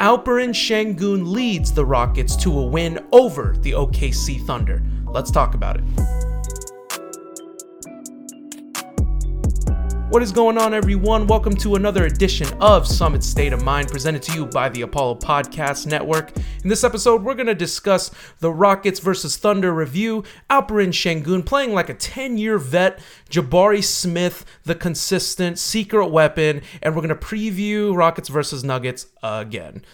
Alperen 0.00 0.52
Şengün 0.52 1.26
leads 1.26 1.74
the 1.74 1.84
Rockets 1.84 2.34
to 2.34 2.58
a 2.58 2.62
win 2.62 2.98
over 3.12 3.54
the 3.62 3.74
OKC 3.74 4.38
Thunder. 4.46 4.82
Let's 5.14 5.30
talk 5.30 5.54
about 5.54 5.76
it. 5.76 6.29
What 10.10 10.24
is 10.24 10.32
going 10.32 10.58
on, 10.58 10.74
everyone? 10.74 11.28
Welcome 11.28 11.54
to 11.58 11.76
another 11.76 12.06
edition 12.06 12.48
of 12.60 12.84
Summit 12.84 13.22
State 13.22 13.52
of 13.52 13.62
Mind, 13.62 13.86
presented 13.86 14.24
to 14.24 14.32
you 14.32 14.44
by 14.44 14.68
the 14.68 14.82
Apollo 14.82 15.20
Podcast 15.20 15.86
Network. 15.86 16.36
In 16.64 16.68
this 16.68 16.82
episode, 16.82 17.22
we're 17.22 17.36
going 17.36 17.46
to 17.46 17.54
discuss 17.54 18.10
the 18.40 18.50
Rockets 18.50 18.98
versus 18.98 19.36
Thunder 19.36 19.72
review, 19.72 20.24
Alperen 20.50 20.90
Şengün 20.90 21.46
playing 21.46 21.74
like 21.74 21.88
a 21.88 21.94
10 21.94 22.38
year 22.38 22.58
vet, 22.58 22.98
Jabari 23.30 23.84
Smith, 23.84 24.44
the 24.64 24.74
consistent 24.74 25.60
secret 25.60 26.08
weapon, 26.08 26.62
and 26.82 26.96
we're 26.96 27.02
going 27.02 27.16
to 27.16 27.26
preview 27.26 27.96
Rockets 27.96 28.28
versus 28.28 28.64
Nuggets 28.64 29.06
again. 29.22 29.84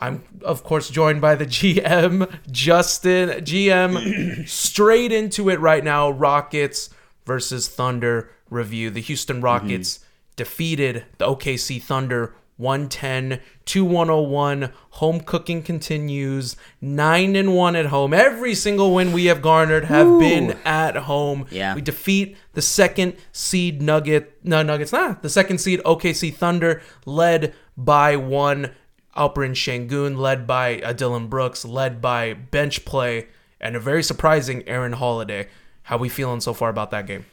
I'm, 0.00 0.22
of 0.42 0.62
course, 0.62 0.88
joined 0.88 1.20
by 1.20 1.34
the 1.34 1.46
GM, 1.46 2.32
Justin. 2.48 3.30
GM, 3.40 4.48
straight 4.48 5.10
into 5.10 5.50
it 5.50 5.58
right 5.58 5.82
now 5.82 6.10
Rockets 6.10 6.90
versus 7.26 7.66
Thunder 7.66 8.30
review. 8.50 8.90
The 8.90 9.00
Houston 9.00 9.40
Rockets 9.40 9.98
mm-hmm. 9.98 10.04
defeated 10.36 11.04
the 11.18 11.26
OKC 11.26 11.82
Thunder 11.82 12.34
110 12.56 13.40
to 13.64 13.84
101. 13.84 14.72
Home 14.90 15.20
cooking 15.20 15.62
continues. 15.62 16.56
9 16.80 17.36
and 17.36 17.54
1 17.54 17.76
at 17.76 17.86
home. 17.86 18.14
Every 18.14 18.54
single 18.54 18.94
win 18.94 19.12
we 19.12 19.26
have 19.26 19.42
garnered 19.42 19.86
have 19.86 20.06
Ooh. 20.06 20.18
been 20.18 20.58
at 20.64 20.96
home. 20.96 21.46
Yeah. 21.50 21.74
We 21.74 21.80
defeat 21.80 22.36
the 22.52 22.62
second 22.62 23.16
seed 23.32 23.82
Nugget 23.82 24.38
no 24.44 24.62
Nuggets, 24.62 24.92
nah, 24.92 25.14
the 25.20 25.28
second 25.28 25.58
seed 25.58 25.80
OKC 25.84 26.34
Thunder 26.34 26.82
led 27.06 27.54
by 27.76 28.16
one 28.16 28.70
Alperen 29.16 29.54
Şengün, 29.54 30.16
led 30.16 30.46
by 30.46 30.80
uh, 30.80 30.92
Dillon 30.92 31.28
Brooks, 31.28 31.64
led 31.64 32.00
by 32.00 32.34
bench 32.34 32.84
play 32.84 33.28
and 33.60 33.76
a 33.76 33.80
very 33.80 34.02
surprising 34.02 34.66
Aaron 34.68 34.92
Holiday. 34.92 35.48
How 35.84 35.98
we 35.98 36.08
feeling 36.08 36.40
so 36.40 36.54
far 36.54 36.70
about 36.70 36.90
that 36.92 37.06
game? 37.06 37.26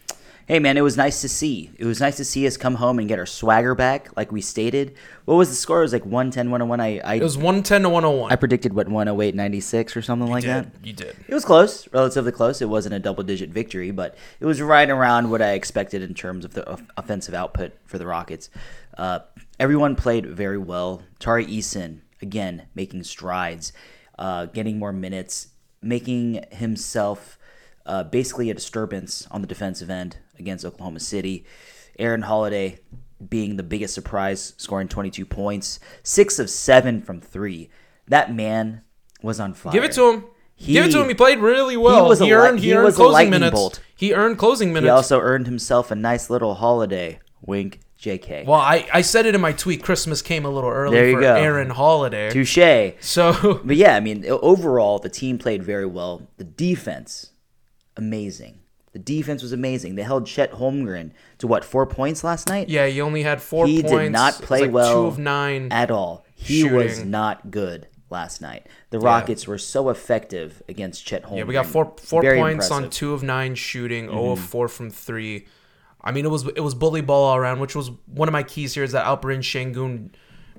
Hey 0.52 0.60
man, 0.60 0.76
it 0.76 0.82
was 0.82 0.98
nice 0.98 1.22
to 1.22 1.30
see. 1.30 1.72
It 1.78 1.86
was 1.86 2.02
nice 2.02 2.18
to 2.18 2.26
see 2.26 2.46
us 2.46 2.58
come 2.58 2.76
home 2.76 3.00
and 3.00 3.08
get 3.08 3.18
our 3.18 3.26
swagger 3.26 3.74
back, 3.74 4.10
like 4.18 4.34
we 4.34 4.42
stated. 4.42 4.98
What 5.24 5.36
was 5.36 5.48
the 5.48 5.56
score? 5.56 5.80
It 5.80 5.84
was 5.84 5.94
like 5.94 6.04
110, 6.04 6.52
101. 6.52 6.82
I, 6.82 7.00
I 7.00 7.16
it 7.16 7.24
was 7.24 7.38
110 7.38 7.84
to 7.84 7.90
101. 7.90 8.34
I 8.34 8.36
predicted 8.36 8.74
what 8.74 8.90
108, 8.90 9.34
96 9.34 9.96
or 9.96 10.02
something 10.02 10.28
you 10.28 10.34
like 10.34 10.44
did. 10.44 10.50
that. 10.50 10.86
You 10.86 10.92
did. 10.92 11.16
It 11.26 11.34
was 11.34 11.46
close, 11.46 11.88
relatively 11.94 12.34
close. 12.34 12.62
It 12.62 12.68
wasn't 12.68 12.96
a 12.96 13.00
double 13.00 13.24
digit 13.24 13.50
victory, 13.50 13.92
but 13.92 14.18
it 14.42 14.46
was 14.46 14.62
right 14.62 14.90
around 14.90 15.32
what 15.32 15.42
I 15.42 15.52
expected 15.52 16.02
in 16.02 16.14
terms 16.14 16.44
of 16.44 16.54
the 16.54 16.78
offensive 16.98 17.34
output 17.34 17.72
for 17.86 17.98
the 17.98 18.06
Rockets. 18.06 18.50
Uh, 18.98 19.20
everyone 19.58 19.96
played 19.96 20.26
very 20.26 20.58
well. 20.58 21.02
Tari 21.20 21.46
Eason 21.46 22.02
again 22.22 22.64
making 22.76 23.04
strides, 23.04 23.72
uh, 24.20 24.48
getting 24.48 24.80
more 24.80 24.92
minutes, 24.92 25.48
making 25.82 26.44
himself 26.52 27.38
uh, 27.92 28.06
basically 28.06 28.50
a 28.50 28.54
disturbance 28.54 29.28
on 29.32 29.42
the 29.42 29.48
defensive 29.48 29.90
end 29.90 30.16
against 30.40 30.64
Oklahoma 30.64 31.02
City. 31.02 31.46
Aaron 32.00 32.22
Holiday 32.22 32.80
being 33.30 33.58
the 33.58 33.64
biggest 33.64 33.94
surprise, 33.94 34.54
scoring 34.56 34.88
22 34.88 35.26
points, 35.26 35.78
six 36.02 36.40
of 36.40 36.50
seven 36.50 37.02
from 37.02 37.20
three. 37.20 37.70
That 38.08 38.34
man 38.34 38.84
was 39.22 39.42
on 39.42 39.54
fire. 39.54 39.74
Give 39.74 39.84
it 39.84 39.92
to 39.94 40.10
him. 40.10 40.26
He, 40.56 40.74
Give 40.74 40.86
it 40.86 40.92
to 40.92 41.02
him. 41.02 41.10
He 41.10 41.16
played 41.16 41.40
really 41.40 41.76
well. 41.76 42.06
He, 42.06 42.10
was 42.10 42.20
he 42.20 42.34
earned, 42.34 42.60
he, 42.60 42.68
he 42.68 42.74
earned 42.74 42.96
closing 42.96 43.30
minutes. 43.30 43.54
Bolt. 43.54 43.82
He 43.94 44.14
earned 44.14 44.38
closing 44.38 44.70
minutes. 44.70 44.86
He 44.86 44.90
also 44.90 45.20
earned 45.20 45.48
himself 45.48 45.92
a 45.92 45.96
nice 45.96 46.30
little 46.30 46.56
holiday. 46.56 47.20
Wink, 47.42 47.82
JK. 48.00 48.46
Well, 48.46 48.60
I, 48.60 48.88
I 48.94 49.02
said 49.02 49.26
it 49.26 49.36
in 49.36 49.42
my 49.42 49.52
tweet. 49.52 49.84
Christmas 49.84 50.22
came 50.22 50.46
a 50.46 50.50
little 50.50 50.70
early 50.70 51.14
for 51.14 51.20
go. 51.20 51.36
Aaron 51.36 51.72
Holiday. 51.72 52.30
Touche. 52.30 52.94
So, 53.02 53.60
but 53.66 53.76
yeah, 53.76 53.98
I 53.98 54.00
mean, 54.00 54.26
overall, 54.30 55.00
the 55.00 55.10
team 55.10 55.38
played 55.38 55.62
very 55.62 55.86
well. 55.86 56.28
The 56.38 56.46
defense, 56.46 57.32
amazing. 57.98 58.60
The 58.94 59.00
defense 59.00 59.42
was 59.42 59.54
amazing. 59.54 59.96
They 59.96 60.04
held 60.04 60.28
Chet 60.28 60.52
Holmgren 60.54 61.12
to 61.38 61.48
what 61.48 61.64
four 61.64 61.86
points 61.86 62.24
last 62.24 62.50
night? 62.50 62.68
Yeah, 62.68 62.88
he 62.88 63.00
only 63.00 63.24
had 63.24 63.42
four. 63.42 63.66
He 63.66 63.82
points. 63.82 63.96
did 63.96 64.12
not 64.12 64.34
play 64.34 64.64
like 64.64 64.72
well. 64.72 64.94
Two 64.94 65.08
of 65.08 65.18
nine 65.18 65.72
at 65.72 65.92
all. 65.92 66.26
He 66.36 66.62
shooting. 66.62 66.76
was 66.76 67.06
not 67.06 67.52
good 67.52 67.88
last 68.10 68.42
night. 68.42 68.68
The 68.90 69.00
yeah. 69.00 69.06
Rockets 69.06 69.48
were 69.48 69.58
so 69.58 69.90
effective 69.90 70.62
against 70.68 71.06
Chet 71.06 71.24
Holmgren. 71.24 71.38
Yeah, 71.38 71.44
we 71.46 71.54
got 71.54 71.68
four 71.68 71.94
four 71.98 72.22
Very 72.22 72.40
points 72.40 72.66
impressive. 72.66 72.84
on 72.86 72.90
two 72.90 73.14
of 73.14 73.24
nine 73.24 73.56
shooting, 73.56 74.08
mm-hmm. 74.08 74.18
0 74.18 74.32
of 74.32 74.40
four 74.40 74.68
from 74.68 74.90
three. 74.90 75.48
I 76.02 76.12
mean, 76.12 76.26
it 76.26 76.30
was 76.30 76.46
it 76.48 76.62
was 76.62 76.76
bully 76.76 77.02
ball 77.02 77.24
all 77.24 77.38
around, 77.38 77.60
which 77.60 77.76
was 77.76 77.92
one 78.08 78.28
of 78.28 78.34
my 78.34 78.44
keys 78.44 78.74
here. 78.74 78.84
Is 78.84 78.92
that 78.92 79.06
Alperen 79.06 79.40
Şengün 79.40 80.10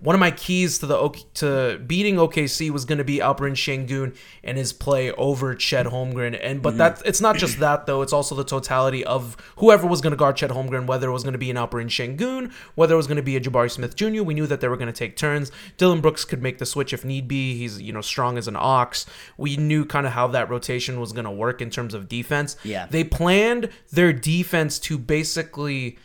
one 0.02 0.16
of 0.16 0.20
my 0.20 0.32
keys 0.32 0.80
to 0.80 0.86
the 0.86 1.24
to 1.34 1.78
beating 1.86 2.16
OKC 2.16 2.70
was 2.70 2.84
going 2.84 2.98
to 2.98 3.04
be 3.04 3.18
Alperen 3.18 3.54
Şengün 3.54 4.16
and 4.42 4.58
his 4.58 4.72
play 4.72 5.12
over 5.12 5.54
Chet 5.54 5.86
Holmgren. 5.86 6.38
And 6.42 6.60
but 6.60 6.70
mm-hmm. 6.70 6.78
that 6.78 7.02
it's 7.04 7.20
not 7.20 7.36
just 7.36 7.60
that 7.60 7.86
though; 7.86 8.02
it's 8.02 8.12
also 8.12 8.34
the 8.34 8.44
totality 8.44 9.04
of 9.04 9.36
whoever 9.56 9.86
was 9.86 10.00
going 10.00 10.10
to 10.10 10.16
guard 10.16 10.36
Chet 10.36 10.50
Holmgren, 10.50 10.86
whether 10.86 11.08
it 11.08 11.12
was 11.12 11.22
going 11.22 11.34
to 11.34 11.38
be 11.38 11.50
an 11.50 11.56
Alperen 11.56 11.86
Şengün, 11.86 12.52
whether 12.74 12.94
it 12.94 12.96
was 12.96 13.06
going 13.06 13.16
to 13.16 13.22
be 13.22 13.36
a 13.36 13.40
Jabari 13.40 13.70
Smith 13.70 13.94
Jr. 13.94 14.22
We 14.22 14.34
knew 14.34 14.48
that 14.48 14.60
they 14.60 14.68
were 14.68 14.76
going 14.76 14.92
to 14.92 14.98
take 14.98 15.16
turns. 15.16 15.52
Dillon 15.76 16.00
Brooks 16.00 16.24
could 16.24 16.42
make 16.42 16.58
the 16.58 16.66
switch 16.66 16.92
if 16.92 17.04
need 17.04 17.28
be. 17.28 17.56
He's 17.56 17.80
you 17.80 17.92
know 17.92 18.00
strong 18.00 18.36
as 18.36 18.48
an 18.48 18.56
ox. 18.58 19.06
We 19.36 19.56
knew 19.56 19.84
kind 19.84 20.06
of 20.06 20.12
how 20.12 20.26
that 20.28 20.50
rotation 20.50 20.98
was 20.98 21.12
going 21.12 21.26
to 21.26 21.30
work 21.30 21.62
in 21.62 21.70
terms 21.70 21.94
of 21.94 22.08
defense. 22.08 22.56
Yeah, 22.64 22.86
they 22.90 23.04
planned 23.04 23.70
their 23.92 24.12
defense 24.12 24.80
to 24.80 24.98
basically 24.98 25.96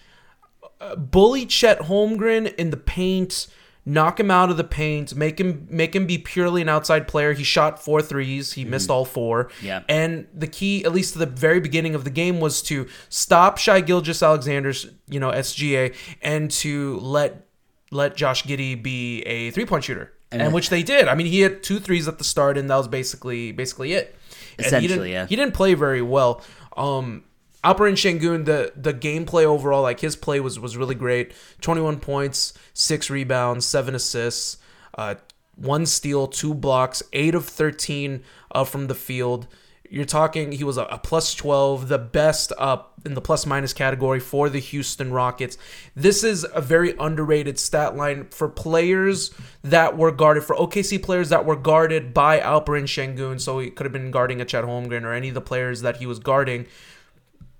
uh, 0.80 0.96
bully 0.96 1.48
Chet 1.48 1.80
Holmgren 1.80 2.54
in 2.56 2.70
the 2.70 2.78
paint 2.78 3.48
knock 3.88 4.20
him 4.20 4.30
out 4.30 4.50
of 4.50 4.58
the 4.58 4.64
paint, 4.66 5.16
make 5.16 5.40
him 5.40 5.66
make 5.70 5.96
him 5.96 6.06
be 6.06 6.18
purely 6.18 6.62
an 6.62 6.68
outside 6.68 7.08
player. 7.08 7.34
He 7.34 7.44
shot 7.44 7.82
four 7.82 8.02
threes. 8.02 8.54
He 8.54 8.62
mm-hmm. 8.62 8.72
missed 8.72 8.90
all 8.90 9.06
four. 9.06 9.50
Yeah. 9.62 9.84
And 9.88 10.28
the 10.34 10.48
key, 10.48 10.84
at 10.84 10.92
least 10.92 11.14
to 11.14 11.20
the 11.20 11.26
very 11.26 11.62
beginning 11.62 11.96
of 11.96 12.04
the 12.04 12.10
game, 12.10 12.40
was 12.40 12.62
to 12.64 12.88
stop 13.10 13.58
Shai 13.58 13.82
Gilgeous-Alexander's, 13.82 14.88
you 15.08 15.20
know, 15.20 15.32
SGA, 15.32 15.96
and 16.22 16.52
to 16.52 17.00
let 17.00 17.48
let 17.90 18.16
Josh 18.18 18.44
Giddey 18.44 18.82
be 18.82 19.22
a 19.22 19.52
three 19.52 19.66
point 19.66 19.86
shooter. 19.86 20.14
And, 20.30 20.42
and 20.42 20.54
which 20.54 20.70
they 20.70 20.84
did. 20.84 21.08
I 21.08 21.16
mean, 21.16 21.28
he 21.28 21.40
had 21.40 21.64
two 21.64 21.80
threes 21.80 22.06
at 22.06 22.18
the 22.18 22.26
start, 22.26 22.58
and 22.58 22.70
that 22.70 22.76
was 22.76 22.90
basically 22.90 23.54
basically 23.54 23.94
it. 23.94 24.16
Essentially, 24.60 25.08
he 25.08 25.14
yeah. 25.14 25.26
He 25.26 25.38
didn't 25.38 25.54
play 25.54 25.74
very 25.74 26.02
well. 26.02 26.42
Um, 26.76 27.24
Alperen 27.68 27.96
Şengün, 27.96 28.46
the 28.46 28.72
the 28.82 28.94
gameplay 28.94 29.44
overall, 29.44 29.82
like 29.82 30.00
his 30.00 30.16
play 30.16 30.40
was 30.40 30.58
was 30.58 30.78
really 30.78 30.96
great. 30.96 31.34
Twenty 31.60 31.82
one 31.82 32.00
points, 32.00 32.54
six 32.74 33.10
rebounds, 33.10 33.66
seven 33.66 33.94
assists, 33.94 34.58
uh, 34.98 35.16
one 35.58 35.86
steal, 35.86 36.28
two 36.28 36.54
blocks, 36.54 37.04
eight 37.12 37.36
of 37.36 37.46
thirteen 37.46 38.24
uh, 38.52 38.64
from 38.64 38.88
the 38.88 38.96
field. 38.96 39.48
You're 39.90 40.06
talking 40.06 40.52
he 40.52 40.64
was 40.64 40.78
a, 40.78 40.84
a 40.84 40.98
plus 40.98 41.34
12, 41.34 41.88
the 41.88 41.98
best 41.98 42.52
up 42.58 42.94
in 43.06 43.14
the 43.14 43.22
plus 43.22 43.46
minus 43.46 43.72
category 43.72 44.20
for 44.20 44.50
the 44.50 44.60
Houston 44.60 45.14
Rockets. 45.14 45.58
This 45.96 46.26
is 46.26 46.46
a 46.54 46.60
very 46.60 46.94
underrated 47.00 47.58
stat 47.58 47.96
line 47.96 48.28
for 48.32 48.50
players 48.50 49.34
that 49.64 49.98
were 49.98 50.12
guarded, 50.12 50.44
for 50.44 50.58
OKC 50.58 51.02
players 51.02 51.30
that 51.30 51.46
were 51.46 51.56
guarded 51.56 52.14
by 52.14 52.40
Alperen 52.40 52.84
Şengün. 52.84 53.40
So 53.40 53.60
he 53.60 53.70
could 53.70 53.86
have 53.86 53.94
been 53.94 54.12
guarding 54.12 54.42
a 54.42 54.46
Chet 54.46 54.66
Holmgren 54.66 55.04
or 55.04 55.14
any 55.14 55.30
of 55.30 55.36
the 55.36 55.42
players 55.42 55.82
that 55.82 55.98
he 55.98 56.06
was 56.06 56.20
guarding. 56.20 56.68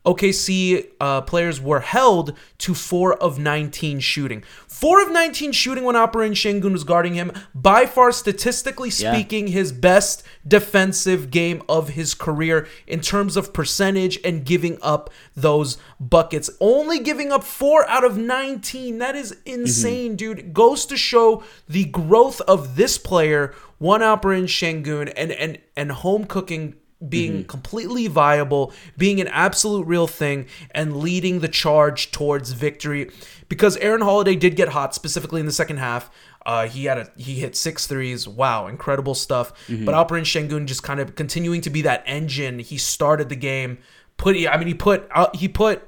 OKC 0.08 0.88
uh, 1.02 1.22
players 1.22 1.60
were 1.60 1.82
held 1.82 2.34
to 2.60 2.74
4 2.74 3.16
of 3.16 3.38
19 3.38 4.00
shooting. 4.00 4.42
4 4.68 5.04
of 5.04 5.12
19 5.12 5.52
shooting 5.52 5.84
when 5.84 5.96
Alperen 5.96 6.32
Şengün 6.32 6.72
was 6.72 6.86
guarding 6.86 7.16
him. 7.16 7.34
By 7.54 7.86
far, 7.86 8.14
statistically 8.14 8.90
speaking, 8.90 9.48
yeah. 9.48 9.54
his 9.54 9.74
best 9.74 10.24
defensive 10.48 11.30
game 11.30 11.62
of 11.68 11.90
his 11.90 12.14
career 12.14 12.68
in 12.88 13.02
terms 13.02 13.36
of 13.36 13.52
percentage 13.52 14.18
and 14.24 14.46
giving 14.46 14.78
up 14.82 15.10
those 15.36 15.78
buckets. 16.00 16.50
Only 16.62 17.00
giving 17.00 17.34
up 17.34 17.44
4 17.44 17.86
out 17.90 18.06
of 18.06 18.18
19. 18.18 19.00
That 19.00 19.16
is 19.16 19.36
insane, 19.46 20.12
mm-hmm. 20.12 20.16
dude. 20.16 20.40
It 20.40 20.54
goes 20.54 20.86
to 20.86 20.96
show 20.96 21.44
the 21.68 21.84
growth 21.84 22.40
of 22.42 22.78
this 22.78 22.98
player, 22.98 23.54
one 23.78 24.02
Alperen 24.02 24.48
Şengün, 24.48 25.12
and, 25.18 25.34
and, 25.34 25.58
and 25.76 25.92
home 25.92 26.24
cooking 26.24 26.76
being 27.08 27.34
mm-hmm. 27.34 27.48
completely 27.48 28.08
viable, 28.08 28.74
being 28.98 29.22
an 29.22 29.28
absolute 29.28 29.86
real 29.86 30.08
thing, 30.08 30.48
and 30.72 30.98
leading 30.98 31.40
the 31.40 31.48
charge 31.48 32.12
towards 32.12 32.52
victory. 32.54 33.12
Because 33.50 33.78
Aaron 33.78 34.02
Holiday 34.02 34.36
did 34.36 34.56
get 34.56 34.70
hot, 34.70 34.94
specifically 34.96 35.40
in 35.40 35.46
the 35.46 35.52
second 35.52 35.78
half. 35.78 36.10
Uh, 36.46 36.68
he 36.68 36.86
had 36.86 36.98
a 36.98 37.12
he 37.18 37.36
hit 37.36 37.56
six 37.56 37.88
threes. 37.88 38.28
Wow, 38.28 38.68
incredible 38.68 39.14
stuff. 39.14 39.54
Mm-hmm. 39.68 39.86
But 39.86 39.94
Alperen 39.94 40.24
Şengün 40.24 40.66
just 40.66 40.82
kind 40.82 41.00
of 41.00 41.16
continuing 41.16 41.62
to 41.62 41.70
be 41.70 41.82
that 41.84 42.04
engine. 42.06 42.60
He 42.60 42.78
started 42.78 43.30
the 43.30 43.36
game. 43.36 43.80
Put 44.16 44.36
I 44.36 44.58
mean 44.58 44.68
he 44.68 44.74
put 44.74 45.08
uh, 45.14 45.28
he 45.34 45.48
put 45.48 45.84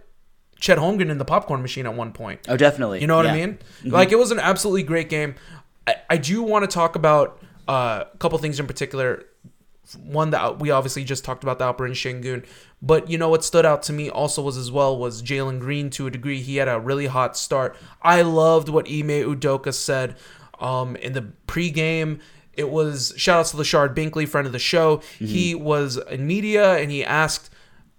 Chet 0.60 0.78
Holmgren 0.78 1.10
in 1.10 1.18
the 1.18 1.26
popcorn 1.26 1.62
machine 1.62 1.86
at 1.86 1.94
one 1.94 2.12
point. 2.12 2.42
Oh, 2.50 2.58
definitely. 2.58 3.00
You 3.00 3.08
know 3.08 3.16
what 3.16 3.26
yeah. 3.26 3.32
I 3.32 3.36
mean? 3.38 3.58
Mm-hmm. 3.80 3.92
Like 3.92 4.12
it 4.12 4.20
was 4.20 4.32
an 4.32 4.40
absolutely 4.40 4.84
great 4.84 5.10
game. 5.10 5.36
I, 5.88 5.96
I 6.10 6.18
do 6.18 6.44
want 6.44 6.70
to 6.70 6.74
talk 6.74 6.96
about 6.96 7.42
uh, 7.70 8.04
a 8.14 8.18
couple 8.18 8.38
things 8.40 8.60
in 8.60 8.68
particular 8.68 9.24
one 9.96 10.32
that 10.32 10.60
we 10.60 10.72
obviously 10.72 11.04
just 11.04 11.24
talked 11.24 11.44
about 11.44 11.60
the 11.60 11.66
Alperen 11.66 11.92
Şengün, 11.92 12.46
but 12.82 13.10
you 13.10 13.18
know 13.18 13.30
what 13.30 13.44
stood 13.44 13.66
out 13.66 13.84
to 13.84 13.94
me 13.94 14.10
also 14.10 14.42
was 14.42 14.58
as 14.58 14.72
well 14.72 14.98
was 14.98 15.22
Jalen 15.22 15.60
Green 15.60 15.90
to 15.92 16.08
a 16.08 16.12
degree. 16.12 16.42
He 16.42 16.58
had 16.58 16.68
a 16.68 16.80
really 16.80 17.08
hot 17.08 17.36
start. 17.38 17.76
I 18.02 18.22
loved 18.22 18.70
what 18.70 18.88
Ime 18.88 19.24
Udoka 19.36 19.74
said 19.74 20.16
Um, 20.60 20.98
in 20.98 21.14
the 21.14 21.26
pregame, 21.48 22.20
it 22.54 22.70
was 22.70 23.14
shout 23.16 23.40
outs 23.40 23.52
to 23.52 23.58
Lashard 23.58 23.96
Binkley, 23.96 24.28
friend 24.28 24.46
of 24.46 24.52
the 24.52 24.60
show. 24.60 25.02
He 25.18 25.56
was 25.56 25.98
in 26.12 26.28
media 26.28 26.76
and 26.78 26.92
he 26.92 27.06
asked 27.06 27.50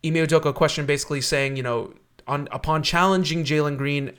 Ime 0.04 0.26
Udoka 0.26 0.50
a 0.50 0.52
question 0.52 0.84
basically 0.86 1.22
saying, 1.22 1.56
you 1.56 1.62
know, 1.62 1.94
on 2.26 2.48
upon 2.52 2.82
challenging 2.82 3.44
Jalen 3.44 3.78
Green, 3.78 4.12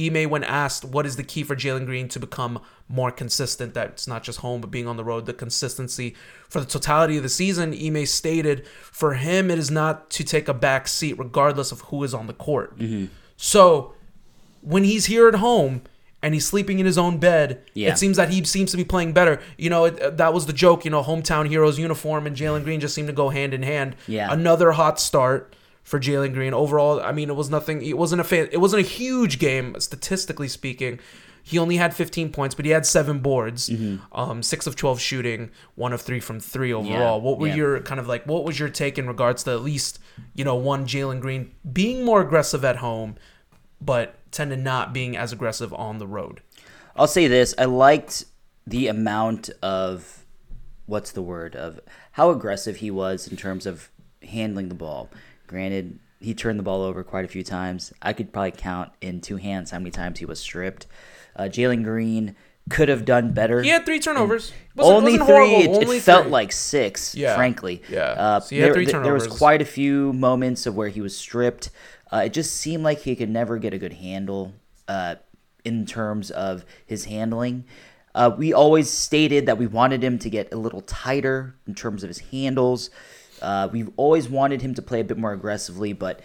Ime, 0.00 0.30
when 0.30 0.44
asked 0.44 0.84
what 0.84 1.06
is 1.06 1.16
the 1.16 1.22
key 1.24 1.42
for 1.42 1.56
Jalen 1.56 1.86
Green 1.86 2.08
to 2.08 2.20
become 2.20 2.60
more 2.88 3.10
consistent, 3.10 3.74
that's 3.74 4.06
not 4.06 4.22
just 4.22 4.40
home 4.40 4.60
but 4.60 4.70
being 4.70 4.86
on 4.86 4.96
the 4.96 5.04
road, 5.04 5.26
the 5.26 5.32
consistency 5.32 6.14
for 6.48 6.60
the 6.60 6.66
totality 6.66 7.16
of 7.16 7.22
the 7.22 7.28
season, 7.28 7.72
Ime 7.74 8.06
stated, 8.06 8.66
for 8.66 9.14
him 9.14 9.50
it 9.50 9.58
is 9.58 9.70
not 9.70 10.08
to 10.10 10.24
take 10.24 10.48
a 10.48 10.54
back 10.54 10.86
seat 10.88 11.18
regardless 11.18 11.72
of 11.72 11.80
who 11.82 12.04
is 12.04 12.14
on 12.14 12.26
the 12.28 12.32
court. 12.34 12.78
Mm-hmm. 12.78 13.06
So 13.36 13.94
when 14.62 14.84
he's 14.84 15.06
here 15.06 15.28
at 15.28 15.36
home 15.36 15.82
and 16.22 16.34
he's 16.34 16.46
sleeping 16.46 16.78
in 16.80 16.86
his 16.86 16.98
own 16.98 17.18
bed, 17.18 17.62
Yeah. 17.74 17.90
it 17.90 17.98
seems 17.98 18.16
that 18.16 18.30
he 18.30 18.42
seems 18.44 18.70
to 18.72 18.76
be 18.76 18.84
playing 18.84 19.12
better. 19.12 19.40
You 19.56 19.70
know, 19.70 19.84
it, 19.84 20.00
uh, 20.00 20.10
that 20.10 20.34
was 20.34 20.46
the 20.46 20.52
joke. 20.52 20.84
You 20.84 20.90
know, 20.90 21.02
hometown 21.02 21.48
heroes 21.48 21.78
uniform 21.78 22.26
and 22.26 22.36
Jalen 22.36 22.64
Green 22.64 22.80
just 22.80 22.94
seemed 22.94 23.06
to 23.08 23.14
go 23.14 23.28
hand 23.28 23.54
in 23.54 23.62
hand. 23.62 23.94
Yeah. 24.08 24.32
Another 24.32 24.72
hot 24.72 24.98
start 24.98 25.54
for 25.82 25.98
Jalen 25.98 26.34
Green. 26.34 26.54
Overall, 26.54 27.00
I 27.00 27.12
mean, 27.12 27.30
it 27.30 27.36
was 27.36 27.50
nothing. 27.50 27.82
It 27.82 27.96
wasn't 27.96 28.20
a 28.20 28.24
fan, 28.24 28.48
it 28.52 28.58
wasn't 28.58 28.84
a 28.84 28.88
huge 28.88 29.38
game 29.38 29.76
statistically 29.78 30.48
speaking. 30.48 31.00
He 31.42 31.58
only 31.58 31.78
had 31.78 31.94
15 31.94 32.30
points, 32.30 32.54
but 32.54 32.66
he 32.66 32.72
had 32.72 32.84
seven 32.84 33.20
boards, 33.20 33.70
um, 34.12 34.42
six 34.42 34.66
of 34.66 34.76
12 34.76 35.00
shooting, 35.00 35.50
one 35.76 35.94
of 35.94 36.02
three 36.02 36.20
from 36.20 36.40
three 36.40 36.74
overall. 36.74 37.22
what 37.22 37.38
were 37.38 37.46
yeah. 37.46 37.54
your 37.54 37.80
kind 37.80 37.98
of 37.98 38.06
like? 38.06 38.26
What 38.26 38.44
was 38.44 38.58
your 38.58 38.68
take 38.68 38.98
in 38.98 39.06
regards 39.06 39.44
to 39.44 39.52
at 39.52 39.62
least 39.62 39.98
you 40.34 40.44
know 40.44 40.56
one 40.56 40.86
Jalen 40.86 41.20
Green 41.20 41.54
being 41.72 42.04
more 42.04 42.20
aggressive 42.20 42.66
at 42.66 42.76
home, 42.76 43.16
but 43.80 44.16
tend 44.30 44.50
to 44.50 44.58
not 44.58 44.92
being 44.92 45.16
as 45.16 45.32
aggressive 45.32 45.72
on 45.72 45.96
the 45.96 46.06
road? 46.06 46.42
I'll 46.94 47.06
say 47.06 47.28
this: 47.28 47.54
I 47.56 47.64
liked 47.64 48.26
the 48.66 48.88
amount 48.88 49.48
of 49.62 50.26
what's 50.84 51.12
the 51.12 51.22
word 51.22 51.56
of 51.56 51.80
how 52.12 52.28
aggressive 52.30 52.76
he 52.76 52.90
was 52.90 53.26
in 53.26 53.38
terms 53.38 53.64
of 53.64 53.90
handling 54.22 54.68
the 54.68 54.74
ball. 54.74 55.08
Granted, 55.48 55.98
he 56.20 56.34
turned 56.34 56.58
the 56.58 56.62
ball 56.62 56.82
over 56.82 57.02
quite 57.02 57.24
a 57.24 57.28
few 57.28 57.42
times. 57.42 57.92
I 58.00 58.12
could 58.12 58.32
probably 58.32 58.52
count 58.52 58.90
in 59.00 59.20
two 59.20 59.36
hands 59.36 59.70
how 59.72 59.78
many 59.78 59.90
times 59.90 60.18
he 60.20 60.24
was 60.24 60.38
stripped. 60.38 60.86
Uh, 61.34 61.44
Jalen 61.44 61.82
Green 61.82 62.36
could 62.70 62.88
have 62.90 63.04
done 63.06 63.32
better. 63.32 63.62
He 63.62 63.70
had 63.70 63.86
three 63.86 63.98
turnovers. 63.98 64.52
Wasn't- 64.76 64.96
only 64.96 65.12
wasn't 65.18 65.28
three. 65.28 65.54
It, 65.56 65.70
it 65.70 65.84
only 65.84 66.00
felt 66.00 66.24
three. 66.24 66.32
like 66.32 66.52
six, 66.52 67.14
Yeah. 67.14 67.34
frankly. 67.34 67.82
Yeah. 67.88 68.00
Uh, 68.10 68.40
So 68.40 68.54
he 68.54 68.60
had 68.60 68.66
there, 68.68 68.74
three 68.74 68.84
there- 68.86 69.02
there 69.02 69.14
was 69.14 69.26
quite 69.26 69.62
a 69.62 69.64
few 69.64 70.12
moments 70.12 70.66
of 70.66 70.76
where 70.76 70.88
he 70.88 71.00
was 71.00 71.16
stripped. 71.16 71.70
Uh, 72.12 72.22
it 72.26 72.32
just 72.34 72.54
seemed 72.54 72.84
like 72.84 73.00
he 73.00 73.16
could 73.16 73.30
never 73.30 73.56
get 73.58 73.72
a 73.72 73.78
good 73.78 73.94
handle 73.94 74.52
uh, 74.86 75.14
in 75.64 75.86
terms 75.86 76.30
of 76.30 76.64
his 76.86 77.06
handling. 77.06 77.64
Uh, 78.14 78.34
we 78.36 78.52
always 78.52 78.90
stated 78.90 79.46
that 79.46 79.56
we 79.58 79.66
wanted 79.66 80.02
him 80.02 80.18
to 80.18 80.28
get 80.28 80.52
a 80.52 80.56
little 80.56 80.80
tighter 80.82 81.54
in 81.66 81.74
terms 81.74 82.02
of 82.02 82.08
his 82.08 82.18
handles. 82.18 82.90
Uh, 83.42 83.68
we've 83.72 83.90
always 83.96 84.28
wanted 84.28 84.62
him 84.62 84.74
to 84.74 84.82
play 84.82 85.00
a 85.00 85.04
bit 85.04 85.18
more 85.18 85.32
aggressively, 85.32 85.92
but 85.92 86.20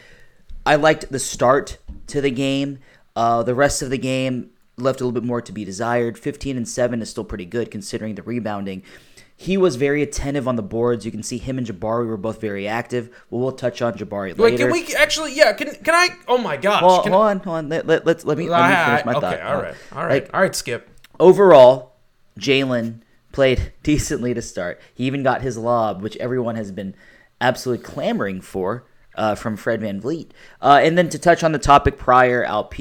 I 0.66 0.76
liked 0.76 1.12
the 1.12 1.20
start 1.20 1.78
to 2.08 2.22
the 2.22 2.32
game. 2.32 2.80
Uh, 3.16 3.44
the 3.44 3.56
rest 3.56 3.82
of 3.82 3.90
the 3.90 3.98
game 3.98 4.50
left 4.78 5.00
a 5.02 5.04
little 5.04 5.12
bit 5.20 5.24
more 5.28 5.42
to 5.42 5.52
be 5.52 5.64
desired. 5.66 6.18
15 6.18 6.58
and 6.58 6.68
7 6.68 7.02
is 7.02 7.10
still 7.10 7.24
pretty 7.24 7.46
good 7.46 7.70
considering 7.70 8.16
the 8.16 8.24
rebounding. 8.24 8.82
He 9.36 9.58
was 9.58 9.76
very 9.76 10.02
attentive 10.02 10.48
on 10.48 10.56
the 10.56 10.64
boards. 10.64 11.06
You 11.06 11.12
can 11.12 11.24
see 11.24 11.38
him 11.38 11.58
and 11.58 11.68
Jabari 11.68 12.08
were 12.08 12.18
both 12.18 12.40
very 12.40 12.68
active. 12.68 13.10
Well, 13.30 13.42
we'll 13.42 13.52
touch 13.52 13.82
on 13.82 13.94
Jabari 13.96 14.38
Wait, 14.38 14.52
later. 14.52 14.58
can 14.58 14.72
we 14.72 14.96
actually? 14.96 15.34
Yeah, 15.36 15.54
can 15.54 15.74
can 15.84 15.94
I? 15.96 16.10
Oh 16.28 16.38
my 16.38 16.56
gosh! 16.56 16.80
Hold, 16.82 17.04
can, 17.04 17.12
hold 17.14 17.26
on, 17.26 17.40
hold 17.40 17.58
on. 17.58 17.70
Let, 17.70 17.86
let, 17.88 18.06
let's, 18.06 18.24
let 18.26 18.38
me, 18.38 18.48
let 18.48 18.60
me 18.70 18.76
Ah, 18.76 18.86
finish 18.86 19.06
my 19.06 19.12
okay, 19.14 19.22
thought. 19.22 19.42
all 19.42 19.62
right, 19.62 19.76
all 19.92 20.06
right, 20.06 20.24
Like, 20.24 20.30
all 20.34 20.42
right. 20.42 20.56
Skip. 20.56 20.88
overall, 21.20 21.94
Jalen 22.40 23.00
played 23.34 23.74
decently 23.84 24.34
to 24.34 24.42
start. 24.42 24.80
He 24.96 25.04
even 25.04 25.24
got 25.24 25.42
his 25.42 25.58
lob, 25.58 26.02
which 26.02 26.16
everyone 26.18 26.56
has 26.56 26.72
been 26.72 26.96
absolutely 27.42 27.84
clamoring 27.84 28.40
for 28.40 28.86
uh, 29.16 29.36
from 29.36 29.58
Fred 29.58 29.82
VanVleet. 29.82 30.30
Uh, 30.62 30.80
and 30.82 30.98
then 30.98 31.10
to 31.10 31.20
touch 31.20 31.44
on 31.44 31.52
the 31.52 31.60
topic 31.60 31.98
prior, 31.98 32.46
Alp, 32.46 32.74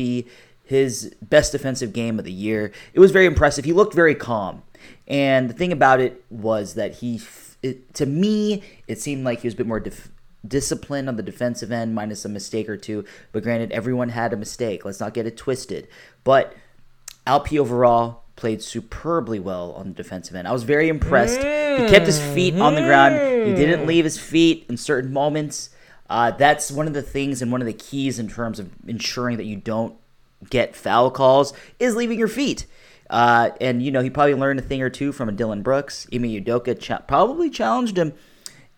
his 0.64 1.14
best 1.20 1.52
defensive 1.52 1.92
game 1.92 2.18
of 2.18 2.24
the 2.24 2.32
year. 2.32 2.70
It 2.94 3.00
was 3.00 3.10
very 3.10 3.26
impressive. 3.26 3.64
He 3.64 3.72
looked 3.72 3.94
very 3.94 4.14
calm. 4.14 4.62
And 5.08 5.50
the 5.50 5.54
thing 5.54 5.72
about 5.72 6.00
it 6.00 6.24
was 6.30 6.74
that 6.74 6.94
he, 6.94 7.20
it, 7.62 7.92
to 7.94 8.06
me, 8.06 8.62
it 8.86 9.00
seemed 9.00 9.24
like 9.24 9.40
he 9.40 9.46
was 9.46 9.54
a 9.54 9.58
bit 9.58 9.66
more 9.66 9.80
def- 9.80 10.10
disciplined 10.46 11.08
on 11.08 11.16
the 11.16 11.22
defensive 11.22 11.70
end, 11.70 11.94
minus 11.94 12.24
a 12.24 12.28
mistake 12.28 12.68
or 12.68 12.76
two. 12.76 13.04
But 13.32 13.42
granted, 13.42 13.72
everyone 13.72 14.10
had 14.10 14.32
a 14.32 14.36
mistake. 14.36 14.84
Let's 14.84 15.00
not 15.00 15.14
get 15.14 15.26
it 15.26 15.36
twisted. 15.36 15.88
But 16.24 16.54
Alp 17.26 17.52
overall 17.52 18.21
played 18.42 18.60
superbly 18.60 19.38
well 19.38 19.70
on 19.74 19.86
the 19.86 19.94
defensive 19.94 20.34
end. 20.34 20.48
I 20.48 20.52
was 20.52 20.64
very 20.64 20.88
impressed. 20.88 21.36
He 21.38 21.88
kept 21.88 22.06
his 22.06 22.20
feet 22.20 22.58
on 22.58 22.74
the 22.74 22.80
ground. 22.80 23.14
He 23.46 23.54
didn't 23.54 23.86
leave 23.86 24.02
his 24.02 24.18
feet 24.18 24.66
in 24.68 24.76
certain 24.76 25.12
moments. 25.12 25.70
Uh, 26.10 26.32
that's 26.32 26.68
one 26.68 26.88
of 26.88 26.92
the 26.92 27.02
things 27.02 27.40
and 27.40 27.52
one 27.52 27.62
of 27.62 27.68
the 27.68 27.72
keys 27.72 28.18
in 28.18 28.26
terms 28.26 28.58
of 28.58 28.68
ensuring 28.88 29.36
that 29.36 29.44
you 29.44 29.54
don't 29.54 29.94
get 30.50 30.74
foul 30.74 31.08
calls 31.08 31.52
is 31.78 31.94
leaving 31.94 32.18
your 32.18 32.26
feet. 32.26 32.66
Uh, 33.08 33.50
and 33.60 33.80
you 33.80 33.92
know 33.92 34.02
he 34.02 34.10
probably 34.10 34.34
learned 34.34 34.58
a 34.58 34.62
thing 34.62 34.82
or 34.82 34.90
two 34.90 35.12
from 35.12 35.28
a 35.28 35.32
Dillon 35.32 35.62
Brooks. 35.62 36.08
Ime 36.12 36.24
Udoka 36.24 36.76
cha- 36.76 36.98
probably 36.98 37.48
challenged 37.48 37.96
him, 37.96 38.12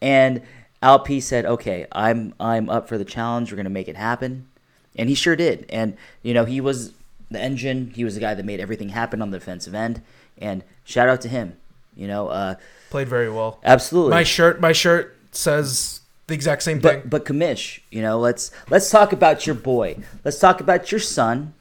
and 0.03 0.43
Alp 0.83 1.09
said, 1.23 1.47
"Okay, 1.47 1.87
I'm 1.91 2.35
I'm 2.39 2.69
up 2.69 2.87
for 2.87 2.99
the 2.99 3.05
challenge. 3.07 3.51
We're 3.51 3.57
gonna 3.57 3.71
make 3.71 3.89
it 3.89 3.97
happen." 3.97 4.47
And 4.95 5.09
he 5.09 5.15
sure 5.15 5.37
did. 5.37 5.65
And 5.71 5.97
you 6.23 6.35
know 6.35 6.45
he 6.45 6.61
was 6.61 6.93
the 7.31 7.41
engine. 7.41 7.93
He 7.95 8.05
was 8.05 8.15
the 8.15 8.21
guy 8.21 8.35
that 8.35 8.45
made 8.45 8.61
everything 8.61 8.91
happen 8.91 9.23
on 9.23 9.31
the 9.31 9.39
defensive 9.39 9.75
end. 9.75 10.03
And 10.39 10.65
shout 10.85 11.09
out 11.09 11.21
to 11.23 11.29
him. 11.29 11.57
You 11.97 12.09
know, 12.09 12.29
uh, 12.29 12.57
Played 12.91 13.09
very 13.09 13.31
well. 13.31 13.61
absolutely. 13.65 14.11
My 14.11 14.25
shirt, 14.25 14.61
my 14.61 14.73
shirt 14.73 15.17
says 15.31 16.01
the 16.27 16.35
exact 16.35 16.63
same 16.63 16.81
thing. 16.81 17.03
But 17.03 17.11
but 17.11 17.25
Commish, 17.25 17.81
you 17.91 18.03
know, 18.03 18.19
let's 18.19 18.51
let's 18.71 18.91
talk 18.91 19.13
about 19.13 19.47
your 19.47 19.55
boy. 19.55 19.99
Let's 20.25 20.39
talk 20.39 20.61
about 20.61 20.91
your 20.91 21.01
son, 21.01 21.55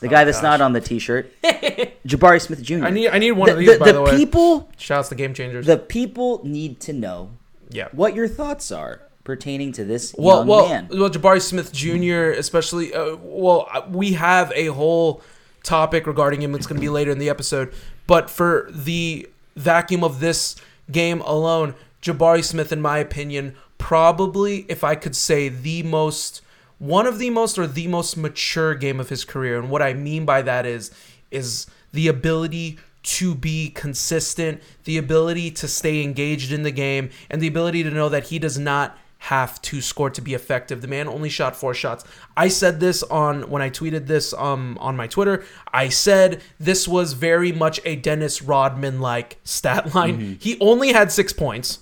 the 0.00 0.08
guy 0.08 0.24
that's 0.24 0.38
gosh. 0.38 0.42
not 0.42 0.60
on 0.60 0.72
the 0.72 0.80
T-shirt, 0.80 1.32
Jabari 1.42 2.40
Smith 2.40 2.62
Jr. 2.62 2.84
I 2.84 2.90
need, 2.90 3.08
I 3.08 3.18
need 3.18 3.32
one 3.32 3.46
the, 3.46 3.52
of 3.52 3.58
these. 3.58 3.68
the, 3.72 3.78
by 3.78 3.92
the, 3.92 4.02
way, 4.02 4.16
people, 4.16 4.70
shouts 4.76 5.08
to 5.10 5.14
Game 5.14 5.34
Changers. 5.34 5.66
the 5.66 5.78
people 5.78 6.40
need 6.44 6.80
to 6.80 6.92
know 6.92 7.30
yeah. 7.70 7.88
what 7.92 8.14
your 8.14 8.28
thoughts 8.28 8.70
are 8.72 9.02
pertaining 9.28 9.72
to 9.72 9.84
this 9.84 10.14
well, 10.16 10.38
young 10.38 10.46
well, 10.46 10.68
man. 10.70 10.88
well, 10.90 11.10
Jabari 11.10 11.42
Smith 11.42 11.70
Jr. 11.70 12.30
especially. 12.38 12.94
Uh, 12.94 13.16
well, 13.20 13.68
we 13.90 14.14
have 14.14 14.50
a 14.56 14.68
whole 14.68 15.20
topic 15.62 16.06
regarding 16.06 16.40
him. 16.40 16.54
It's 16.54 16.66
going 16.66 16.78
to 16.78 16.80
be 16.80 16.88
later 16.88 17.10
in 17.10 17.18
the 17.18 17.28
episode. 17.28 17.74
But 18.06 18.30
for 18.30 18.70
the 18.72 19.28
vacuum 19.54 20.02
of 20.02 20.20
this 20.20 20.56
game 20.90 21.20
alone, 21.20 21.74
Jabari 22.00 22.42
Smith, 22.42 22.72
in 22.72 22.80
my 22.80 22.96
opinion, 22.96 23.54
probably, 23.76 24.64
if 24.70 24.82
I 24.82 24.94
could 24.94 25.14
say, 25.14 25.50
the 25.50 25.82
most 25.82 26.40
one 26.78 27.06
of 27.06 27.18
the 27.18 27.28
most 27.28 27.58
or 27.58 27.66
the 27.66 27.86
most 27.86 28.16
mature 28.16 28.74
game 28.74 28.98
of 28.98 29.10
his 29.10 29.26
career. 29.26 29.58
And 29.58 29.68
what 29.68 29.82
I 29.82 29.92
mean 29.92 30.24
by 30.24 30.40
that 30.40 30.64
is 30.64 30.90
is 31.30 31.66
the 31.92 32.08
ability 32.08 32.78
to 33.02 33.34
be 33.34 33.68
consistent, 33.68 34.62
the 34.84 34.96
ability 34.96 35.50
to 35.50 35.68
stay 35.68 36.02
engaged 36.02 36.50
in 36.50 36.62
the 36.62 36.70
game, 36.70 37.10
and 37.28 37.42
the 37.42 37.46
ability 37.46 37.82
to 37.82 37.90
know 37.90 38.08
that 38.08 38.28
he 38.28 38.38
does 38.38 38.58
not 38.58 38.96
have 39.22 39.60
to 39.62 39.80
score 39.80 40.10
to 40.10 40.20
be 40.20 40.34
effective. 40.34 40.80
The 40.80 40.88
man 40.88 41.08
only 41.08 41.28
shot 41.28 41.56
four 41.56 41.74
shots. 41.74 42.04
I 42.36 42.48
said 42.48 42.80
this 42.80 43.02
on 43.02 43.50
when 43.50 43.60
I 43.62 43.70
tweeted 43.70 44.06
this 44.06 44.32
um 44.34 44.78
on 44.80 44.96
my 44.96 45.06
Twitter. 45.06 45.44
I 45.72 45.88
said 45.88 46.40
this 46.58 46.86
was 46.86 47.12
very 47.14 47.52
much 47.52 47.80
a 47.84 47.96
Dennis 47.96 48.42
Rodman 48.42 49.00
like 49.00 49.38
stat 49.44 49.94
line. 49.94 50.38
He 50.40 50.56
only 50.60 50.92
had 50.92 51.10
6 51.12 51.32
points 51.32 51.80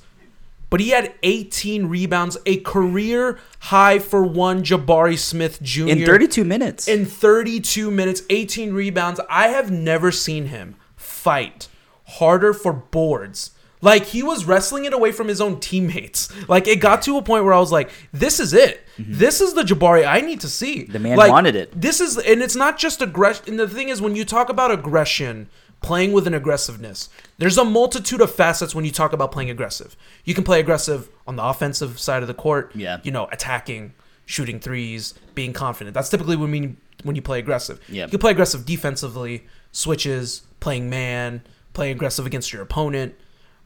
but 0.69 0.81
he 0.81 0.90
had 0.90 1.14
18 1.23 1.87
rebounds, 1.87 2.37
a 2.45 2.59
career 2.59 3.38
high 3.61 3.99
for 3.99 4.25
one 4.25 4.62
Jabari 4.62 5.19
Smith 5.19 5.62
Jr. 5.62 5.88
in 5.88 6.05
32 6.05 6.45
minutes. 6.45 6.88
in 6.88 7.05
32 7.07 7.90
minutes, 7.90 8.23
18 8.31 8.73
rebounds. 8.73 9.21
I 9.31 9.49
have 9.49 9.71
never 9.71 10.11
seen 10.11 10.47
him 10.47 10.76
fight 10.97 11.69
harder 12.05 12.52
for 12.52 12.73
boards. 12.73 13.52
Like 13.83 14.04
he 14.06 14.23
was 14.23 14.45
wrestling 14.45 14.85
it 14.85 14.92
away 14.92 15.12
from 15.12 15.28
his 15.28 15.40
own 15.40 15.61
teammates. 15.61 16.28
Like 16.49 16.66
it 16.66 16.80
got 16.80 17.02
to 17.02 17.18
a 17.18 17.23
point 17.23 17.45
where 17.45 17.54
I 17.54 17.61
was 17.61 17.73
like, 17.73 17.90
"This 18.12 18.40
is 18.40 18.54
it. 18.54 18.80
Mm-hmm. 18.99 19.12
This 19.14 19.40
is 19.40 19.54
the 19.54 19.62
Jabari 19.62 20.06
I 20.06 20.21
need 20.21 20.40
to 20.40 20.49
see." 20.49 20.85
The 20.85 20.99
man 20.99 21.16
Like, 21.16 21.30
wanted 21.30 21.56
it. 21.56 21.78
This 21.78 22.00
is, 22.00 22.16
and 22.18 22.42
it's 22.42 22.56
not 22.56 22.78
just 22.78 23.02
aggression. 23.02 23.45
And 23.49 23.59
the 23.59 23.68
thing 23.68 23.88
is, 23.88 24.00
when 24.00 24.16
you 24.16 24.25
talk 24.25 24.49
about 24.49 24.71
aggression, 24.71 25.49
playing 25.83 26.12
with 26.12 26.26
an 26.26 26.35
aggressiveness, 26.35 27.09
there's 27.38 27.59
a 27.59 27.64
multitude 27.64 28.21
of 28.21 28.35
facets 28.35 28.75
when 28.75 28.85
you 28.85 28.90
talk 28.90 29.12
about 29.12 29.30
playing 29.33 29.50
aggressive. 29.50 29.97
You 30.25 30.35
can 30.35 30.45
play 30.45 30.59
aggressive 30.61 31.09
on 31.26 31.37
the 31.37 31.45
offensive 31.45 31.99
side 31.99 32.23
of 32.23 32.28
the 32.28 32.35
court. 32.35 32.73
Yeah. 32.75 32.99
You 33.02 33.11
know, 33.11 33.28
attacking, 33.30 33.95
shooting 34.25 34.59
threes, 34.59 35.14
being 35.35 35.52
confident. 35.52 35.95
That's 35.95 36.09
typically 36.09 36.37
when 36.37 36.54
you, 36.54 36.76
when 37.04 37.14
you 37.14 37.23
play 37.23 37.38
aggressive. 37.38 37.80
Yeah. 37.88 38.04
You 38.04 38.11
can 38.11 38.21
play 38.21 38.33
aggressive 38.33 38.64
defensively, 38.64 39.47
switches, 39.73 40.42
playing 40.61 40.88
man, 40.88 41.42
playing 41.75 41.92
aggressive 41.92 42.26
against 42.26 42.52
your 42.52 42.62
opponent. 42.62 43.14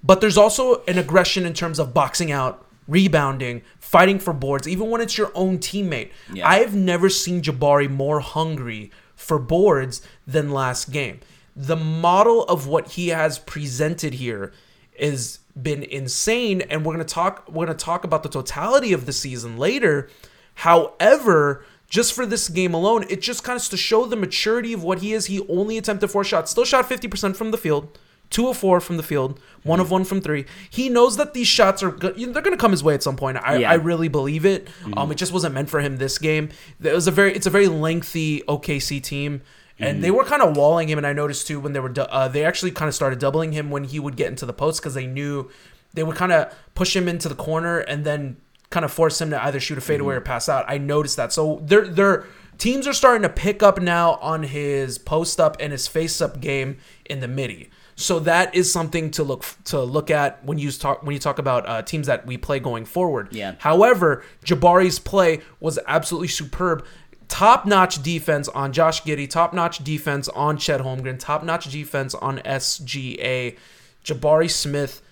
But 0.02 0.21
there's 0.21 0.38
also 0.38 0.83
an 0.85 0.99
aggression 0.99 1.45
in 1.47 1.52
terms 1.54 1.78
of 1.78 1.92
boxing 1.92 2.33
out, 2.33 2.66
rebounding, 2.88 3.62
fighting 3.78 4.19
for 4.19 4.33
boards, 4.33 4.66
even 4.66 4.90
when 4.90 5.00
it's 5.00 5.19
your 5.19 5.30
own 5.35 5.59
teammate. 5.59 6.11
Yeah. 6.33 6.49
I've 6.49 6.75
never 6.75 7.09
seen 7.09 7.42
Jabari 7.42 7.90
more 7.90 8.21
hungry 8.21 8.90
for 9.14 9.38
boards 9.38 10.00
than 10.26 10.50
last 10.50 10.90
game. 10.90 11.21
the 11.54 11.76
model 11.76 12.45
of 12.45 12.66
what 12.66 12.92
he 12.92 13.09
has 13.09 13.38
presented 13.40 14.14
here 14.14 14.52
has 14.99 15.40
been 15.61 15.83
insane 15.83 16.62
and 16.62 16.85
we're 16.87 16.95
going 16.95 17.04
to 17.04 17.14
talk 17.14 17.45
we're 17.49 17.66
going 17.66 17.76
to 17.76 17.85
talk 17.85 18.04
about 18.04 18.23
the 18.23 18.28
totality 18.28 18.92
of 18.92 19.04
the 19.04 19.12
season 19.12 19.57
later 19.59 20.09
however 20.54 21.64
just 21.88 22.12
for 22.12 22.25
this 22.25 22.49
game 22.49 22.73
alone 22.73 23.04
it 23.11 23.21
just 23.21 23.42
kind 23.45 23.61
of 23.61 23.69
to 23.69 23.76
show 23.76 24.07
the 24.07 24.16
maturity 24.16 24.73
of 24.73 24.83
what 24.83 25.00
he 25.00 25.12
is 25.12 25.26
he 25.26 25.40
only 25.49 25.76
attempted 25.76 26.09
four 26.09 26.23
shots 26.25 26.50
still 26.52 26.64
shot 26.64 26.88
50% 26.88 27.35
from 27.37 27.50
the 27.50 27.59
field 27.59 27.99
two 28.30 28.49
of 28.49 28.56
four 28.56 28.80
from 28.80 28.96
the 28.96 29.02
field 29.02 29.38
one 29.62 29.80
of 29.80 29.90
one 29.90 30.04
from 30.04 30.20
three 30.20 30.46
he 30.70 30.88
knows 30.88 31.16
that 31.16 31.34
these 31.34 31.46
shots 31.49 31.82
are 31.82 31.90
good 31.90 32.14
they're 32.16 32.42
going 32.42 32.56
to 32.56 32.60
come 32.60 32.70
his 32.70 32.82
way 32.82 32.94
at 32.94 33.02
some 33.02 33.16
point 33.16 33.37
i, 33.42 33.56
Yeah. 33.58 33.70
I 33.70 33.75
really 33.75 34.08
believe 34.08 34.44
it 34.46 34.68
um 34.96 35.10
it 35.12 35.16
just 35.16 35.32
wasn't 35.32 35.54
meant 35.54 35.68
for 35.68 35.80
him 35.80 35.96
this 35.99 36.16
game 36.18 36.49
it 36.82 36.92
was 36.94 37.06
a 37.06 37.10
very 37.10 37.34
it's 37.34 37.46
a 37.46 37.50
very 37.50 37.66
lengthy 37.68 38.42
okc 38.49 39.02
team 39.02 39.42
and 39.82 40.04
they 40.04 40.10
were 40.10 40.25
kind 40.25 40.42
of 40.42 40.58
walling 40.58 40.88
him, 40.90 40.99
and 40.99 41.06
I 41.06 41.14
noticed 41.14 41.46
too 41.46 41.58
when 41.58 41.72
they 41.72 41.80
were 41.80 41.90
uh, 41.96 42.28
they 42.28 42.44
actually 42.44 42.70
kind 42.70 42.87
of 42.87 42.94
started 42.94 43.18
doubling 43.18 43.52
him 43.52 43.70
when 43.70 43.84
he 43.84 43.99
would 43.99 44.14
get 44.14 44.28
into 44.28 44.44
the 44.44 44.52
post 44.52 44.82
because 44.82 44.92
they 44.92 45.06
knew 45.06 45.50
they 45.94 46.02
would 46.02 46.16
kind 46.16 46.32
of 46.32 46.52
push 46.75 46.94
him 46.94 47.08
into 47.08 47.30
the 47.30 47.34
corner 47.34 47.78
and 47.78 48.04
then 48.04 48.37
kind 48.68 48.84
of 48.84 48.92
force 48.92 49.18
him 49.18 49.30
to 49.30 49.42
either 49.42 49.58
shoot 49.58 49.78
a 49.78 49.80
fadeaway 49.80 50.16
or 50.16 50.20
pass 50.20 50.50
out. 50.50 50.66
I 50.68 50.76
noticed 50.76 51.16
that. 51.16 51.32
So 51.32 51.60
their 51.64 51.88
their 51.88 52.26
teams 52.58 52.87
are 52.87 52.92
starting 52.92 53.22
to 53.22 53.30
pick 53.30 53.62
up 53.62 53.80
now 53.80 54.16
on 54.16 54.42
his 54.42 54.99
post 54.99 55.40
up 55.40 55.56
and 55.60 55.72
his 55.72 55.88
face 55.88 56.20
up 56.20 56.42
game 56.42 56.76
in 57.06 57.20
the 57.20 57.28
midi. 57.28 57.70
So 58.00 58.19
that 58.21 58.54
is 58.54 58.73
something 58.73 59.11
to 59.12 59.23
look 59.23 59.45
to 59.64 59.83
look 59.83 60.11
at 60.11 60.45
when 60.45 60.59
you 60.59 60.71
talk 60.73 61.02
when 61.02 61.12
you 61.12 61.21
talk 61.21 61.38
about 61.38 61.69
uh, 61.69 61.83
teams 61.83 62.07
that 62.07 62.26
we 62.26 62.37
play 62.37 62.59
going 62.59 62.85
forward. 62.85 63.28
Yeah. 63.30 63.54
However, 63.59 64.25
Jabari's 64.45 64.99
play 64.99 65.40
was 65.61 65.78
absolutely 65.87 66.28
superb. 66.28 66.85
Top 67.28 67.64
notch 67.64 68.02
defense 68.02 68.49
on 68.49 68.73
Josh 68.73 69.02
Giddey, 69.02 69.28
top 69.28 69.52
notch 69.52 69.85
defense 69.85 70.28
on 70.30 70.57
Chet 70.57 70.80
Holmgren, 70.80 71.19
top 71.19 71.45
notch 71.45 71.71
defense 71.71 72.14
on 72.14 72.38
SGA. 72.38 73.57
Jabari 74.02 74.50
Smith, 74.50 75.02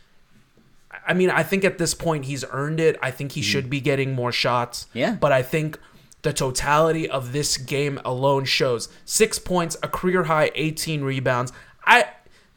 I 1.07 1.15
mean, 1.15 1.31
I 1.31 1.43
think 1.43 1.65
at 1.65 1.79
this 1.79 1.95
point 1.95 2.25
he's 2.25 2.45
earned 2.51 2.81
it. 2.81 2.97
I 3.03 3.11
think 3.11 3.33
he 3.33 3.43
should 3.43 3.71
be 3.71 3.81
getting 3.81 4.15
more 4.15 4.33
shots. 4.33 4.87
Yeah. 4.93 5.13
But 5.13 5.31
I 5.31 5.43
think 5.43 5.79
the 6.23 6.33
totality 6.33 7.09
of 7.09 7.33
this 7.33 7.57
game 7.57 8.01
alone 8.05 8.45
shows 8.45 8.89
six 9.05 9.39
points, 9.39 9.77
a 9.83 9.89
career 9.89 10.25
high 10.25 10.51
18 10.55 11.03
rebounds. 11.03 11.53
I 11.85 12.07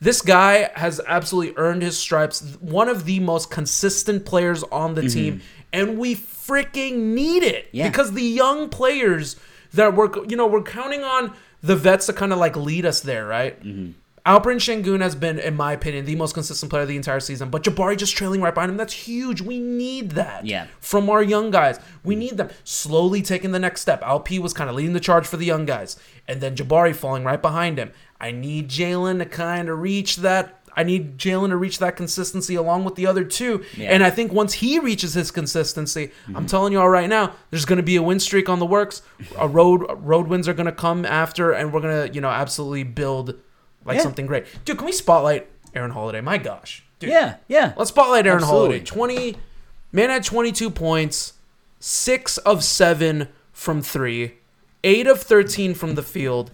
this 0.02 0.22
guy 0.22 0.70
has 0.76 1.00
absolutely 1.08 1.54
earned 1.58 1.84
his 1.84 1.98
stripes. 1.98 2.58
One 2.60 2.90
of 2.90 3.06
the 3.06 3.20
most 3.20 3.50
consistent 3.52 4.26
players 4.26 4.64
on 4.64 4.96
the 4.96 5.08
team, 5.08 5.42
and 5.72 5.98
we 5.98 6.16
freaking 6.16 7.14
need 7.14 7.44
it 7.44 7.70
Yeah. 7.72 7.88
because 7.90 8.12
the 8.14 8.24
young 8.24 8.68
players 8.70 9.36
that 9.74 9.96
we're 9.96 10.10
you 10.28 10.36
know 10.36 10.48
we're 10.48 10.64
counting 10.64 11.04
on 11.04 11.32
the 11.62 11.76
vets 11.76 12.08
to 12.08 12.14
kind 12.14 12.34
of 12.34 12.40
like 12.40 12.56
lead 12.58 12.86
us 12.86 13.00
there, 13.02 13.26
right? 13.28 13.62
Mm-hmm. 13.64 13.92
Alperen 14.24 14.60
Şengün 14.60 15.02
has 15.02 15.16
been, 15.16 15.40
in 15.40 15.56
my 15.56 15.74
opinion, 15.74 16.06
the 16.06 16.16
most 16.16 16.36
consistent 16.36 16.70
player 16.70 16.84
of 16.84 16.88
the 16.88 16.96
entire 16.96 17.20
season. 17.20 17.50
But 17.50 17.64
Jabari 17.64 17.98
just 17.98 18.16
trailing 18.16 18.40
right 18.40 18.54
behind 18.54 18.70
him. 18.70 18.78
That's 18.78 18.94
huge. 18.94 19.42
We 19.42 19.60
need 19.60 20.12
that. 20.12 20.46
Yeah. 20.46 20.68
From 20.80 21.10
our 21.10 21.24
young 21.24 21.50
guys. 21.50 21.80
We 22.04 22.16
need 22.16 22.38
them 22.38 22.50
slowly 22.64 23.24
taking 23.24 23.52
the 23.52 23.58
next 23.58 23.82
step. 23.82 24.04
LP 24.04 24.38
was 24.38 24.54
kind 24.54 24.70
of 24.70 24.76
leading 24.76 24.94
the 24.94 25.00
charge 25.00 25.26
for 25.26 25.38
the 25.38 25.46
young 25.46 25.66
guys. 25.66 25.98
And 26.28 26.40
then 26.40 26.56
Jabari 26.56 26.94
falling 26.96 27.24
right 27.24 27.42
behind 27.42 27.80
him. 27.80 27.94
I 28.22 28.30
need 28.32 28.70
Jalen 28.70 29.18
to 29.18 29.26
kind 29.26 29.68
of 29.68 29.80
reach 29.80 30.18
that. 30.18 30.60
I 30.78 30.84
need 30.84 31.18
Jalen 31.18 31.50
to 31.50 31.58
reach 31.58 31.80
that 31.80 31.98
consistency 31.98 32.56
along 32.56 32.86
with 32.86 32.96
the 32.96 33.08
other 33.08 33.26
two. 33.26 33.66
Yeah. 33.76 33.90
And 33.90 34.04
I 34.04 34.12
think 34.12 34.32
once 34.32 34.54
he 34.54 34.80
reaches 34.80 35.16
his 35.16 35.32
consistency, 35.32 36.12
I'm 36.28 36.34
mm-hmm. 36.34 36.46
telling 36.46 36.72
you 36.72 36.80
all 36.80 36.88
right 36.88 37.10
now, 37.10 37.34
there's 37.50 37.66
going 37.66 37.78
to 37.78 37.84
be 37.84 37.96
a 37.98 38.04
win 38.04 38.20
streak 38.20 38.48
on 38.48 38.60
the 38.60 38.66
works. 38.66 39.02
A 39.38 39.48
road 39.48 39.84
road 40.06 40.28
wins 40.28 40.48
are 40.48 40.54
going 40.54 40.68
to 40.68 40.72
come 40.72 41.04
after, 41.04 41.52
and 41.52 41.74
we're 41.74 41.82
going 41.82 42.08
to, 42.08 42.14
you 42.14 42.22
know, 42.22 42.30
absolutely 42.30 42.84
build 42.84 43.36
like 43.86 43.98
Yeah. 43.98 44.04
something 44.04 44.28
great. 44.28 44.46
Dude, 44.64 44.78
can 44.78 44.86
we 44.86 44.92
spotlight 44.92 45.50
Aaron 45.74 45.92
Holiday? 45.92 46.22
My 46.22 46.38
gosh. 46.38 46.84
Dude, 47.00 47.10
Yeah, 47.10 47.38
yeah. 47.48 47.74
Let's 47.76 47.90
spotlight 47.90 48.28
Aaron 48.28 48.44
Absolutely. 48.44 48.80
Holiday. 48.86 48.86
20 48.86 49.38
man 49.92 50.10
had 50.12 50.24
22 50.24 50.70
points, 50.70 51.34
6 51.80 52.38
of 52.38 52.64
7 52.64 53.28
from 53.52 53.82
3, 53.82 54.36
8 54.84 55.08
of 55.08 55.22
13 55.22 55.74
from 55.74 55.96
the 55.96 56.04
field. 56.04 56.52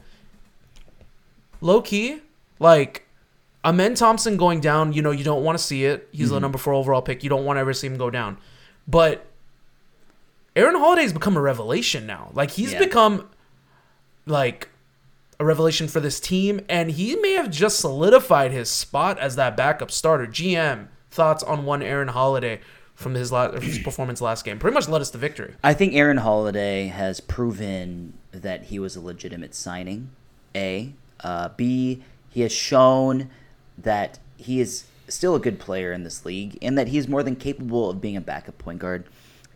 Low 1.62 1.82
key, 1.82 2.22
like 2.60 3.08
Amen 3.66 3.96
Thompson 3.96 4.38
going 4.38 4.60
down, 4.62 4.94
you 4.94 5.02
know, 5.02 5.12
you 5.12 5.24
don't 5.24 5.44
want 5.44 5.58
to 5.58 5.64
see 5.64 5.86
it. 5.86 6.08
He's 6.12 6.30
the 6.30 6.36
mm-hmm. 6.36 6.44
number 6.44 6.58
4 6.58 6.74
overall 6.74 7.02
pick. 7.02 7.24
You 7.24 7.30
don't 7.30 7.46
want 7.46 7.58
to 7.58 7.62
ever 7.62 7.74
see 7.74 7.88
him 7.88 7.98
go 7.98 8.10
down. 8.10 8.38
But 8.88 9.26
Aaron 10.56 10.76
Holiday's 10.76 11.14
become 11.14 11.36
a 11.38 11.42
revelation 11.42 12.06
now. 12.06 12.32
Like 12.34 12.52
he's 12.52 12.74
Yeah. 12.74 12.80
become 12.80 13.30
like 14.26 14.70
a 15.40 15.46
revelation 15.46 15.88
for 15.88 16.00
this 16.00 16.20
team, 16.20 16.62
and 16.68 16.92
he 16.92 17.16
may 17.16 17.34
have 17.34 17.52
just 17.52 17.80
solidified 17.80 18.52
his 18.52 18.70
spot 18.70 19.20
as 19.20 19.36
that 19.36 19.56
backup 19.56 19.92
starter. 19.92 20.26
GM 20.26 20.88
thoughts 21.12 21.44
on 21.44 21.66
one 21.66 21.84
Aaron 21.84 22.08
Holiday 22.08 22.60
from 22.96 23.14
his, 23.14 23.32
la- 23.32 23.52
his 23.52 23.80
performance 23.84 24.20
last 24.22 24.44
game? 24.44 24.58
Pretty 24.58 24.74
much 24.74 24.88
led 24.90 25.02
us 25.02 25.12
to 25.12 25.18
victory. 25.18 25.54
I 25.64 25.74
think 25.74 25.94
Aaron 25.94 26.18
Holiday 26.18 26.88
has 26.88 27.20
proven 27.20 28.14
that 28.32 28.66
he 28.66 28.80
was 28.80 28.96
a 28.96 29.02
legitimate 29.02 29.54
signing. 29.54 30.10
A, 30.56 30.94
uh, 31.22 31.50
B, 31.56 32.04
he 32.30 32.42
has 32.42 32.52
shown 32.52 33.30
that 33.78 34.20
he 34.38 34.60
is 34.60 34.86
still 35.08 35.36
a 35.36 35.40
good 35.40 35.60
player 35.60 35.94
in 35.94 36.04
this 36.04 36.26
league 36.26 36.58
and 36.62 36.78
that 36.78 36.90
he 36.90 36.98
is 36.98 37.08
more 37.08 37.24
than 37.24 37.36
capable 37.36 37.90
of 37.90 38.02
being 38.02 38.18
a 38.18 38.22
backup 38.22 38.58
point 38.58 38.80
guard. 38.80 39.06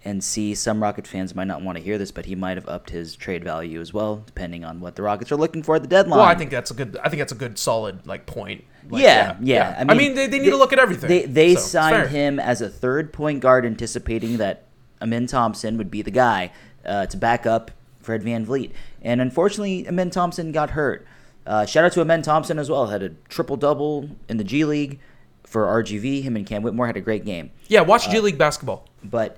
And 0.04 0.24
C, 0.24 0.56
some 0.56 0.82
Rocket 0.82 1.06
fans 1.06 1.36
might 1.36 1.46
not 1.46 1.62
want 1.62 1.78
to 1.78 1.84
hear 1.84 2.00
this, 2.00 2.10
but 2.12 2.26
he 2.26 2.34
might 2.34 2.58
have 2.58 2.68
upped 2.68 2.90
his 2.90 3.16
trade 3.16 3.44
value 3.44 3.80
as 3.80 3.94
well, 3.94 4.24
depending 4.26 4.66
on 4.66 4.80
what 4.80 4.96
the 4.96 5.04
Rockets 5.04 5.32
are 5.32 5.36
looking 5.36 5.62
for 5.62 5.76
at 5.76 5.84
the 5.84 5.88
deadline. 5.88 6.18
Well, 6.18 6.28
I 6.28 6.34
think 6.34 6.50
that's 6.50 6.72
a 6.72 6.74
good. 6.74 6.98
I 7.04 7.10
think 7.10 7.20
that's 7.20 7.32
a 7.32 7.36
good, 7.36 7.60
solid 7.60 8.08
like 8.08 8.26
point. 8.26 8.64
Like, 8.90 9.04
yeah, 9.04 9.38
yeah, 9.40 9.86
I 9.88 9.94
mean, 9.94 10.16
they, 10.16 10.26
they 10.26 10.40
need 10.40 10.50
to 10.50 10.58
look 10.58 10.74
at 10.74 10.80
everything. 10.80 11.08
They 11.08 11.26
they 11.26 11.54
So, 11.54 11.62
signed 11.62 12.10
him 12.10 12.40
as 12.40 12.62
a 12.62 12.70
third 12.70 13.14
point 13.14 13.42
guard, 13.42 13.64
anticipating 13.64 14.38
that 14.38 14.64
Amen 15.04 15.28
Thompson 15.28 15.78
would 15.78 15.92
be 15.92 16.02
the 16.02 16.10
guy 16.10 16.52
uh, 16.84 17.06
to 17.06 17.16
back 17.16 17.46
up 17.46 17.70
Fred 18.00 18.24
VanVleet. 18.24 18.72
And 19.04 19.22
unfortunately, 19.22 19.88
Amen 19.88 20.10
Thompson 20.10 20.52
got 20.52 20.72
hurt. 20.72 21.06
Uh, 21.46 21.66
shout 21.66 21.86
out 21.86 21.92
to 21.94 22.02
Amen 22.02 22.22
Thompson 22.22 22.60
as 22.60 22.70
well. 22.70 22.88
Had 22.88 23.04
a 23.04 23.10
triple 23.30 23.58
double 23.58 24.10
in 24.30 24.38
the 24.38 24.44
G 24.44 24.66
League 24.66 25.00
for 25.44 25.66
RGV. 25.66 26.24
Him 26.24 26.36
and 26.36 26.46
Cam 26.46 26.62
Whitmore 26.62 26.88
had 26.88 26.98
a 26.98 27.02
great 27.02 27.26
game. 27.26 27.52
Yeah, 27.68 27.82
watch 27.82 28.10
G 28.10 28.20
League 28.20 28.38
basketball. 28.38 28.88
But 29.04 29.38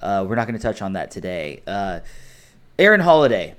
uh, 0.00 0.24
we're 0.28 0.34
not 0.34 0.46
going 0.46 0.58
to 0.58 0.62
touch 0.62 0.82
on 0.82 0.94
that 0.94 1.10
today. 1.10 1.62
Uh, 1.66 2.00
Aaron 2.78 3.00
Holiday 3.00 3.54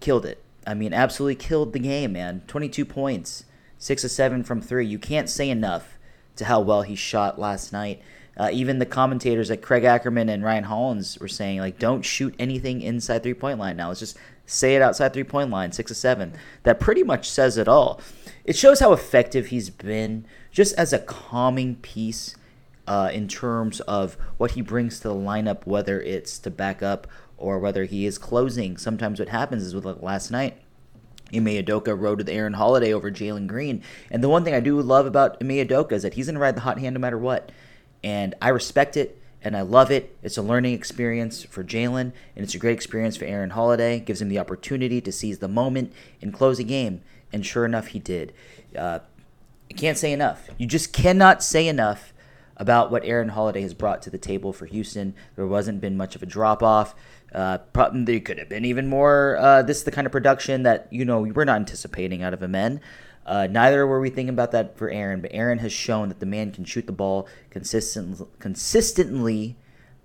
killed 0.00 0.24
it. 0.24 0.42
I 0.66 0.74
mean, 0.74 0.92
absolutely 0.92 1.34
killed 1.36 1.72
the 1.72 1.80
game, 1.80 2.12
man. 2.12 2.42
22 2.46 2.84
points, 2.84 3.44
6 3.78 4.04
of 4.04 4.10
7 4.10 4.44
from 4.44 4.60
3. 4.60 4.86
You 4.86 4.98
can't 4.98 5.28
say 5.28 5.50
enough 5.50 5.98
to 6.36 6.44
how 6.44 6.60
well 6.60 6.82
he 6.82 6.94
shot 6.94 7.38
last 7.38 7.72
night. 7.72 8.00
Uh, 8.36 8.48
even 8.52 8.78
the 8.78 8.86
commentators 8.86 9.50
like 9.50 9.60
Craig 9.60 9.84
Ackerman 9.84 10.28
and 10.28 10.42
Ryan 10.42 10.64
Hollins 10.64 11.18
were 11.18 11.28
saying, 11.28 11.58
like, 11.58 11.78
don't 11.78 12.02
shoot 12.02 12.34
anything 12.38 12.80
inside 12.80 13.22
three 13.22 13.34
point 13.34 13.58
line 13.58 13.76
now. 13.76 13.88
Let's 13.88 14.00
just 14.00 14.16
say 14.46 14.76
it 14.76 14.82
outside 14.82 15.12
three 15.12 15.24
point 15.24 15.50
line, 15.50 15.72
6 15.72 15.90
of 15.90 15.96
7. 15.96 16.32
That 16.62 16.80
pretty 16.80 17.02
much 17.02 17.28
says 17.28 17.56
it 17.56 17.68
all. 17.68 18.00
It 18.44 18.56
shows 18.56 18.80
how 18.80 18.92
effective 18.92 19.46
he's 19.46 19.70
been 19.70 20.26
just 20.50 20.74
as 20.76 20.92
a 20.92 20.98
calming 20.98 21.76
piece 21.76 22.36
uh, 22.86 23.10
in 23.12 23.28
terms 23.28 23.80
of 23.80 24.16
what 24.36 24.52
he 24.52 24.60
brings 24.60 25.00
to 25.00 25.08
the 25.08 25.14
lineup, 25.14 25.66
whether 25.66 26.00
it's 26.00 26.38
to 26.40 26.50
back 26.50 26.82
up 26.82 27.06
or 27.36 27.58
whether 27.58 27.84
he 27.84 28.06
is 28.06 28.18
closing. 28.18 28.76
Sometimes 28.76 29.18
what 29.18 29.28
happens 29.28 29.62
is 29.62 29.74
with 29.74 29.84
like 29.84 30.02
last 30.02 30.30
night, 30.30 30.58
Ime 31.34 31.46
Udoka 31.46 31.98
rode 31.98 32.18
with 32.18 32.28
Aaron 32.28 32.54
Holiday 32.54 32.92
over 32.92 33.10
Jalen 33.10 33.46
Green. 33.46 33.82
And 34.10 34.22
the 34.22 34.28
one 34.28 34.44
thing 34.44 34.54
I 34.54 34.60
do 34.60 34.80
love 34.80 35.06
about 35.06 35.38
Ime 35.40 35.48
Udoka 35.48 35.92
is 35.92 36.02
that 36.02 36.14
he's 36.14 36.26
going 36.26 36.34
to 36.34 36.40
ride 36.40 36.56
the 36.56 36.62
hot 36.62 36.78
hand 36.78 36.94
no 36.94 37.00
matter 37.00 37.18
what. 37.18 37.50
And 38.04 38.34
I 38.42 38.48
respect 38.48 38.96
it 38.96 39.21
and 39.44 39.56
I 39.56 39.62
love 39.62 39.90
it. 39.90 40.16
It's 40.22 40.36
a 40.36 40.42
learning 40.42 40.74
experience 40.74 41.44
for 41.44 41.64
Jalen 41.64 42.12
and 42.36 42.44
it's 42.44 42.54
a 42.54 42.58
great 42.58 42.74
experience 42.74 43.16
for 43.16 43.24
Aaron 43.24 43.50
Holiday. 43.50 44.00
Gives 44.00 44.22
him 44.22 44.28
the 44.28 44.38
opportunity 44.38 45.00
to 45.00 45.12
seize 45.12 45.38
the 45.38 45.48
moment 45.48 45.92
and 46.20 46.32
close 46.32 46.58
a 46.58 46.64
game. 46.64 47.02
And 47.32 47.44
sure 47.44 47.64
enough, 47.64 47.88
he 47.88 47.98
did. 47.98 48.32
Uh, 48.76 49.00
I 49.70 49.74
can't 49.74 49.98
say 49.98 50.12
enough. 50.12 50.48
You 50.58 50.66
just 50.66 50.92
cannot 50.92 51.42
say 51.42 51.66
enough 51.66 52.12
about 52.56 52.90
what 52.90 53.04
Aaron 53.04 53.30
Holiday 53.30 53.62
has 53.62 53.74
brought 53.74 54.02
to 54.02 54.10
the 54.10 54.18
table 54.18 54.52
for 54.52 54.66
Houston. 54.66 55.14
There 55.34 55.46
wasn't 55.46 55.80
been 55.80 55.96
much 55.96 56.14
of 56.14 56.22
a 56.22 56.26
drop 56.26 56.62
off. 56.62 56.94
Uh, 57.34 57.58
prob- 57.58 58.06
there 58.06 58.20
could 58.20 58.38
have 58.38 58.48
been 58.48 58.64
even 58.64 58.86
more. 58.86 59.38
Uh, 59.38 59.62
this 59.62 59.78
is 59.78 59.84
the 59.84 59.90
kind 59.90 60.06
of 60.06 60.12
production 60.12 60.62
that 60.64 60.86
you 60.90 61.04
know 61.04 61.20
we 61.20 61.32
were 61.32 61.46
not 61.46 61.56
anticipating 61.56 62.22
out 62.22 62.34
of 62.34 62.42
a 62.42 62.48
men. 62.48 62.80
Uh, 63.24 63.46
neither 63.48 63.86
were 63.86 64.00
we 64.00 64.10
thinking 64.10 64.30
about 64.30 64.50
that 64.52 64.76
for 64.76 64.90
Aaron, 64.90 65.20
but 65.20 65.30
Aaron 65.32 65.58
has 65.58 65.72
shown 65.72 66.08
that 66.08 66.20
the 66.20 66.26
man 66.26 66.50
can 66.50 66.64
shoot 66.64 66.86
the 66.86 66.92
ball 66.92 67.28
consistent, 67.50 68.20
consistently 68.40 69.56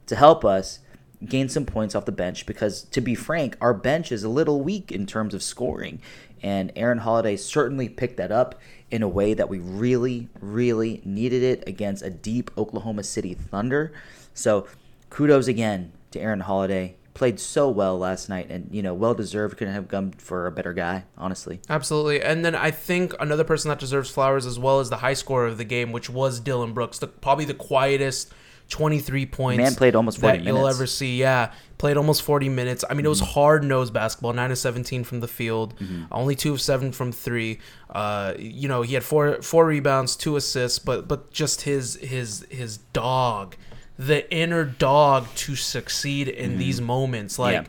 to 0.06 0.16
help 0.16 0.46
us 0.46 0.80
gain 1.26 1.50
some 1.50 1.66
points 1.66 1.96
off 1.96 2.06
the 2.06 2.12
bench 2.12 2.46
because 2.46 2.84
to 2.84 3.02
be 3.02 3.16
frank 3.16 3.58
our 3.60 3.74
bench 3.74 4.12
is 4.12 4.24
a 4.24 4.30
little 4.30 4.62
weak 4.62 4.92
in 4.92 5.06
terms 5.06 5.34
of 5.34 5.42
scoring. 5.42 6.00
And 6.44 6.72
aaron 6.76 7.00
holiday 7.00 7.36
certainly 7.36 7.90
picked 7.90 8.18
that 8.18 8.32
up 8.32 8.62
in 8.92 9.02
a 9.02 9.08
way 9.08 9.34
that 9.34 9.50
we 9.50 9.58
really 9.58 10.30
really 10.40 11.02
needed 11.04 11.42
it 11.42 11.64
against 11.66 12.04
a 12.04 12.12
deep 12.12 12.52
oklahoma 12.56 13.04
city 13.04 13.34
thunder. 13.34 13.92
So 14.36 14.68
kudos 15.10 15.48
again 15.48 15.92
to 16.12 16.20
aaron 16.20 16.42
holiday 16.42 16.97
played 17.18 17.40
so 17.40 17.68
well 17.70 17.98
last 17.98 18.30
night, 18.30 18.48
and 18.50 18.70
you 18.72 18.82
know, 18.82 18.94
well 18.94 19.14
deserved. 19.14 19.58
Couldn't 19.58 19.74
have 19.74 19.88
come 19.88 20.12
for 20.12 20.48
a 20.48 20.52
better 20.52 20.72
guy, 20.74 21.04
honestly. 21.18 21.60
Absolutely. 21.70 22.22
And 22.22 22.46
then 22.46 22.56
I 22.56 22.72
think 22.72 23.14
another 23.20 23.44
person 23.44 23.70
that 23.70 23.80
deserves 23.80 24.10
flowers 24.10 24.46
as 24.46 24.58
well 24.60 24.80
as 24.80 24.90
the 24.90 24.98
high 24.98 25.14
scorer 25.16 25.48
of 25.48 25.58
the 25.58 25.64
game, 25.66 25.92
which 25.92 26.10
was 26.10 26.40
Dillon 26.40 26.74
Brooks, 26.74 27.00
the, 27.00 27.08
probably 27.08 27.46
the 27.46 27.54
quietest 27.54 28.32
23 28.70 29.26
points. 29.28 29.58
Man 29.58 29.76
played 29.76 29.96
almost 29.96 30.20
40 30.20 30.38
that 30.40 30.44
you'll 30.46 30.68
ever 30.68 30.86
see. 30.86 31.18
Yeah, 31.18 31.54
played 31.78 31.96
almost 31.98 32.22
40 32.22 32.50
minutes. 32.50 32.84
I 32.90 32.94
mean, 32.94 33.06
it 33.06 33.10
was 33.10 33.22
Mm-hmm. 33.22 33.32
hard 33.32 33.64
nosed 33.64 33.94
basketball. 33.94 34.34
Nine 34.34 34.52
of 34.52 34.58
17 34.58 35.04
from 35.04 35.20
the 35.22 35.28
field, 35.28 35.74
only 36.12 36.36
two 36.36 36.54
of 36.54 36.62
seven 36.62 36.92
from 36.92 37.12
three. 37.12 37.60
Uh, 37.90 38.34
you 38.38 38.68
know, 38.68 38.82
he 38.82 38.94
had 38.94 39.04
four 39.04 39.42
four 39.42 39.66
rebounds, 39.66 40.16
two 40.16 40.36
assists, 40.36 40.80
but 40.80 41.08
but 41.08 41.32
just 41.32 41.62
his 41.62 41.96
his 41.96 42.46
his 42.52 42.78
dog, 42.92 43.56
the 43.98 44.32
inner 44.34 44.64
dog 44.64 45.28
to 45.36 45.56
succeed 45.56 46.28
in 46.28 46.52
mm-hmm. 46.52 46.60
these 46.60 46.82
moments. 46.82 47.40
Like. 47.40 47.54
Yeah. 47.54 47.64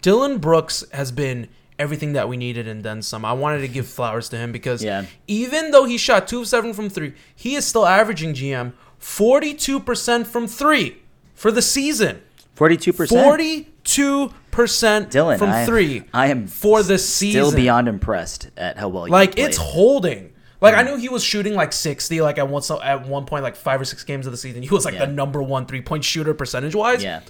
Dillon 0.00 0.38
Brooks 0.38 0.84
has 0.92 1.12
been. 1.12 1.48
Everything 1.78 2.12
that 2.12 2.28
we 2.28 2.36
needed 2.36 2.68
and 2.68 2.84
then 2.84 3.02
some. 3.02 3.24
I 3.24 3.32
wanted 3.32 3.60
to 3.62 3.66
give 3.66 3.88
flowers 3.98 4.28
to 4.28 4.36
him 4.36 4.52
because 4.52 4.84
Yeah. 4.84 5.06
even 5.26 5.72
though 5.72 5.84
he 5.84 5.98
shot 5.98 6.28
two 6.28 6.42
of 6.42 6.46
seven 6.46 6.74
from 6.74 6.88
three, 6.88 7.14
he 7.34 7.56
is 7.56 7.66
still 7.66 7.86
averaging 7.86 8.34
GM 8.34 8.74
42% 9.00 10.26
from 10.26 10.46
three 10.46 10.98
for 11.34 11.50
the 11.50 11.62
season. 11.62 12.22
Forty-two 12.54 12.92
percent. 12.92 13.64
42% 13.84 15.10
Dillon, 15.10 15.38
from 15.38 15.50
I, 15.50 15.66
three 15.66 16.04
I 16.12 16.28
am 16.28 16.46
for 16.46 16.82
the 16.82 16.98
season. 16.98 17.46
Still 17.46 17.56
beyond 17.56 17.88
impressed 17.88 18.50
at 18.56 18.76
how 18.76 18.88
well. 18.88 19.08
like 19.08 19.38
it's 19.38 19.56
holding. 19.56 20.31
Like 20.62 20.74
I 20.76 20.82
knew 20.82 20.96
he 20.96 21.08
was 21.08 21.24
shooting 21.24 21.54
like 21.54 21.72
60 21.72 22.20
like 22.20 22.38
at 22.38 22.48
one 22.48 22.62
at 22.82 23.06
one 23.06 23.24
point 23.26 23.42
like 23.42 23.56
5 23.56 23.80
or 23.80 23.84
6 23.84 24.04
games 24.04 24.26
of 24.26 24.32
the 24.32 24.38
season. 24.38 24.62
He 24.62 24.68
was 24.70 24.84
like 24.84 24.94
Yeah. 24.94 25.06
the 25.06 25.12
number 25.12 25.42
1 25.42 25.66
three-point 25.66 26.04
shooter 26.04 26.32
percentage-wise. 26.34 27.02
Yeah. 27.02 27.20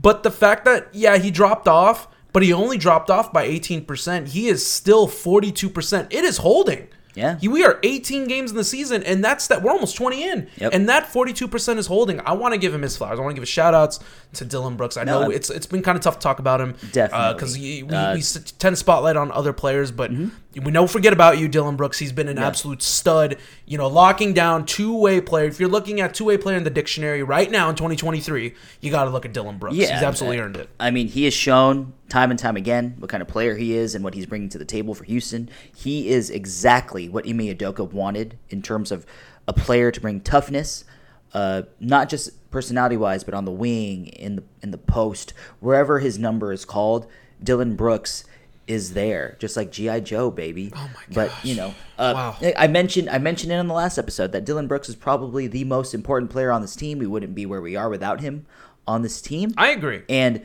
But 0.00 0.22
the 0.22 0.30
fact 0.30 0.64
that 0.66 0.88
yeah, 0.92 1.16
he 1.16 1.30
dropped 1.30 1.66
off, 1.66 2.08
but 2.32 2.42
he 2.42 2.52
only 2.52 2.76
dropped 2.78 3.10
off 3.10 3.32
by 3.32 3.48
18%. 3.48 4.28
He 4.28 4.48
is 4.48 4.64
still 4.66 5.08
42%. 5.08 6.06
It 6.12 6.24
is 6.24 6.38
holding. 6.38 6.88
Yeah. 7.14 7.38
We 7.42 7.64
are 7.64 7.78
18 7.82 8.26
games 8.26 8.50
in 8.50 8.56
the 8.56 8.64
season, 8.64 9.02
and 9.02 9.22
that's 9.22 9.46
that. 9.48 9.62
We're 9.62 9.70
almost 9.72 9.96
20 9.96 10.22
in, 10.22 10.48
Yep. 10.56 10.72
and 10.72 10.88
that 10.88 11.12
42% 11.12 11.78
is 11.78 11.86
holding. 11.86 12.20
I 12.20 12.32
want 12.32 12.54
to 12.54 12.58
give 12.58 12.72
him 12.72 12.82
his 12.82 12.96
flowers. 12.96 13.18
I 13.18 13.22
want 13.22 13.32
to 13.32 13.34
give 13.34 13.42
a 13.42 13.46
shout 13.46 13.74
outs 13.74 14.00
to 14.34 14.44
Dillon 14.46 14.76
Brooks. 14.76 14.96
I 14.96 15.04
No, 15.04 15.24
know 15.24 15.30
it's 15.30 15.50
it's 15.50 15.66
been 15.66 15.82
kind 15.82 15.96
of 15.96 16.02
tough 16.02 16.14
to 16.18 16.22
talk 16.22 16.38
about 16.38 16.60
him, 16.60 16.74
Definitely. 16.92 17.34
because 17.34 17.58
we, 17.58 17.82
Uh, 17.82 17.86
Mm-hmm. 17.86 18.14
we 18.14 18.50
tend 18.58 18.72
to 18.72 18.76
spotlight 18.76 19.16
on 19.16 19.30
other 19.32 19.52
players, 19.52 19.90
but 19.90 20.10
we 20.10 20.70
don't 20.70 20.88
forget 20.90 21.12
about 21.12 21.38
you, 21.38 21.48
Dillon 21.48 21.76
Brooks. 21.76 21.98
He's 21.98 22.12
been 22.12 22.28
an 22.28 22.38
absolute 22.38 22.82
stud. 22.82 23.36
You 23.66 23.76
know, 23.78 23.88
locking 23.88 24.32
down 24.32 24.64
two 24.64 24.96
way 24.96 25.20
player. 25.20 25.46
If 25.46 25.60
you're 25.60 25.68
looking 25.68 26.00
at 26.00 26.14
two 26.14 26.24
way 26.24 26.38
player 26.38 26.56
in 26.56 26.64
the 26.64 26.70
dictionary 26.70 27.22
right 27.22 27.50
now 27.50 27.68
in 27.68 27.74
2023, 27.76 28.54
you 28.80 28.90
got 28.90 29.04
to 29.04 29.10
look 29.10 29.24
at 29.26 29.32
Dillon 29.34 29.58
Brooks. 29.58 29.76
Yeah, 29.76 29.94
He's 29.94 30.02
absolutely 30.02 30.38
uh, 30.40 30.44
earned 30.44 30.56
it. 30.56 30.70
I 30.80 30.90
mean, 30.90 31.08
he 31.08 31.24
has 31.24 31.34
shown 31.34 31.92
time 32.12 32.30
and 32.30 32.38
time 32.38 32.56
again 32.56 32.94
what 32.98 33.08
kind 33.08 33.22
of 33.22 33.28
player 33.28 33.56
he 33.56 33.74
is 33.74 33.94
and 33.94 34.04
what 34.04 34.12
he's 34.12 34.26
bringing 34.26 34.50
to 34.50 34.58
the 34.58 34.66
table 34.66 34.94
for 34.94 35.04
Houston. 35.04 35.48
He 35.74 36.10
is 36.10 36.28
exactly 36.28 37.08
what 37.08 37.26
Ime 37.26 37.38
Udoka 37.38 37.90
wanted 37.90 38.36
in 38.50 38.60
terms 38.60 38.92
of 38.92 39.06
a 39.48 39.54
player 39.54 39.90
to 39.90 39.98
bring 39.98 40.20
toughness, 40.20 40.84
uh, 41.32 41.62
not 41.80 42.10
just 42.10 42.50
personality 42.50 42.98
wise, 42.98 43.24
but 43.24 43.32
on 43.32 43.46
the 43.46 43.50
wing, 43.50 44.08
in 44.08 44.36
the 44.36 44.44
in 44.62 44.72
the 44.72 44.78
post, 44.78 45.32
wherever 45.60 46.00
his 46.00 46.18
number 46.18 46.52
is 46.52 46.66
called. 46.66 47.06
Dillon 47.42 47.76
Brooks 47.76 48.24
is 48.68 48.92
there, 48.92 49.36
just 49.40 49.56
like 49.56 49.72
GI 49.72 50.02
Joe, 50.02 50.30
baby. 50.30 50.70
Oh 50.76 50.90
my 50.94 51.02
But 51.14 51.32
you 51.42 51.54
know, 51.56 51.74
uh, 51.98 52.12
Wow. 52.14 52.36
I 52.58 52.66
mentioned 52.66 53.08
I 53.08 53.16
mentioned 53.18 53.52
it 53.52 53.56
in 53.56 53.68
the 53.68 53.74
last 53.74 53.96
episode 53.96 54.32
that 54.32 54.44
Dillon 54.44 54.68
Brooks 54.68 54.90
is 54.90 54.96
probably 54.96 55.46
the 55.46 55.64
most 55.64 55.94
important 55.94 56.30
player 56.30 56.52
on 56.52 56.60
this 56.60 56.76
team. 56.76 56.98
We 56.98 57.06
wouldn't 57.06 57.34
be 57.34 57.46
where 57.46 57.62
we 57.62 57.74
are 57.74 57.88
without 57.88 58.20
him 58.20 58.44
on 58.86 59.00
this 59.00 59.22
team. 59.22 59.54
I 59.56 59.70
agree. 59.70 60.02
and 60.10 60.42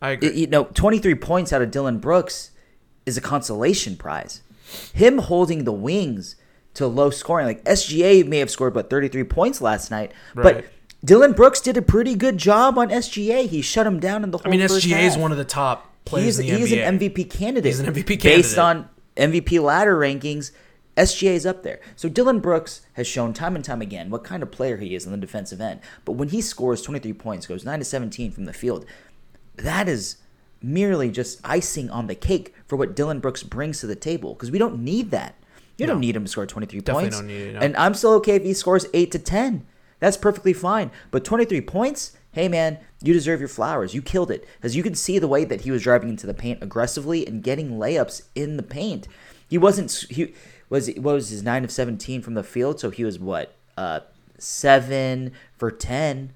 I 0.00 0.10
agree. 0.10 0.32
you 0.32 0.46
know, 0.46 0.64
23 0.64 1.14
points 1.16 1.52
out 1.52 1.62
of 1.62 1.70
Dillon 1.70 1.98
Brooks 1.98 2.50
is 3.06 3.16
a 3.16 3.20
consolation 3.20 3.96
prize. 3.96 4.42
Him 4.92 5.18
holding 5.18 5.64
the 5.64 5.72
wings 5.72 6.36
to 6.74 6.86
low 6.86 7.10
scoring, 7.10 7.46
like 7.46 7.64
SGA 7.64 8.26
may 8.26 8.38
have 8.38 8.50
scored 8.50 8.74
but 8.74 8.90
33 8.90 9.24
points 9.24 9.60
last 9.60 9.90
night, 9.90 10.12
Right. 10.34 10.42
but 10.42 10.64
Dillon 11.04 11.32
Brooks 11.32 11.60
did 11.60 11.76
a 11.76 11.82
pretty 11.82 12.14
good 12.14 12.38
job 12.38 12.76
on 12.78 12.88
SGA. 12.90 13.48
He 13.48 13.62
shut 13.62 13.86
him 13.86 13.98
down 13.98 14.24
in 14.24 14.30
the 14.30 14.38
whole 14.38 14.46
I 14.46 14.50
mean, 14.50 14.60
SGA 14.60 15.02
is 15.04 15.16
one 15.16 15.32
of 15.32 15.38
the 15.38 15.44
top 15.44 15.86
He's, 16.10 16.38
in 16.38 16.46
the 16.46 16.52
he's 16.56 16.72
an 16.72 16.98
MVP 16.98 17.28
candidate. 17.30 17.66
He's 17.66 17.80
an 17.80 17.86
MVP 17.86 18.18
candidate 18.18 18.22
Based 18.22 18.58
on 18.58 18.88
MVP 19.16 19.62
ladder 19.62 19.98
rankings, 19.98 20.52
SGA 20.96 21.32
is 21.32 21.44
up 21.46 21.62
there. 21.62 21.80
So 21.96 22.08
Dillon 22.08 22.40
Brooks 22.40 22.80
has 22.94 23.06
shown 23.06 23.32
time 23.32 23.54
and 23.54 23.64
time 23.64 23.82
again 23.82 24.08
what 24.10 24.24
kind 24.24 24.42
of 24.42 24.50
player 24.50 24.78
he 24.78 24.94
is 24.94 25.06
on 25.06 25.12
the 25.12 25.18
defensive 25.18 25.60
end. 25.60 25.80
But 26.04 26.12
when 26.12 26.30
he 26.30 26.40
scores 26.40 26.82
23 26.82 27.12
points, 27.12 27.46
goes 27.46 27.64
9 27.64 27.78
to 27.78 27.84
17 27.84 28.32
from 28.32 28.46
the 28.46 28.52
field, 28.52 28.86
that 29.58 29.88
is 29.88 30.16
merely 30.62 31.10
just 31.10 31.40
icing 31.44 31.88
on 31.90 32.06
the 32.08 32.14
cake 32.14 32.54
for 32.66 32.76
what 32.76 32.96
Dillon 32.96 33.20
Brooks 33.20 33.42
brings 33.42 33.80
to 33.80 33.86
the 33.86 33.94
table 33.96 34.34
because 34.34 34.50
we 34.50 34.58
don't 34.58 34.82
need 34.82 35.10
that. 35.12 35.34
You 35.76 35.86
don't 35.86 36.00
need 36.00 36.16
him 36.16 36.24
to 36.24 36.28
score 36.30 36.44
23 36.44 36.80
Definitely 36.80 37.04
points. 37.04 37.16
don't 37.18 37.26
need 37.28 37.40
it, 37.48 37.54
no. 37.54 37.60
And 37.60 37.76
I'm 37.76 37.94
still 37.94 38.14
okay 38.14 38.34
if 38.34 38.42
he 38.42 38.52
scores 38.52 38.86
8 38.92 39.12
to 39.12 39.18
10. 39.20 39.64
That's 40.00 40.16
perfectly 40.16 40.52
fine. 40.52 40.90
But 41.12 41.24
23 41.24 41.60
points, 41.60 42.16
hey 42.32 42.48
man, 42.48 42.78
you 43.00 43.12
deserve 43.12 43.38
your 43.38 43.48
flowers. 43.48 43.94
You 43.94 44.02
killed 44.02 44.32
it. 44.32 44.44
Because 44.56 44.74
you 44.74 44.82
can 44.82 44.96
see 44.96 45.20
the 45.20 45.28
way 45.28 45.44
that 45.44 45.60
he 45.60 45.70
was 45.70 45.82
driving 45.82 46.08
into 46.08 46.26
the 46.26 46.34
paint 46.34 46.62
aggressively 46.64 47.24
and 47.26 47.44
getting 47.44 47.78
layups 47.78 48.22
in 48.34 48.56
the 48.56 48.62
paint. 48.64 49.06
He 49.48 49.56
wasn't, 49.56 49.92
he 50.10 50.34
was, 50.68 50.88
what 50.96 51.14
was 51.14 51.28
his 51.30 51.44
9 51.44 51.62
of 51.62 51.70
17 51.70 52.22
from 52.22 52.34
the 52.34 52.42
field? 52.42 52.80
So 52.80 52.90
he 52.90 53.04
was 53.04 53.20
what? 53.20 53.54
Uh, 53.76 54.00
7 54.38 55.32
for 55.56 55.70
10 55.70 56.32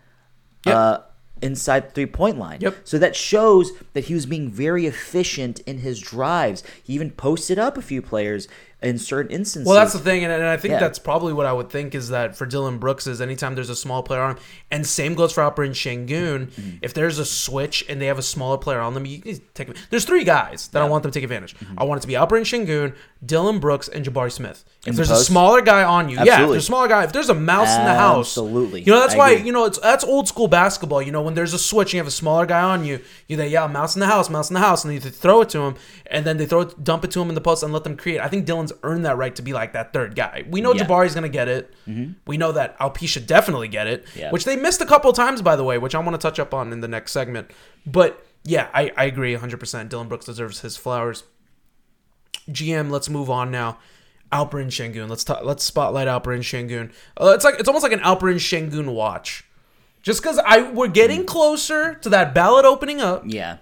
Yep. 0.64 0.76
uh, 0.76 0.98
inside 1.42 1.94
three 1.94 2.06
point 2.06 2.38
line. 2.38 2.60
Yep. 2.60 2.76
So 2.84 2.98
that 2.98 3.16
shows 3.16 3.72
that 3.92 4.04
he 4.04 4.14
was 4.14 4.26
being 4.26 4.50
very 4.50 4.86
efficient 4.86 5.60
in 5.60 5.78
his 5.78 6.00
drives. 6.00 6.62
He 6.82 6.94
even 6.94 7.10
posted 7.10 7.58
up 7.58 7.76
a 7.76 7.82
few 7.82 8.00
players 8.00 8.48
in 8.82 8.98
certain 8.98 9.30
instances. 9.32 9.66
Well, 9.66 9.76
that's 9.76 9.92
the 9.92 9.98
thing, 9.98 10.24
and, 10.24 10.32
and 10.32 10.44
I 10.44 10.56
think 10.56 10.72
Yeah. 10.72 10.80
that's 10.80 10.98
probably 10.98 11.32
what 11.32 11.46
I 11.46 11.52
would 11.52 11.70
think 11.70 11.94
is 11.94 12.08
that 12.08 12.36
for 12.36 12.46
Dillon 12.46 12.78
Brooks 12.78 13.06
is 13.06 13.20
anytime 13.20 13.54
there's 13.54 13.70
a 13.70 13.76
small 13.76 14.02
player 14.02 14.20
on 14.20 14.30
him, 14.36 14.42
and 14.70 14.86
same 14.86 15.14
goes 15.14 15.32
for 15.32 15.42
Alperen 15.42 15.70
Şengün. 15.72 16.46
Mm-hmm. 16.48 16.70
If 16.82 16.92
there's 16.94 17.18
a 17.18 17.24
switch 17.24 17.84
and 17.88 18.00
they 18.00 18.06
have 18.06 18.18
a 18.18 18.22
smaller 18.22 18.58
player 18.58 18.80
on 18.80 18.94
them, 18.94 19.06
you 19.06 19.20
can 19.20 19.40
take. 19.54 19.68
There's 19.90 20.04
three 20.04 20.24
guys 20.24 20.68
that 20.72 20.82
I 20.82 20.86
want 20.88 21.02
them 21.02 21.12
to 21.12 21.16
take 21.16 21.24
advantage. 21.24 21.54
I 21.78 21.84
want 21.84 21.98
it 22.00 22.02
to 22.02 22.06
be 22.08 22.14
Alper 22.14 22.36
and 22.36 22.46
Shangoon, 22.46 22.94
Dillon 23.24 23.58
Brooks, 23.60 23.88
and 23.88 24.04
Jabari 24.04 24.32
Smith. 24.32 24.64
If 24.64 24.72
Mm-hmm. 24.82 24.90
In 24.90 24.94
the 24.96 24.96
there's 24.96 25.10
a 25.20 25.24
smaller 25.24 25.60
guy 25.62 25.84
on 25.84 26.08
you, 26.08 26.16
yeah, 26.24 26.42
if 26.42 26.48
there's 26.50 26.64
a 26.64 26.66
smaller 26.66 26.88
guy, 26.88 27.04
if 27.04 27.12
there's 27.12 27.28
a 27.28 27.34
mouse 27.34 27.68
in 27.78 27.84
the 27.84 27.94
house, 27.94 28.30
Absolutely. 28.36 28.80
You 28.82 28.92
know 28.92 28.98
that's 29.00 29.14
I 29.14 29.18
why 29.18 29.30
agree. 29.30 29.46
you 29.46 29.52
know 29.52 29.64
it's 29.66 29.78
that's 29.78 30.02
old 30.04 30.26
school 30.26 30.48
basketball. 30.48 31.00
You 31.00 31.12
know 31.12 31.22
when 31.22 31.34
there's 31.34 31.54
a 31.54 31.58
switch 31.58 31.88
and 31.90 31.94
you 31.94 32.00
have 32.00 32.08
a 32.08 32.10
smaller 32.10 32.46
guy 32.46 32.62
on 32.62 32.84
you, 32.84 32.98
you 33.28 33.36
say 33.36 33.48
yeah, 33.48 33.68
mouse 33.68 33.94
in 33.94 34.00
the 34.00 34.06
house, 34.06 34.28
mouse 34.28 34.50
in 34.50 34.54
the 34.54 34.60
house, 34.60 34.84
and 34.84 34.90
then 34.90 35.00
you 35.00 35.10
throw 35.10 35.42
it 35.42 35.48
to 35.50 35.60
him, 35.60 35.76
and 36.06 36.26
then 36.26 36.36
they 36.36 36.46
throw 36.46 36.62
it, 36.62 36.82
dump 36.82 37.04
it 37.04 37.10
to 37.12 37.20
him 37.22 37.28
in 37.28 37.36
the 37.36 37.40
post 37.40 37.62
and 37.62 37.72
let 37.72 37.84
them 37.84 37.96
create. 37.96 38.18
I 38.20 38.26
think 38.28 38.44
Dillon's 38.44 38.71
earned 38.82 39.04
that 39.04 39.16
right 39.16 39.34
to 39.36 39.42
be 39.42 39.52
like 39.52 39.72
that 39.72 39.92
third 39.92 40.14
guy. 40.14 40.44
We 40.48 40.60
know 40.60 40.72
Yeah. 40.74 40.82
Jabari's 40.84 41.14
gonna 41.14 41.28
get 41.28 41.48
it. 41.48 41.72
We 42.26 42.36
know 42.36 42.52
that 42.52 42.76
Alp 42.80 42.98
should 43.06 43.26
definitely 43.26 43.68
get 43.68 43.86
it, 43.86 44.04
Yeah. 44.14 44.30
which 44.30 44.44
they 44.44 44.56
missed 44.56 44.80
a 44.80 44.86
couple 44.86 45.12
times 45.12 45.42
by 45.42 45.56
the 45.56 45.64
way, 45.64 45.78
which 45.78 45.94
I 45.94 45.98
want 45.98 46.14
to 46.14 46.18
touch 46.18 46.38
up 46.38 46.52
on 46.54 46.72
in 46.72 46.80
the 46.80 46.88
next 46.88 47.12
segment. 47.12 47.50
But 47.86 48.24
yeah, 48.44 48.68
I, 48.74 48.92
I 48.96 49.04
agree 49.04 49.34
100%. 49.36 49.88
Dillon 49.88 50.08
Brooks 50.08 50.26
deserves 50.26 50.60
his 50.60 50.76
flowers. 50.76 51.24
GM, 52.50 52.90
let's 52.90 53.08
move 53.08 53.30
on 53.30 53.50
now. 53.50 53.78
Alperen 54.32 54.68
Şengün. 54.70 55.08
Let's 55.08 55.24
talk, 55.24 55.44
let's 55.44 55.62
spotlight 55.62 56.08
Alperen 56.08 56.40
Şengün. 56.42 56.90
Uh, 57.20 57.32
it's 57.34 57.44
like 57.44 57.58
it's 57.60 57.68
almost 57.68 57.82
like 57.84 57.92
an 57.92 58.00
Alperen 58.00 58.38
Şengün 58.38 58.94
watch. 58.94 59.44
Just 60.02 60.22
because 60.22 60.38
I 60.44 60.62
we're 60.62 60.88
getting 60.88 61.24
closer 61.26 61.94
to 62.02 62.08
that 62.10 62.34
ballot 62.34 62.64
opening 62.64 63.00
up. 63.00 63.22
yeah. 63.26 63.58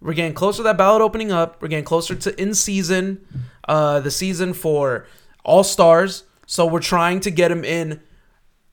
We're 0.00 0.14
getting 0.14 0.34
closer 0.34 0.58
to 0.58 0.62
that 0.64 0.78
ballot 0.78 1.02
opening 1.02 1.30
up. 1.30 1.60
We're 1.60 1.68
getting 1.68 1.84
closer 1.84 2.14
to 2.14 2.40
in 2.40 2.54
season, 2.54 3.24
uh, 3.68 4.00
the 4.00 4.10
season 4.10 4.54
for 4.54 5.06
all 5.44 5.62
stars. 5.62 6.24
So 6.46 6.66
we're 6.66 6.80
trying 6.80 7.20
to 7.20 7.30
get 7.30 7.52
him 7.52 7.64
in. 7.64 8.00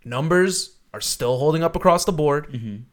Numbers 0.06 0.78
are 0.94 1.02
still 1.02 1.38
holding 1.38 1.63
up 1.63 1.76
across 1.76 2.06
the 2.06 2.12
board, 2.13 2.48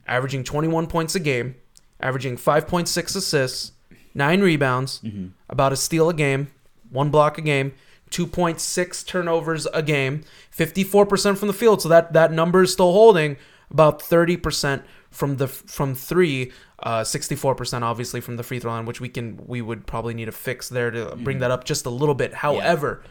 averaging 0.07 0.44
21 0.44 0.88
points 0.88 1.14
a 1.14 1.20
game, 1.20 1.55
averaging 2.01 2.37
5.6 2.37 3.16
assists, 3.16 3.73
nine 4.14 4.40
rebounds, 4.40 5.01
about 5.49 5.73
a 5.73 5.77
steal 5.77 6.09
a 6.09 6.14
game, 6.14 6.49
one 6.90 7.11
block 7.11 7.38
a 7.38 7.40
game, 7.40 7.73
2.6 8.11 9.07
turnovers 9.07 9.66
a 9.73 9.83
game, 9.83 10.25
54% 10.57 11.38
from 11.38 11.49
the 11.49 11.55
field. 11.55 11.83
So 11.83 11.88
that 11.88 12.12
that 12.12 12.33
number 12.33 12.62
is 12.62 12.73
still 12.73 12.92
holding 12.92 13.37
about 13.70 14.01
30% 14.01 14.83
from 15.11 15.37
the 15.37 15.47
from 15.49 15.94
three, 15.94 16.53
uh, 16.85 17.01
64% 17.03 17.83
obviously 17.83 18.20
from 18.20 18.37
the 18.37 18.42
free 18.42 18.61
throw 18.61 18.70
line, 18.73 18.85
which 18.87 19.01
we 19.01 19.09
can 19.09 19.38
we 19.47 19.61
would 19.62 19.87
probably 19.87 20.14
need 20.14 20.27
to 20.27 20.33
fix 20.33 20.68
there 20.68 20.90
to 20.90 21.16
bring 21.16 21.38
that 21.40 21.51
up 21.51 21.64
just 21.64 21.87
a 21.87 21.90
little 21.90 22.14
bit. 22.14 22.35
However, 22.35 23.03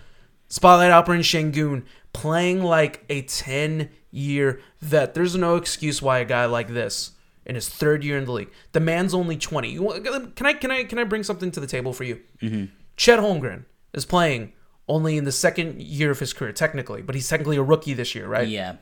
Spotlight 0.47 0.91
Alperen 0.91 1.21
Şengün 1.23 1.83
playing 2.13 2.63
like 2.63 3.03
a 3.09 3.21
10 3.23 3.89
year 4.11 4.59
vet. 4.81 5.13
There's 5.15 5.35
no 5.35 5.55
excuse 5.55 6.01
why 6.01 6.19
a 6.19 6.25
guy 6.25 6.45
like 6.45 6.67
this 6.73 7.11
in 7.45 7.55
his 7.55 7.67
third 7.67 8.03
year 8.03 8.17
in 8.19 8.25
the 8.25 8.31
league. 8.31 8.51
The 8.71 8.79
man's 8.79 9.13
only 9.13 9.35
20. 9.37 9.69
You 9.69 9.81
want- 9.83 10.35
Can 10.35 10.45
I 10.45 10.53
can 10.53 10.71
I 10.71 10.83
can 10.83 10.99
I 10.99 11.03
bring 11.05 11.23
something 11.23 11.51
to 11.51 11.59
the 11.59 11.67
table 11.67 11.91
for 11.93 12.03
you? 12.03 12.19
Mm-hmm. 12.41 12.65
Chet 12.95 13.19
Holmgren 13.19 13.65
is 13.93 14.05
playing 14.05 14.53
only 14.87 15.17
in 15.17 15.23
the 15.25 15.31
second 15.31 15.81
year 15.81 16.11
of 16.11 16.19
his 16.19 16.33
career 16.33 16.51
technically, 16.53 17.01
but 17.01 17.15
he's 17.15 17.27
technically 17.29 17.57
a 17.57 17.63
rookie 17.63 17.95
this 17.95 18.13
year, 18.13 18.27
right? 18.27 18.47
Yeah. 18.47 18.75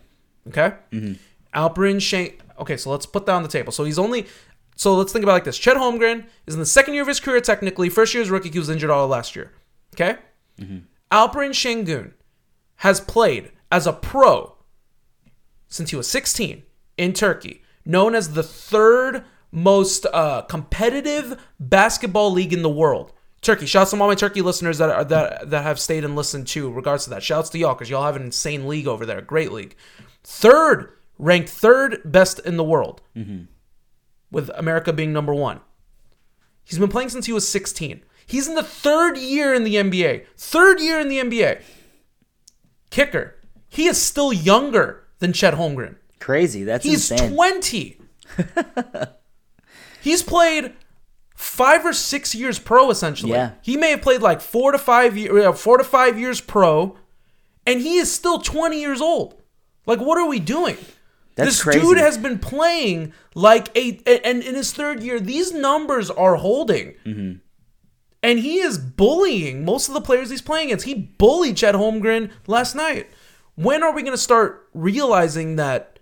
Okay. 0.49 0.73
Alperen 1.53 1.99
Şen. 1.99 2.33
Okay, 2.59 2.77
so 2.77 2.91
let's 2.91 3.05
put 3.05 3.25
that 3.25 3.33
on 3.33 3.43
the 3.43 3.49
table. 3.49 3.71
So 3.71 3.83
he's 3.85 3.97
only 3.99 4.25
So 4.75 4.95
let's 4.95 5.11
think 5.13 5.23
about 5.23 5.33
it 5.33 5.35
like 5.35 5.43
this. 5.43 5.57
Chet 5.57 5.77
Holmgren 5.77 6.25
is 6.47 6.53
in 6.55 6.59
the 6.59 6.65
second 6.65 6.93
year 6.95 7.03
of 7.03 7.07
his 7.07 7.19
career 7.19 7.41
technically. 7.41 7.89
First 7.89 8.13
year 8.13 8.23
as 8.23 8.29
rookie, 8.29 8.49
he 8.49 8.59
was 8.59 8.69
injured 8.69 8.89
all 8.89 9.07
last 9.07 9.35
year. 9.35 9.51
Okay? 9.93 10.17
Alperen 11.11 11.51
Şengün 11.53 12.13
has 12.77 12.99
played 13.01 13.51
as 13.71 13.85
a 13.87 13.93
pro 13.93 14.55
since 15.67 15.89
he 15.91 15.95
was 15.95 16.07
16 16.09 16.63
in 16.97 17.13
Turkey, 17.13 17.61
known 17.85 18.15
as 18.15 18.33
the 18.33 18.43
third 18.43 19.23
most 19.51 20.05
uh, 20.13 20.41
competitive 20.43 21.37
basketball 21.59 22.31
league 22.31 22.53
in 22.53 22.61
the 22.61 22.69
world. 22.69 23.13
Turkey. 23.41 23.65
Shouts 23.65 23.91
to 23.91 23.99
all 23.99 24.07
my 24.07 24.15
Turkey 24.15 24.41
listeners 24.41 24.77
that 24.77 24.89
are, 24.89 25.03
that 25.05 25.49
that 25.49 25.63
have 25.63 25.79
stayed 25.79 26.03
and 26.05 26.15
listened 26.15 26.47
to 26.49 26.71
regards 26.71 27.05
to 27.05 27.09
that. 27.09 27.23
Shouts 27.23 27.49
to 27.49 27.57
y'all 27.57 27.73
because 27.73 27.89
y'all 27.89 28.05
have 28.05 28.15
an 28.15 28.21
insane 28.21 28.67
league 28.67 28.87
over 28.87 29.05
there. 29.05 29.19
Great 29.21 29.51
league. 29.51 29.75
Third 30.23 30.93
ranked 31.17 31.49
third 31.49 32.01
best 32.05 32.39
in 32.39 32.57
the 32.57 32.63
world, 32.63 33.01
with 34.31 34.49
America 34.55 34.93
being 34.93 35.13
number 35.13 35.33
one. 35.33 35.59
He's 36.63 36.79
been 36.79 36.89
playing 36.89 37.09
since 37.09 37.25
he 37.25 37.33
was 37.33 37.47
16. 37.47 38.01
He's 38.25 38.47
in 38.47 38.55
the 38.55 38.63
third 38.63 39.17
year 39.17 39.53
in 39.53 39.63
the 39.63 39.75
NBA. 39.75 40.25
Third 40.37 40.79
year 40.79 40.99
in 40.99 41.09
the 41.09 41.17
NBA. 41.17 41.61
Kicker. 42.89 43.35
He 43.67 43.87
is 43.87 44.01
still 44.01 44.31
younger 44.31 45.03
than 45.19 45.33
Chet 45.33 45.55
Holmgren. 45.55 45.95
Crazy. 46.19 46.63
That's 46.63 46.85
He's 46.85 47.11
insane. 47.11 47.33
20. 47.33 47.99
He's 50.01 50.23
played 50.23 50.73
five 51.35 51.85
or 51.85 51.93
six 51.93 52.35
years 52.35 52.59
pro 52.59 52.89
essentially. 52.89 53.33
Yeah. 53.33 53.51
He 53.61 53.75
may 53.75 53.91
have 53.91 54.01
played 54.01 54.21
like 54.21 54.41
four 54.41 54.71
to 54.71 54.77
five 54.77 55.17
years, 55.17 55.45
uh, 55.45 55.53
four 55.53 55.77
to 55.77 55.83
five 55.83 56.19
years 56.19 56.39
pro, 56.39 56.97
and 57.65 57.81
he 57.81 57.97
is 57.97 58.11
still 58.11 58.39
20 58.39 58.79
years 58.79 59.01
old. 59.01 59.41
Like, 59.85 59.99
what 59.99 60.17
are 60.17 60.27
we 60.27 60.39
doing? 60.39 60.77
That's 61.41 61.57
this 61.57 61.63
crazy. 61.63 61.79
dude 61.79 61.97
has 61.97 62.17
been 62.17 62.39
playing 62.39 63.13
like 63.35 63.75
a, 63.75 64.01
and 64.25 64.41
in 64.43 64.55
his 64.55 64.71
third 64.73 65.03
year, 65.03 65.19
these 65.19 65.51
numbers 65.51 66.09
are 66.09 66.35
holding. 66.35 66.95
Mm-hmm. 67.05 67.39
And 68.23 68.39
he 68.39 68.59
is 68.59 68.77
bullying 68.77 69.65
most 69.65 69.87
of 69.87 69.93
the 69.93 70.01
players 70.01 70.29
he's 70.29 70.41
playing 70.41 70.67
against. 70.67 70.85
He 70.85 70.93
bullied 70.93 71.57
Chet 71.57 71.75
Holmgren 71.75 72.31
last 72.45 72.75
night. 72.75 73.09
When 73.55 73.83
are 73.83 73.93
we 73.93 74.03
going 74.03 74.13
to 74.13 74.17
start 74.21 74.69
realizing 74.73 75.55
that 75.55 75.99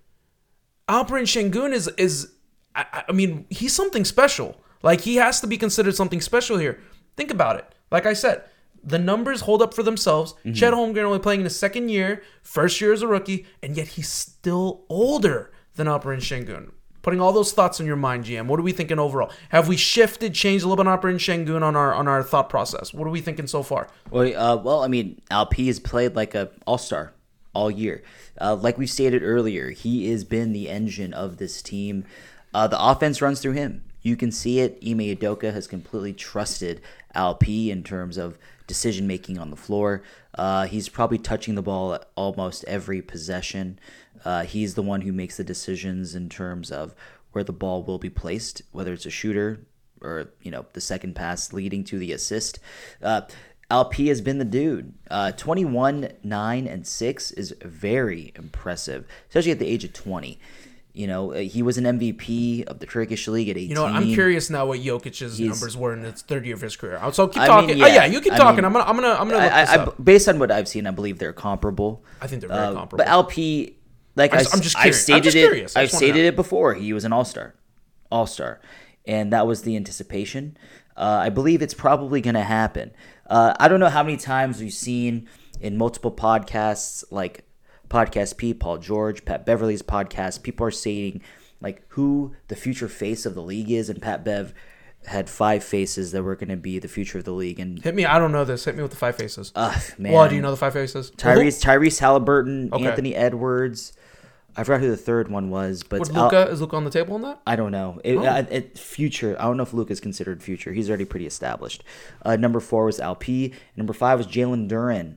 Alperen 0.90 1.26
Şengün 1.26 1.72
is 1.72 1.88
is 1.98 2.34
I, 2.76 3.04
I 3.08 3.12
mean 3.12 3.46
he's 3.50 3.74
something 3.74 4.04
special. 4.04 4.60
Like 4.82 5.02
he 5.02 5.16
has 5.16 5.40
to 5.42 5.48
be 5.48 5.58
considered 5.58 5.96
something 5.96 6.22
special 6.22 6.58
here. 6.58 6.80
Think 7.16 7.32
about 7.32 7.58
it. 7.58 7.66
Like 7.92 8.06
I 8.06 8.14
said, 8.14 8.44
the 8.84 9.00
numbers 9.00 9.42
hold 9.42 9.62
up 9.62 9.74
for 9.74 9.84
themselves. 9.84 10.34
Chet 10.54 10.74
Holmgren 10.74 11.04
only 11.04 11.20
playing 11.20 11.42
in 11.42 11.46
his 11.46 11.60
second 11.60 11.90
year, 11.90 12.24
first 12.42 12.82
year 12.82 12.94
as 12.94 13.02
a 13.02 13.08
rookie, 13.08 13.46
and 13.62 13.76
yet 13.76 13.90
he's 13.90 14.10
still 14.10 14.86
older 14.90 15.52
than 15.76 15.88
Alperen 15.88 16.20
Şengün. 16.20 16.72
Putting 17.02 17.22
all 17.22 17.32
those 17.32 17.54
thoughts 17.54 17.80
in 17.80 17.86
your 17.86 17.96
mind, 17.96 18.26
GM. 18.26 18.48
What 18.48 18.60
are 18.60 18.64
we 18.64 18.74
thinking 18.74 19.00
overall? 19.00 19.32
Have 19.50 19.70
we 19.70 19.78
shifted, 19.78 20.34
changed 20.34 20.66
a 20.66 20.68
little 20.68 20.84
bit 20.84 20.90
on 20.90 21.00
Alperen 21.00 21.18
Şengün 21.18 21.62
on 21.62 21.76
our 21.76 21.94
on 21.94 22.08
our 22.08 22.24
thought 22.24 22.50
process? 22.50 22.94
What 22.94 23.08
are 23.08 23.12
we 23.12 23.22
thinking 23.22 23.48
so 23.48 23.64
far? 23.64 23.88
Well, 24.12 24.36
uh, 24.36 24.58
well, 24.58 24.84
I 24.84 24.88
mean, 24.88 25.22
LP 25.32 25.68
has 25.68 25.80
played 25.80 26.16
like 26.16 26.36
a 26.36 26.50
all 26.68 26.78
star 26.78 27.14
all 27.54 27.72
year. 27.72 28.04
Uh, 28.40 28.56
like 28.56 28.78
we 28.78 28.86
stated 28.88 29.24
earlier, 29.24 29.72
he 29.72 30.12
has 30.12 30.24
been 30.24 30.54
the 30.54 30.70
engine 30.70 31.14
of 31.14 31.38
this 31.38 31.62
team. 31.62 32.06
Uh, 32.54 32.68
the 32.68 32.82
offense 32.82 33.22
runs 33.22 33.40
through 33.40 33.54
him. 33.54 33.84
You 34.02 34.16
can 34.16 34.32
see 34.32 34.60
it. 34.60 34.78
Ime 34.86 35.00
Udoka 35.00 35.54
has 35.54 35.68
completely 35.68 36.14
trusted 36.14 36.82
LP 37.14 37.70
in 37.70 37.84
terms 37.84 38.18
of 38.18 38.38
decision 38.70 39.08
making 39.08 39.40
on 39.40 39.50
the 39.50 39.58
floor. 39.58 40.04
Uh, 40.36 40.68
he's 40.68 40.88
probably 40.88 41.18
touching 41.18 41.56
the 41.56 41.62
ball 41.62 41.96
at 41.96 42.06
almost 42.16 42.64
every 42.66 43.02
possession. 43.02 43.80
Uh, 44.24 44.44
he's 44.44 44.76
the 44.76 44.84
one 44.84 45.02
who 45.02 45.12
makes 45.12 45.36
the 45.36 45.44
decisions 45.44 46.14
in 46.14 46.30
terms 46.30 46.72
of 46.72 46.94
where 47.32 47.44
the 47.44 47.52
ball 47.52 47.84
will 47.84 47.98
be 47.98 48.12
placed, 48.12 48.62
whether 48.72 48.94
it's 48.94 49.08
a 49.08 49.10
shooter 49.10 49.66
or 50.02 50.32
you 50.42 50.50
know 50.50 50.66
the 50.72 50.80
second 50.80 51.14
pass 51.14 51.52
leading 51.52 51.84
to 51.84 51.98
the 51.98 52.14
assist. 52.14 52.60
Uh, 53.02 53.22
LP 53.72 54.08
has 54.08 54.22
been 54.22 54.38
the 54.38 54.46
dude. 54.46 54.94
Uh, 55.12 55.32
21, 55.32 56.12
9, 56.24 56.68
and 56.68 56.88
6 56.88 57.32
is 57.32 57.54
very 57.62 58.32
impressive, 58.36 59.06
especially 59.28 59.52
at 59.52 59.60
the 59.60 59.68
age 59.68 59.84
of 59.84 59.94
20. 59.94 60.40
You 60.92 61.06
know, 61.08 61.34
uh, 61.34 61.38
he 61.38 61.62
was 61.62 61.78
an 61.78 61.84
MVP 61.86 62.66
of 62.66 62.80
the 62.80 62.86
Turkish 62.88 63.28
league 63.28 63.48
at 63.48 63.58
18. 63.58 63.70
You 63.70 63.76
know. 63.76 63.86
I'm 63.86 64.06
curious 64.06 64.50
now 64.50 64.66
what 64.66 64.80
Jokic's 64.80 65.40
numbers 65.40 65.78
were 65.78 65.94
in 65.94 66.02
his 66.04 66.24
third 66.24 66.46
year 66.46 66.56
of 66.56 66.62
his 66.62 66.76
career. 66.76 67.00
So 67.14 67.28
keep 67.28 67.42
I 67.42 67.46
mean, 67.48 67.48
talking. 67.48 67.78
yeah. 67.78 67.86
oh 67.86 67.88
yeah, 67.88 68.06
you 68.06 68.20
keep 68.22 68.34
I 68.34 68.38
talking. 68.38 68.58
mean, 68.58 68.66
I'm 68.66 68.74
gonna, 68.74 68.86
I'm 68.86 68.96
gonna, 68.96 69.08
I'm 69.14 69.30
gonna 69.30 69.44
look 69.44 69.54
I, 69.54 69.62
this 69.62 69.70
I, 69.70 69.78
up. 69.78 70.04
based 70.04 70.28
on 70.28 70.40
what 70.40 70.52
I've 70.52 70.68
seen, 70.68 70.88
I 70.88 70.92
believe 70.92 71.20
they're 71.20 71.32
comparable. 71.32 72.04
I 72.22 72.28
think 72.28 72.42
they're 72.42 72.50
very 72.50 72.60
Uh, 72.62 72.74
comparable. 72.74 72.98
But 72.98 73.08
LP, 73.08 73.78
like 74.16 74.34
I'm 74.34 74.40
I, 74.40 74.44
just- 74.44 74.56
I'm 74.56 74.62
just 74.62 74.78
I've. 74.78 74.96
Stated 74.96 75.36
it, 75.36 75.40
curious. 75.40 75.78
I 75.78 75.82
I've 75.82 75.92
stated 75.92 76.26
it 76.26 76.36
before. 76.36 76.74
He 76.74 76.92
was 76.92 77.06
an 77.06 77.14
all 77.14 77.24
star, 77.24 77.54
all 78.12 78.26
star, 78.26 78.60
and 79.06 79.32
that 79.32 79.46
was 79.46 79.62
the 79.62 79.76
anticipation. 79.76 80.58
Uh, 80.98 81.22
I 81.24 81.30
believe 81.30 81.62
it's 81.62 81.76
probably 81.76 82.20
going 82.20 82.34
to 82.34 82.42
happen. 82.44 82.92
Uh, 83.30 83.54
I 83.60 83.68
don't 83.70 83.80
know 83.80 83.88
how 83.90 84.04
many 84.04 84.18
times 84.18 84.60
we've 84.60 84.74
seen 84.74 85.30
in 85.62 85.78
multiple 85.78 86.12
podcasts, 86.12 87.04
like 87.12 87.46
Podcast 87.90 88.38
P, 88.38 88.54
Paul 88.54 88.78
George, 88.78 89.26
Pat 89.26 89.46
Beverley's 89.46 89.82
podcast. 89.82 90.44
People 90.44 90.66
are 90.68 90.72
saying 90.72 91.22
like 91.62 91.84
who 91.90 92.34
the 92.48 92.56
future 92.56 92.88
face 92.88 93.26
of 93.26 93.36
the 93.36 93.42
league 93.42 93.72
is, 93.72 93.90
and 93.90 94.02
Pat 94.02 94.24
Bev 94.24 94.54
had 95.06 95.30
five 95.30 95.64
faces 95.64 96.12
that 96.12 96.24
were 96.24 96.36
going 96.36 96.50
to 96.50 96.58
be 96.58 96.78
the 96.78 96.88
future 96.88 97.18
of 97.20 97.24
the 97.24 97.32
league, 97.32 97.60
and 97.60 97.82
Hit 97.84 97.96
me. 97.96 98.06
I 98.06 98.20
don't 98.20 98.32
know 98.32 98.46
this. 98.46 98.66
Hit 98.66 98.76
me 98.76 98.82
with 98.82 98.92
the 98.92 98.98
five 98.98 99.16
faces. 99.16 99.52
Ugh, 99.56 99.82
man, 99.98 100.12
well, 100.14 100.28
do 100.30 100.36
you 100.36 100.42
know 100.42 100.52
the 100.52 100.58
five 100.58 100.74
faces? 100.74 101.12
Tyrese 101.12 101.64
Tyrese 101.64 102.00
Halliburton, 102.00 102.70
Okay. 102.74 102.86
Anthony 102.86 103.16
Edwards. 103.16 103.94
I 104.58 104.64
forgot 104.64 104.82
who 104.82 104.90
the 104.90 104.98
third 104.98 105.30
one 105.30 105.50
was, 105.52 105.84
but 105.84 106.00
Would 106.00 106.10
it's 106.10 106.18
Al- 106.18 106.26
Luka 106.26 106.48
is 106.52 106.60
Luka 106.60 106.76
on 106.76 106.84
the 106.84 106.90
table 106.90 107.14
on 107.16 107.22
that? 107.22 107.40
I 107.48 107.56
don't 107.56 107.72
know. 107.72 108.02
It, 108.04 108.18
Oh. 108.18 108.26
uh, 108.26 108.44
it, 108.50 108.78
future. 108.78 109.38
I 109.40 109.44
don't 109.44 109.56
know 109.58 109.64
if 109.64 109.74
Luke 109.74 109.90
is 109.92 110.02
considered 110.02 110.44
future. 110.44 110.74
He's 110.74 110.90
already 110.90 111.06
pretty 111.06 111.28
established. 111.28 111.84
Uh, 112.26 112.36
number 112.36 112.60
four 112.60 112.86
was 112.86 113.00
Alp. 113.00 113.24
Number 113.78 113.94
five 113.94 114.18
was 114.18 114.28
Jalen 114.28 114.68
Duren. 114.70 115.16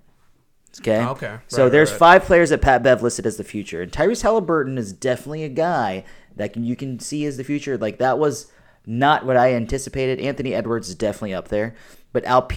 Okay. 0.81 0.99
Oh, 0.99 1.11
okay. 1.11 1.39
So 1.49 1.65
Right, 1.65 1.73
there's 1.73 1.91
right, 1.91 1.95
right. 1.95 1.99
five 1.99 2.25
players 2.25 2.51
that 2.51 2.63
Pat 2.63 2.83
Bev 2.83 3.03
listed 3.03 3.27
as 3.27 3.37
the 3.37 3.45
future, 3.45 3.83
and 3.83 3.93
Tyrese 3.93 4.23
Halliburton 4.23 4.79
is 4.79 4.93
definitely 4.93 5.45
a 5.45 5.49
guy 5.49 6.05
that 6.37 6.53
can, 6.53 6.65
you 6.65 6.77
can 6.77 6.99
see 6.99 7.27
as 7.27 7.37
the 7.37 7.45
future. 7.45 7.77
Like 7.77 7.99
that 7.99 8.19
was 8.19 8.51
not 8.87 9.25
what 9.27 9.37
I 9.37 9.55
anticipated. 9.55 10.19
Anthony 10.21 10.55
Edwards 10.55 10.89
is 10.89 10.95
definitely 10.95 11.35
up 11.35 11.49
there, 11.49 11.75
but 12.13 12.25
Alp 12.25 12.53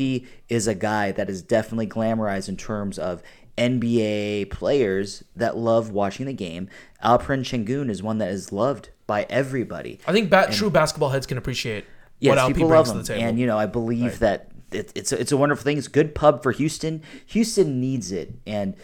is 0.50 0.68
a 0.68 0.76
guy 0.76 1.12
that 1.12 1.30
is 1.30 1.42
definitely 1.42 1.88
glamorized 1.88 2.50
in 2.50 2.58
terms 2.58 2.98
of 2.98 3.22
NBA 3.58 4.50
players 4.50 5.24
that 5.36 5.58
love 5.58 5.92
watching 5.92 6.26
the 6.26 6.34
game. 6.34 6.70
Alperen 7.04 7.42
Şengün 7.44 7.90
is 7.90 8.02
one 8.04 8.18
that 8.18 8.30
is 8.30 8.52
loved 8.52 8.90
by 9.08 9.26
everybody. 9.30 10.00
I 10.08 10.12
think 10.12 10.30
bat, 10.30 10.52
true 10.52 10.70
basketball 10.70 11.10
heads 11.10 11.26
can 11.26 11.38
appreciate 11.38 11.86
Yes, 12.20 12.32
what 12.32 12.38
LP 12.40 12.54
people 12.54 12.70
brings 12.70 12.88
love 12.88 12.98
to 12.98 13.04
the 13.04 13.08
table. 13.08 13.28
and 13.28 13.40
you 13.40 13.46
know 13.46 13.58
I 13.58 13.66
believe 13.66 14.20
that 14.20 14.50
it, 14.72 14.92
it's 14.96 15.12
a, 15.12 15.20
it's 15.20 15.32
a 15.32 15.38
wonderful 15.38 15.64
thing. 15.64 15.78
It's 15.78 15.88
a 15.88 15.92
good 15.92 16.16
pub 16.16 16.44
for 16.44 16.52
Houston. 16.52 17.02
Houston 17.28 17.80
needs 17.80 18.12
it, 18.12 18.34
and 18.46 18.76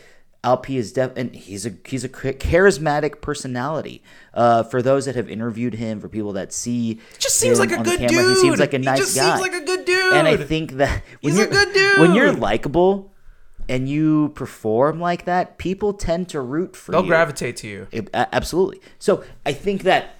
LP 0.43 0.77
is 0.77 0.91
def 0.93 1.11
and 1.15 1.35
he's 1.35 1.65
a 1.67 1.73
he's 1.85 2.03
a 2.03 2.09
charismatic 2.09 3.21
personality. 3.21 4.01
Uh, 4.33 4.63
for 4.63 4.81
those 4.81 5.05
that 5.05 5.15
have 5.15 5.29
interviewed 5.29 5.75
him, 5.75 5.99
for 5.99 6.07
people 6.09 6.33
that 6.33 6.51
see, 6.51 6.99
just 7.19 7.35
seems 7.35 7.59
like 7.59 7.71
a 7.71 7.77
good 7.77 7.99
camera, 7.99 8.07
dude. 8.09 8.29
He 8.29 8.35
seems 8.35 8.59
like 8.59 8.73
a 8.73 8.79
nice 8.79 8.97
He 8.99 9.03
just 9.03 9.15
guy. 9.15 9.29
seems 9.29 9.41
like 9.41 9.53
a 9.53 9.63
good 9.65 9.85
dude. 9.85 10.13
and 10.13 10.27
I 10.27 10.37
think 10.37 10.73
that 10.73 11.03
when 11.21 11.33
He's 11.33 11.35
a 11.39 11.43
you're 11.43 11.51
good 11.51 11.73
dude. 11.73 11.99
when 11.99 12.15
you're 12.15 12.31
likable 12.33 13.13
and 13.69 13.87
you 13.87 14.29
perform 14.29 14.99
like 14.99 15.25
that, 15.25 15.57
people 15.59 15.93
tend 15.93 16.27
to 16.29 16.41
root 16.41 16.75
for 16.75 16.91
they'll 16.91 17.01
you. 17.03 17.07
gravitate 17.07 17.57
to 17.57 17.67
you. 17.67 17.87
It- 17.91 18.09
absolutely. 18.13 18.81
So 18.97 19.23
I 19.45 19.53
think 19.53 19.83
that 19.83 20.15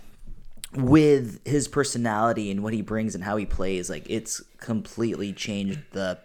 with 0.74 1.46
his 1.46 1.68
personality 1.68 2.50
and 2.52 2.64
what 2.64 2.74
he 2.74 2.82
brings 2.82 3.16
and 3.16 3.24
how 3.24 3.38
he 3.38 3.46
plays, 3.46 3.90
like 3.90 4.10
it's 4.10 4.42
completely 4.58 5.34
changed 5.34 5.80
the 5.92 6.18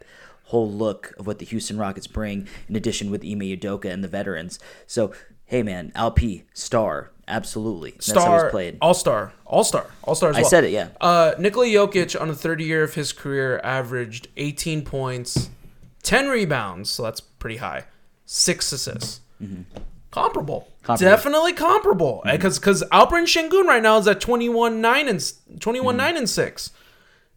whole 0.44 0.70
look 0.70 1.14
of 1.18 1.26
what 1.26 1.38
the 1.38 1.44
Houston 1.44 1.78
Rockets 1.78 2.06
bring. 2.06 2.46
In 2.68 2.76
addition 2.76 3.10
with 3.10 3.24
Ime 3.24 3.40
Udoka 3.40 3.86
and 3.92 4.04
the 4.04 4.08
veterans. 4.08 4.58
So 4.86 5.12
hey 5.46 5.62
man, 5.62 5.92
LP 5.94 6.44
star, 6.52 7.10
absolutely. 7.26 7.92
That's 7.92 8.12
how 8.12 8.20
Star, 8.20 8.44
he's 8.44 8.50
played. 8.50 8.78
all 8.80 8.94
star, 8.94 9.32
all 9.44 9.64
star, 9.64 9.86
all 10.02 10.14
star. 10.14 10.34
I 10.34 10.42
said 10.42 10.64
it, 10.64 10.70
yeah. 10.70 10.88
Uh, 11.00 11.34
Nikola 11.38 11.66
Jokic 11.66 12.20
on 12.20 12.28
the 12.28 12.34
third 12.34 12.60
year 12.60 12.82
of 12.82 12.94
his 12.94 13.12
career 13.12 13.60
averaged 13.64 14.28
18 14.36 14.82
points, 14.82 15.50
10 16.02 16.28
rebounds, 16.28 16.90
so 16.90 17.02
that's 17.04 17.20
pretty 17.20 17.56
high, 17.56 17.84
six 18.24 18.70
assists. 18.72 19.20
Mm-hmm. 19.42 19.62
Comparable. 20.16 20.60
Mm-hmm. 20.84 21.04
definitely 21.04 21.52
comparable. 21.52 22.22
Because 22.24 22.58
because 22.58 22.82
Alperen 22.92 23.26
Şengün 23.26 23.66
right 23.66 23.82
now 23.82 23.98
is 23.98 24.06
at 24.08 24.20
21 24.20 24.80
9 24.80 25.08
and 25.08 25.20
21 25.60 25.94
Mm-hmm. 25.94 25.98
9 25.98 26.16
and 26.16 26.28
six. 26.30 26.70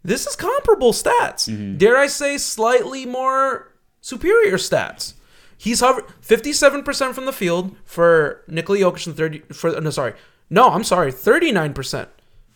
This 0.03 0.25
is 0.27 0.35
comparable 0.35 0.93
stats. 0.93 1.47
Mm-hmm. 1.49 1.77
Dare 1.77 1.97
I 1.97 2.07
say 2.07 2.37
slightly 2.37 3.05
more 3.05 3.73
superior 4.01 4.57
stats. 4.57 5.13
He's 5.57 5.81
hover 5.81 6.03
57% 6.21 7.13
from 7.13 7.25
the 7.25 7.33
field 7.33 7.75
for 7.85 8.43
Nikola 8.47 8.79
Jokic 8.79 9.07
and 9.07 9.15
30 9.17 9.39
for 9.53 9.81
no 9.81 9.89
sorry. 9.89 10.13
No, 10.49 10.69
I'm 10.69 10.83
sorry. 10.85 11.11
39%. 11.11 12.07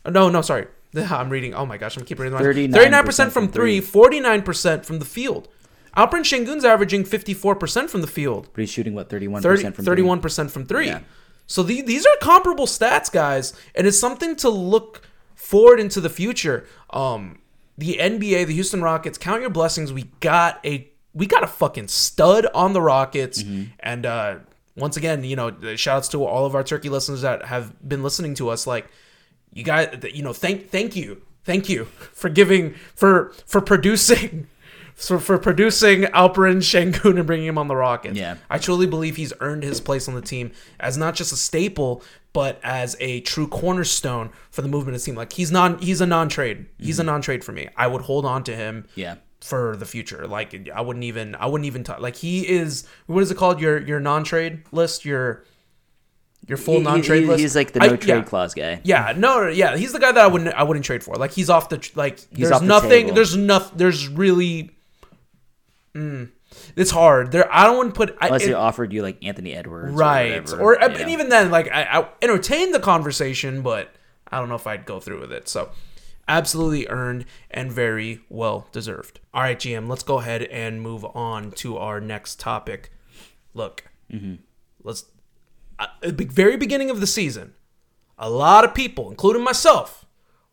Uh, 0.06 0.10
No, 0.10 0.30
no, 0.30 0.42
sorry. 0.42 0.68
I'm 0.96 1.30
reading. 1.30 1.54
Oh 1.54 1.66
my 1.66 1.78
gosh, 1.78 1.98
I'm 1.98 2.06
keeping 2.06 2.24
reading. 2.32 2.72
my- 2.72 2.80
39% 2.80 3.04
39% 3.04 3.32
from 3.32 3.32
from 3.32 3.48
3, 3.52 3.82
49% 3.82 4.86
from 4.86 5.00
the 5.00 5.06
field. 5.06 5.48
Alperen 5.96 6.24
Şengün's 6.24 6.66
averaging 6.66 7.06
54% 7.06 7.90
from 7.90 8.02
the 8.02 8.08
field. 8.08 8.48
But 8.54 8.62
he's 8.62 8.72
shooting 8.72 8.96
what 8.96 9.10
thirty 9.10 9.28
one 9.28 9.42
30, 9.42 9.56
percent 9.58 9.76
from 9.76 9.86
three? 9.86 10.04
31% 10.04 10.52
from 10.52 10.66
3. 10.66 10.86
Yeah. 10.88 11.00
So 11.46 11.62
the, 11.62 11.82
these 11.82 12.06
are 12.06 12.18
comparable 12.22 12.66
stats, 12.66 13.12
guys, 13.12 13.54
and 13.76 13.86
it's 13.86 14.00
something 14.00 14.36
to 14.38 14.50
look 14.50 15.08
forward 15.36 15.80
into 15.80 16.00
the 16.02 16.10
future, 16.10 16.66
um, 16.90 17.40
the 17.78 17.98
NBA, 18.00 18.48
the 18.48 18.54
Houston 18.54 18.82
Rockets, 18.82 19.18
count 19.18 19.42
your 19.42 19.50
blessings. 19.50 19.92
We 19.92 20.04
got 20.20 20.66
a 20.66 20.88
we 21.14 21.28
got 21.28 21.44
a 21.44 21.48
fucking 21.48 21.90
stud 21.90 22.48
on 22.56 22.74
the 22.74 22.82
Rockets, 22.82 23.44
and 23.80 24.06
uh, 24.06 24.36
once 24.76 24.98
again, 24.98 25.24
you 25.24 25.36
know, 25.36 25.76
shout 25.76 25.98
outs 25.98 26.08
to 26.10 26.26
all 26.26 26.46
of 26.46 26.56
our 26.56 26.64
turkey 26.64 26.90
listeners 26.90 27.22
that 27.22 27.46
have 27.46 27.88
been 27.88 28.02
listening 28.02 28.36
to 28.36 28.50
us. 28.50 28.66
Like, 28.66 28.88
you 29.54 29.64
guys, 29.64 29.96
you 30.14 30.24
know, 30.24 30.34
thank 30.34 30.70
thank 30.70 30.96
you, 30.96 31.22
thank 31.44 31.70
you 31.70 31.86
for 32.14 32.30
giving 32.30 32.74
for 32.96 33.34
for 33.46 33.62
producing. 33.62 34.48
So 34.96 35.20
for 35.20 35.38
producing 35.38 36.04
Alperen 36.04 36.62
Şengün 36.62 37.18
and 37.18 37.28
bringing 37.28 37.48
him 37.48 37.58
on 37.58 37.68
the 37.68 37.76
Rockets, 37.76 38.18
Yeah. 38.18 38.36
I 38.50 38.58
truly 38.58 38.86
believe 38.88 39.16
he's 39.16 39.34
earned 39.40 39.64
his 39.64 39.82
place 39.82 40.08
on 40.08 40.16
the 40.16 40.22
team 40.22 40.52
as 40.80 40.98
not 40.98 41.16
just 41.16 41.34
a 41.34 41.36
staple, 41.36 42.04
but 42.32 42.60
as 42.64 42.96
a 43.00 43.22
true 43.22 43.48
cornerstone 43.48 44.30
for 44.52 44.62
the 44.62 44.68
movement 44.68 44.96
of 44.96 45.02
the 45.02 45.06
team. 45.06 45.16
Like 45.16 45.34
he's 45.34 45.52
non, 45.52 45.78
he's 45.80 46.02
a 46.02 46.06
non-trade. 46.06 46.68
He's 46.80 47.00
a 47.00 47.02
mm-hmm. 47.02 47.08
non-trade 47.12 47.44
for 47.44 47.52
me. 47.52 47.68
I 47.76 47.88
would 47.88 48.02
hold 48.02 48.26
on 48.26 48.44
to 48.46 48.56
him 48.56 48.86
Yeah. 48.96 49.16
for 49.42 49.76
the 49.76 49.86
future. 49.86 50.26
Like 50.28 50.70
I 50.74 50.82
wouldn't 50.82 51.04
even, 51.06 51.36
I 51.36 51.48
wouldn't 51.48 51.66
even 51.68 51.84
talk. 51.84 52.00
Like 52.00 52.16
he 52.16 52.48
is, 52.48 52.86
what 53.08 53.22
is 53.24 53.30
it 53.32 53.38
called? 53.38 53.60
Your 53.60 53.78
your 53.80 54.00
non-trade 54.00 54.64
list. 54.72 55.06
Your 55.06 55.44
your 56.48 56.58
full 56.58 56.78
He- 56.78 56.82
non-trade 56.84 57.24
he- 57.24 57.30
list. 57.30 57.40
He's 57.42 57.56
like 57.56 57.72
the 57.74 57.82
I- 57.84 57.88
no 57.88 57.96
trade 57.96 58.18
yeah. 58.18 58.22
clause 58.24 58.54
guy. 58.54 58.82
Yeah, 58.84 59.14
no, 59.16 59.48
yeah, 59.48 59.78
he's 59.78 59.94
the 59.94 60.00
guy 60.00 60.12
that 60.12 60.24
I 60.24 60.28
wouldn't, 60.28 60.54
I 60.56 60.64
wouldn't 60.64 60.86
trade 60.86 61.02
for. 61.04 61.16
Like 61.16 61.32
he's 61.32 61.50
off 61.50 61.70
the, 61.70 61.80
like 61.96 62.20
there's 62.32 62.52
off 62.52 62.62
the 62.62 62.68
nothing, 62.68 62.90
table. 62.90 63.14
there's 63.16 63.38
nothing, 63.38 63.78
there's 63.78 64.08
really, 64.10 64.72
mm, 65.96 66.30
it's 66.76 66.92
hard. 66.92 67.32
There, 67.32 67.52
I 67.54 67.66
don't 67.66 67.78
want 67.78 67.94
to 67.94 67.98
put. 67.98 68.18
I, 68.22 68.28
Unless 68.28 68.44
it- 68.44 68.48
he 68.50 68.54
offered 68.54 68.94
you 68.94 69.02
like 69.02 69.24
Anthony 69.24 69.54
Edwards, 69.54 69.94
right, 69.94 70.32
Or, 70.32 70.42
whatever, 70.42 70.62
or, 70.62 70.74
you 70.74 70.80
and 70.82 71.00
know. 71.00 71.08
even 71.10 71.30
then, 71.30 71.52
like 71.52 71.70
I, 71.72 71.84
I 71.84 72.08
entertained 72.22 72.74
the 72.74 72.80
conversation, 72.80 73.62
but 73.62 73.90
I 74.32 74.40
don't 74.40 74.50
know 74.50 74.56
if 74.56 74.68
I'd 74.68 74.86
go 74.86 75.00
through 75.00 75.20
with 75.22 75.32
it. 75.32 75.48
So, 75.50 75.70
absolutely 76.28 76.88
earned 76.88 77.26
and 77.52 77.72
very 77.72 78.22
well 78.30 78.68
deserved. 78.72 79.20
All 79.34 79.42
right, 79.42 79.58
GM, 79.58 79.88
let's 79.90 80.04
go 80.04 80.20
ahead 80.20 80.44
and 80.44 80.82
move 80.82 81.06
on 81.16 81.52
to 81.52 81.78
our 81.78 82.00
next 82.00 82.40
topic. 82.40 82.92
Look, 83.54 83.86
Mm-hmm. 84.12 84.36
let's 84.84 85.06
uh, 85.80 85.88
at 86.04 86.18
the 86.18 86.26
very 86.26 86.56
beginning 86.56 86.90
of 86.92 87.00
the 87.00 87.08
season, 87.08 87.54
a 88.18 88.30
lot 88.30 88.64
of 88.64 88.74
people, 88.76 89.10
including 89.10 89.44
myself, 89.44 90.03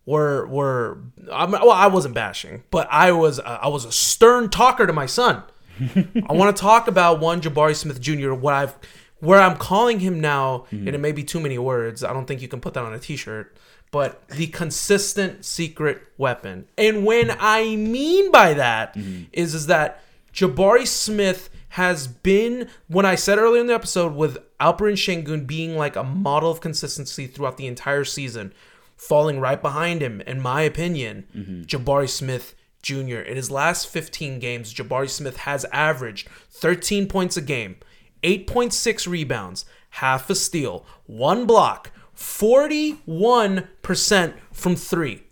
were 0.07 0.47
were 0.47 0.99
I'm, 1.33 1.53
well, 1.53 1.71
I 1.71 1.87
wasn't 1.87 2.15
bashing, 2.15 2.65
but 2.71 2.89
I 2.91 3.13
was 3.13 3.39
uh, 3.39 3.59
I 3.63 3.69
was 3.69 3.85
a 3.85 3.93
stern 3.93 4.51
talker 4.51 4.87
to 4.87 4.93
my 4.93 5.07
son. 5.07 5.43
I 5.81 6.33
want 6.33 6.55
to 6.55 6.61
talk 6.61 6.89
about 6.89 7.21
one 7.21 7.41
Jabari 7.41 7.77
Smith 7.77 8.01
Jr. 8.01 8.33
What 8.33 8.55
I've 8.55 8.75
where 9.21 9.41
I'm 9.41 9.57
calling 9.57 10.01
him 10.01 10.21
now, 10.21 10.67
hmm. 10.71 10.87
and 10.87 10.89
it 10.89 10.99
may 10.99 11.13
be 11.13 11.25
too 11.25 11.41
many 11.41 11.59
words. 11.59 12.03
I 12.03 12.13
don't 12.13 12.27
think 12.27 12.43
you 12.43 12.49
can 12.49 12.61
put 12.61 12.75
that 12.75 12.85
on 12.85 12.93
a 12.93 12.99
T-shirt. 12.99 13.55
But 13.93 14.29
the 14.29 14.47
consistent 14.47 15.45
secret 15.45 16.03
weapon, 16.17 16.67
and 16.79 17.05
when 17.05 17.31
hmm. 17.31 17.37
I 17.41 17.77
mean 17.77 18.31
by 18.31 18.55
that 18.55 18.95
hmm. 18.95 19.25
is 19.33 19.55
is 19.55 19.67
that 19.67 20.03
Jabari 20.33 20.87
Smith 20.87 21.51
has 21.71 22.07
been 22.07 22.69
when 22.89 23.07
I 23.07 23.15
said 23.15 23.39
earlier 23.39 23.61
in 23.61 23.69
the 23.69 23.75
episode 23.75 24.15
with 24.15 24.39
Alperen 24.61 24.97
Şengün 24.97 25.47
being 25.47 25.77
like 25.77 25.97
a 25.97 26.03
model 26.03 26.51
of 26.51 26.61
consistency 26.61 27.27
throughout 27.27 27.57
the 27.57 27.67
entire 27.67 28.05
season, 28.05 28.53
falling 29.01 29.41
right 29.41 29.61
behind 29.63 30.03
him, 30.03 30.21
in 30.21 30.41
my 30.41 30.61
opinion, 30.61 31.27
Jabari 31.67 32.09
Smith 32.09 32.55
Jr. 32.83 33.21
In 33.21 33.37
his 33.37 33.51
last 33.51 33.89
15 33.89 34.39
games, 34.39 34.75
Jabari 34.75 35.09
Smith 35.09 35.39
has 35.39 35.65
averaged 35.73 36.29
13 36.51 37.09
points 37.09 37.39
a 37.39 37.41
game, 37.41 37.77
8.6 38.23 39.09
rebounds, 39.09 39.65
half 39.91 40.29
a 40.29 40.35
steal, 40.35 40.85
one 41.07 41.47
block, 41.47 41.93
41% 42.15 44.35
from 44.53 44.77
three. 44.77 45.23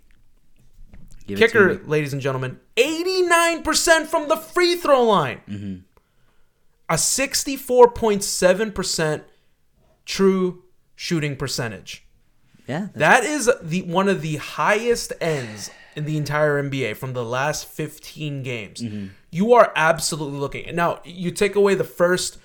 Give 1.27 1.39
Kicker, 1.39 1.83
ladies 1.85 2.15
and 2.15 2.23
gentlemen, 2.23 2.59
89% 2.77 4.07
from 4.07 4.29
the 4.29 4.39
free 4.39 4.77
throw 4.77 5.05
line. 5.05 5.43
Mm-hmm. 5.47 5.81
A 6.89 6.95
64.7% 6.95 9.25
true 10.07 10.63
shooting 10.97 11.37
percentage. 11.37 12.08
Yeah, 12.69 12.89
That 12.95 13.25
is 13.25 13.51
the 13.63 13.83
one 13.83 14.09
of 14.09 14.21
the 14.23 14.37
highest 14.37 15.13
ends 15.21 15.71
in 15.97 16.05
the 16.05 16.17
entire 16.19 16.63
NBA 16.63 16.97
from 16.97 17.15
the 17.15 17.25
last 17.25 17.67
15 17.67 18.43
games. 18.43 18.85
You 19.31 19.55
are 19.55 19.73
absolutely 19.75 20.39
looking. 20.39 20.77
Now, 20.77 21.01
you 21.05 21.31
take 21.31 21.57
away 21.57 21.75
the 21.75 21.85
first, 21.85 22.39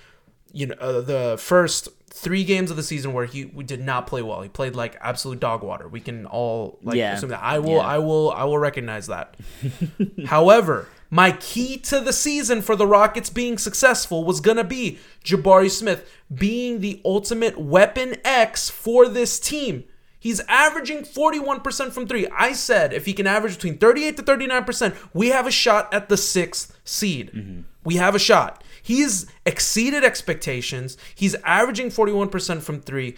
you 0.53 0.67
know, 0.67 0.75
uh, 0.79 1.01
the 1.01 1.35
first 1.39 1.89
three 2.09 2.43
games 2.43 2.69
of 2.71 2.77
the 2.77 2.83
season 2.83 3.11
where 3.11 3.25
he 3.25 3.45
we 3.45 3.63
did 3.63 3.81
not 3.81 4.05
play 4.07 4.21
well. 4.21 4.41
He 4.41 4.49
played 4.49 4.75
like 4.75 4.97
absolute 5.01 5.39
dog 5.39 5.61
water. 5.63 5.87
We 5.87 5.99
can 5.99 6.25
all 6.27 6.79
like 6.83 6.95
Yeah. 6.95 7.15
assume 7.15 7.29
that. 7.31 7.43
I 7.43 7.59
will, 7.59 7.71
Yeah. 7.77 7.79
I 7.79 7.97
will, 7.97 8.31
I 8.31 8.43
will 8.45 8.59
recognize 8.59 9.07
that. 9.07 9.35
However, 10.27 10.87
my 11.09 11.31
key 11.33 11.77
to 11.79 11.99
the 11.99 12.13
season 12.13 12.61
for 12.61 12.75
the 12.75 12.87
Rockets 12.87 13.29
being 13.29 13.57
successful 13.57 14.23
was 14.23 14.39
going 14.41 14.57
to 14.57 14.63
be 14.63 14.99
Jabari 15.23 15.69
Smith 15.69 16.09
being 16.33 16.79
the 16.79 17.01
ultimate 17.05 17.57
weapon 17.59 18.15
X 18.23 18.69
for 18.69 19.07
this 19.07 19.39
team. 19.39 19.83
He's 20.23 20.39
averaging 20.47 20.99
41% 21.03 21.91
from 21.91 22.07
three. 22.07 22.27
I 22.27 22.53
said 22.53 22.93
if 22.93 23.05
he 23.05 23.11
can 23.11 23.27
average 23.27 23.55
between 23.55 23.77
38 23.77 24.15
to 24.15 24.23
39%, 24.23 24.95
we 25.13 25.27
have 25.27 25.45
a 25.45 25.51
shot 25.51 25.93
at 25.93 26.07
the 26.07 26.15
sixth 26.15 26.79
seed. 26.85 27.29
Mm-hmm. 27.33 27.61
We 27.83 27.95
have 27.97 28.15
a 28.15 28.19
shot. 28.19 28.63
He's 28.81 29.25
exceeded 29.45 30.05
expectations. 30.05 30.95
He's 31.13 31.35
averaging 31.43 31.89
41% 31.89 32.61
from 32.61 32.79
three. 32.79 33.17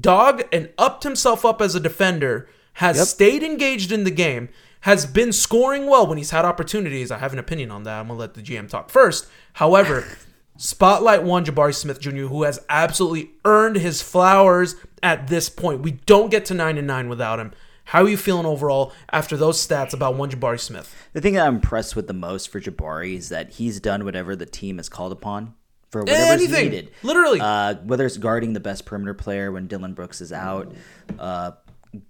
Dog 0.00 0.44
and 0.52 0.70
upped 0.78 1.02
himself 1.02 1.44
up 1.44 1.60
as 1.60 1.74
a 1.74 1.80
defender, 1.80 2.48
has 2.74 2.98
Yep. 2.98 3.06
stayed 3.08 3.42
engaged 3.42 3.90
in 3.90 4.04
the 4.04 4.10
game, 4.12 4.48
has 4.82 5.06
been 5.06 5.32
scoring 5.32 5.86
well 5.88 6.06
when 6.06 6.18
he's 6.18 6.30
had 6.30 6.44
opportunities. 6.44 7.10
I 7.10 7.18
have 7.18 7.32
an 7.32 7.40
opinion 7.40 7.72
on 7.72 7.82
that. 7.82 7.98
I'm 7.98 8.06
gonna 8.06 8.20
let 8.20 8.34
the 8.34 8.42
GM 8.42 8.68
talk 8.68 8.90
first. 8.90 9.26
However, 9.54 10.04
spotlight 10.58 11.22
one 11.22 11.46
Jabari 11.46 11.74
Smith 11.74 12.00
Jr., 12.00 12.26
who 12.26 12.42
has 12.42 12.60
absolutely 12.68 13.30
earned 13.46 13.76
his 13.76 14.02
flowers 14.02 14.74
at 15.02 15.28
this 15.28 15.48
point. 15.48 15.80
We 15.80 15.92
don't 15.92 16.30
get 16.30 16.44
to 16.46 16.54
nine 16.54 16.76
and 16.76 16.86
nine 16.86 17.08
without 17.08 17.40
him. 17.40 17.52
How 17.84 18.02
are 18.02 18.08
you 18.08 18.18
feeling 18.18 18.44
overall 18.44 18.92
after 19.10 19.34
those 19.34 19.64
stats 19.66 19.94
about 19.94 20.16
one 20.16 20.30
Jabari 20.30 20.60
Smith? 20.60 20.94
The 21.14 21.22
thing 21.22 21.34
that 21.34 21.46
I'm 21.46 21.54
impressed 21.54 21.96
with 21.96 22.06
the 22.06 22.12
most 22.12 22.50
for 22.50 22.60
Jabari 22.60 23.14
is 23.14 23.30
that 23.30 23.52
he's 23.52 23.80
done 23.80 24.04
whatever 24.04 24.36
the 24.36 24.44
team 24.44 24.76
has 24.76 24.90
called 24.90 25.12
upon 25.12 25.54
for 25.90 26.02
whatever's 26.02 26.42
Anything. 26.42 26.64
needed. 26.64 26.90
Literally. 27.02 27.40
Uh, 27.40 27.76
whether 27.76 28.04
it's 28.04 28.18
guarding 28.18 28.52
the 28.52 28.60
best 28.60 28.84
perimeter 28.84 29.14
player 29.14 29.50
when 29.50 29.68
Dillon 29.68 29.94
Brooks 29.94 30.20
is 30.20 30.34
out, 30.34 30.74
uh, 31.18 31.52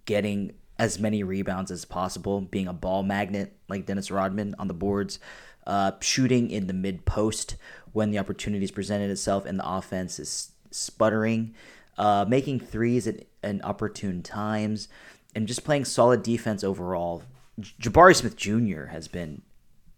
getting 0.05 0.55
as 0.81 0.99
many 0.99 1.23
rebounds 1.23 1.71
as 1.71 1.85
possible, 1.85 2.41
being 2.41 2.67
a 2.67 2.73
ball 2.73 3.05
magnet 3.05 3.57
like 3.69 3.87
Dennis 3.87 4.11
Rodman 4.11 4.57
on 4.59 4.67
the 4.67 4.75
boards, 4.75 5.21
uh, 5.67 5.93
shooting 6.01 6.51
in 6.51 6.67
the 6.67 6.73
mid 6.73 7.05
post 7.05 7.55
when 7.93 8.11
the 8.11 8.19
opportunities 8.19 8.71
presented 8.71 9.11
itself 9.11 9.45
and 9.45 9.59
the 9.59 9.69
offense 9.69 10.19
is 10.19 10.53
sputtering, 10.71 11.55
uh, 11.97 12.25
making 12.29 12.61
threes 12.61 13.07
at, 13.07 13.25
at 13.43 13.65
opportune 13.65 14.23
times, 14.23 14.89
and 15.35 15.47
just 15.47 15.65
playing 15.65 15.85
solid 15.85 16.23
defense 16.23 16.65
overall. 16.65 17.23
Jabari 17.61 18.15
Smith 18.15 18.37
Jr. 18.37 18.87
has 18.87 19.09
been 19.09 19.43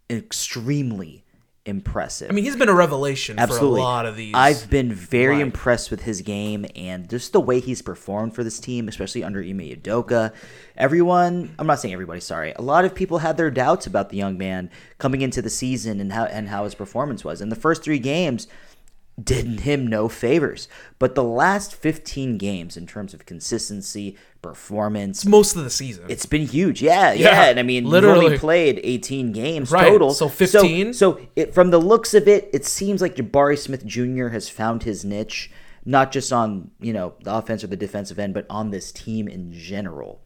extremely 0.08 1.24
impressive. 1.66 2.30
I 2.30 2.32
mean, 2.32 2.44
he's 2.44 2.56
been 2.56 2.68
a 2.70 2.74
revelation 2.74 3.38
Absolutely. 3.38 3.80
for 3.80 3.82
a 3.82 3.84
lot 3.84 4.06
of 4.06 4.16
these. 4.16 4.34
I've 4.34 4.70
been 4.70 4.92
very 4.92 5.34
Right. 5.34 5.42
impressed 5.42 5.90
with 5.90 6.02
his 6.02 6.22
game 6.22 6.64
and 6.74 7.08
just 7.08 7.32
the 7.32 7.40
way 7.40 7.60
he's 7.60 7.82
performed 7.82 8.34
for 8.34 8.42
this 8.42 8.58
team, 8.58 8.88
especially 8.88 9.22
under 9.22 9.40
Ime 9.40 9.58
Udoka. 9.60 10.32
Everyone, 10.76 11.54
I'm 11.58 11.66
not 11.66 11.78
saying 11.80 11.92
everybody, 11.92 12.20
sorry. 12.20 12.52
A 12.56 12.62
lot 12.62 12.84
of 12.86 12.94
people 12.94 13.18
had 13.18 13.36
their 13.36 13.50
doubts 13.50 13.86
about 13.86 14.08
the 14.08 14.16
young 14.16 14.38
man 14.38 14.70
coming 14.98 15.20
into 15.20 15.42
the 15.42 15.50
season 15.50 16.00
and 16.00 16.12
how 16.12 16.24
and 16.24 16.48
how 16.48 16.64
his 16.64 16.74
performance 16.74 17.24
was. 17.24 17.40
In 17.42 17.50
the 17.50 17.56
first 17.56 17.82
three 17.82 17.98
games 17.98 18.48
did 19.22 19.60
him 19.60 19.86
no 19.86 20.08
favors. 20.08 20.68
But 20.98 21.14
the 21.14 21.24
last 21.24 21.74
15 21.74 22.38
games 22.38 22.76
in 22.76 22.86
terms 22.86 23.12
of 23.14 23.26
consistency, 23.26 24.16
performance, 24.42 25.18
it's 25.18 25.26
most 25.26 25.56
of 25.56 25.64
the 25.64 25.70
season. 25.70 26.04
it's 26.08 26.26
been 26.26 26.46
huge. 26.46 26.82
Yeah, 26.82 27.12
yeah. 27.12 27.30
Yeah, 27.30 27.44
And 27.50 27.58
I 27.58 27.62
mean, 27.62 27.84
literally. 27.84 28.26
only 28.26 28.38
played 28.38 28.80
18 28.82 29.32
games 29.32 29.70
Right, 29.70 29.88
total. 29.88 30.12
so 30.12 30.28
15? 30.28 30.92
So, 30.94 31.20
it, 31.36 31.52
from 31.54 31.70
the 31.70 31.78
looks 31.78 32.14
of 32.14 32.26
it, 32.28 32.48
it 32.52 32.64
seems 32.66 33.00
like 33.02 33.16
Jabari 33.16 33.58
Smith 33.58 33.84
Jr. 33.84 34.28
has 34.28 34.48
found 34.48 34.82
his 34.84 35.04
niche, 35.04 35.50
not 35.84 36.12
just 36.12 36.32
on, 36.32 36.70
you 36.80 36.92
know, 36.92 37.14
the 37.22 37.34
offense 37.34 37.62
or 37.64 37.66
the 37.68 37.76
defensive 37.76 38.18
end, 38.18 38.34
but 38.34 38.46
on 38.50 38.70
this 38.70 38.92
team 38.92 39.28
in 39.28 39.52
general. 39.52 40.20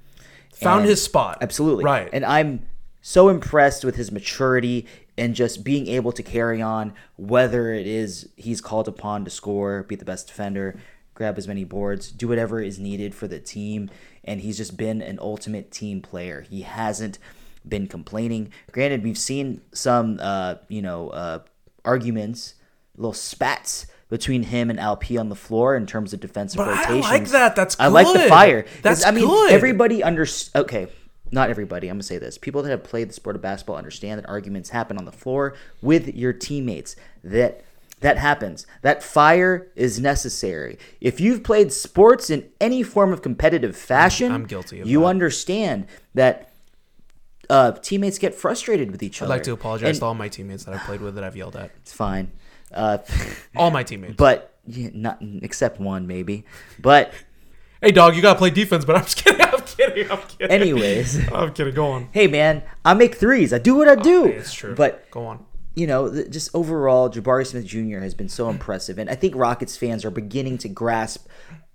Found 0.56 0.80
And- 0.82 0.90
his 0.90 1.02
spot. 1.02 1.38
Absolutely. 1.40 1.84
Right. 1.84 2.08
And 2.12 2.24
I'm 2.24 2.66
so 3.00 3.28
impressed 3.28 3.84
with 3.84 3.96
his 3.96 4.10
maturity 4.10 4.86
and 5.16 5.34
just 5.34 5.64
being 5.64 5.86
able 5.86 6.12
to 6.12 6.22
carry 6.22 6.60
on, 6.60 6.92
whether 7.16 7.72
it 7.72 7.86
is 7.86 8.28
he's 8.36 8.60
called 8.60 8.88
upon 8.88 9.24
to 9.24 9.30
score, 9.30 9.82
be 9.84 9.94
the 9.94 10.04
best 10.04 10.26
defender, 10.26 10.78
grab 11.14 11.38
as 11.38 11.46
many 11.46 11.64
boards, 11.64 12.10
do 12.10 12.28
whatever 12.28 12.60
is 12.60 12.78
needed 12.78 13.14
for 13.14 13.28
the 13.28 13.38
team. 13.38 13.90
And 14.24 14.40
he's 14.40 14.56
just 14.56 14.76
been 14.76 15.00
an 15.00 15.18
ultimate 15.20 15.70
team 15.70 16.00
player. 16.00 16.42
He 16.48 16.62
hasn't 16.62 17.18
been 17.66 17.86
complaining. 17.86 18.52
Granted, 18.72 19.02
we've 19.02 19.18
seen 19.18 19.60
some, 19.72 20.18
uh, 20.20 20.56
you 20.68 20.82
know, 20.82 21.10
uh, 21.10 21.40
arguments, 21.84 22.54
little 22.96 23.12
spats 23.12 23.86
between 24.08 24.44
him 24.44 24.70
and 24.70 24.78
LP 24.78 25.16
on 25.16 25.28
the 25.28 25.34
floor 25.34 25.76
in 25.76 25.86
terms 25.86 26.12
of 26.12 26.20
defensive 26.20 26.58
But 26.58 26.68
I 26.68 27.00
like 27.00 27.28
that. 27.28 27.56
That's 27.56 27.78
I 27.80 27.88
like 27.88 28.06
the 28.12 28.28
fire. 28.28 28.64
That's 28.82 29.04
I 29.04 29.10
mean, 29.10 29.26
good. 29.26 29.52
everybody 29.52 30.02
under 30.02 30.26
okay, 30.54 30.88
not 31.30 31.50
everybody. 31.50 31.88
I'm 31.88 31.96
gonna 31.96 32.02
say 32.04 32.18
this: 32.18 32.38
people 32.38 32.62
that 32.62 32.70
have 32.70 32.84
played 32.84 33.08
the 33.08 33.12
sport 33.14 33.36
of 33.36 33.42
basketball 33.42 33.76
understand 33.76 34.18
that 34.18 34.28
arguments 34.28 34.70
happen 34.70 34.98
on 34.98 35.04
the 35.04 35.12
floor 35.12 35.54
with 35.82 36.14
your 36.14 36.32
teammates. 36.32 36.96
That 37.22 37.64
that 38.00 38.18
happens. 38.18 38.66
That 38.82 39.02
fire 39.02 39.68
is 39.76 39.98
necessary. 39.98 40.78
If 41.00 41.20
you've 41.20 41.42
played 41.42 41.72
sports 41.72 42.28
in 42.28 42.50
any 42.60 42.82
form 42.82 43.12
of 43.12 43.22
competitive 43.22 43.76
fashion, 43.76 44.30
I'm 44.30 44.46
guilty 44.46 44.80
of 44.80 44.86
you 44.88 45.00
that. 45.00 45.06
understand 45.06 45.86
that 46.14 46.52
uh, 47.48 47.72
teammates 47.72 48.18
get 48.18 48.34
frustrated 48.34 48.90
with 48.90 49.02
each 49.02 49.22
other. 49.22 49.32
I'd 49.32 49.36
like 49.36 49.42
to 49.44 49.52
apologize 49.52 49.88
And 49.90 49.98
to 49.98 50.04
all 50.04 50.14
my 50.14 50.28
teammates 50.28 50.64
that 50.64 50.74
I've 50.74 50.82
played 50.84 51.00
with 51.00 51.14
that 51.14 51.24
I've 51.24 51.36
yelled 51.36 51.56
at. 51.56 51.70
It's 51.82 51.92
fine. 51.92 52.30
Uh, 52.72 52.98
All 53.56 53.70
my 53.70 53.82
teammates. 53.84 54.16
but 54.16 54.54
yeah, 54.66 54.88
not 54.92 55.18
except 55.42 55.78
one 55.80 56.06
maybe. 56.06 56.44
But 56.78 57.12
hey, 57.84 57.92
dog, 57.92 58.16
you 58.16 58.22
gotta 58.22 58.38
play 58.38 58.50
defense. 58.50 58.84
But 58.84 58.96
I'm 58.96 59.02
just 59.02 59.22
kidding. 59.22 59.40
I'm 59.52 59.60
kidding. 59.62 60.10
I'm 60.10 60.18
kidding. 60.22 60.50
anyways. 60.50 61.32
I'm 61.32 61.52
kidding. 61.52 61.74
Go 61.74 61.86
on. 61.92 62.08
hey 62.12 62.26
man, 62.26 62.62
I 62.84 62.94
make 62.94 63.14
threes. 63.16 63.52
I 63.52 63.58
do 63.58 63.74
what 63.76 63.88
I 63.88 63.94
do. 63.96 64.24
Hey, 64.24 64.32
it's 64.32 64.52
true. 64.52 64.74
But 64.74 65.10
go 65.10 65.26
on. 65.26 65.44
you 65.74 65.86
know, 65.86 66.24
just 66.24 66.50
overall, 66.54 67.10
Jabari 67.10 67.46
Smith 67.46 67.66
Jr. 67.66 67.98
has 67.98 68.14
been 68.14 68.28
so 68.28 68.48
impressive, 68.48 68.98
and 68.98 69.10
I 69.10 69.14
think 69.14 69.34
Rockets 69.36 69.76
fans 69.76 70.04
are 70.04 70.10
beginning 70.10 70.58
to 70.58 70.68
grasp 70.68 71.26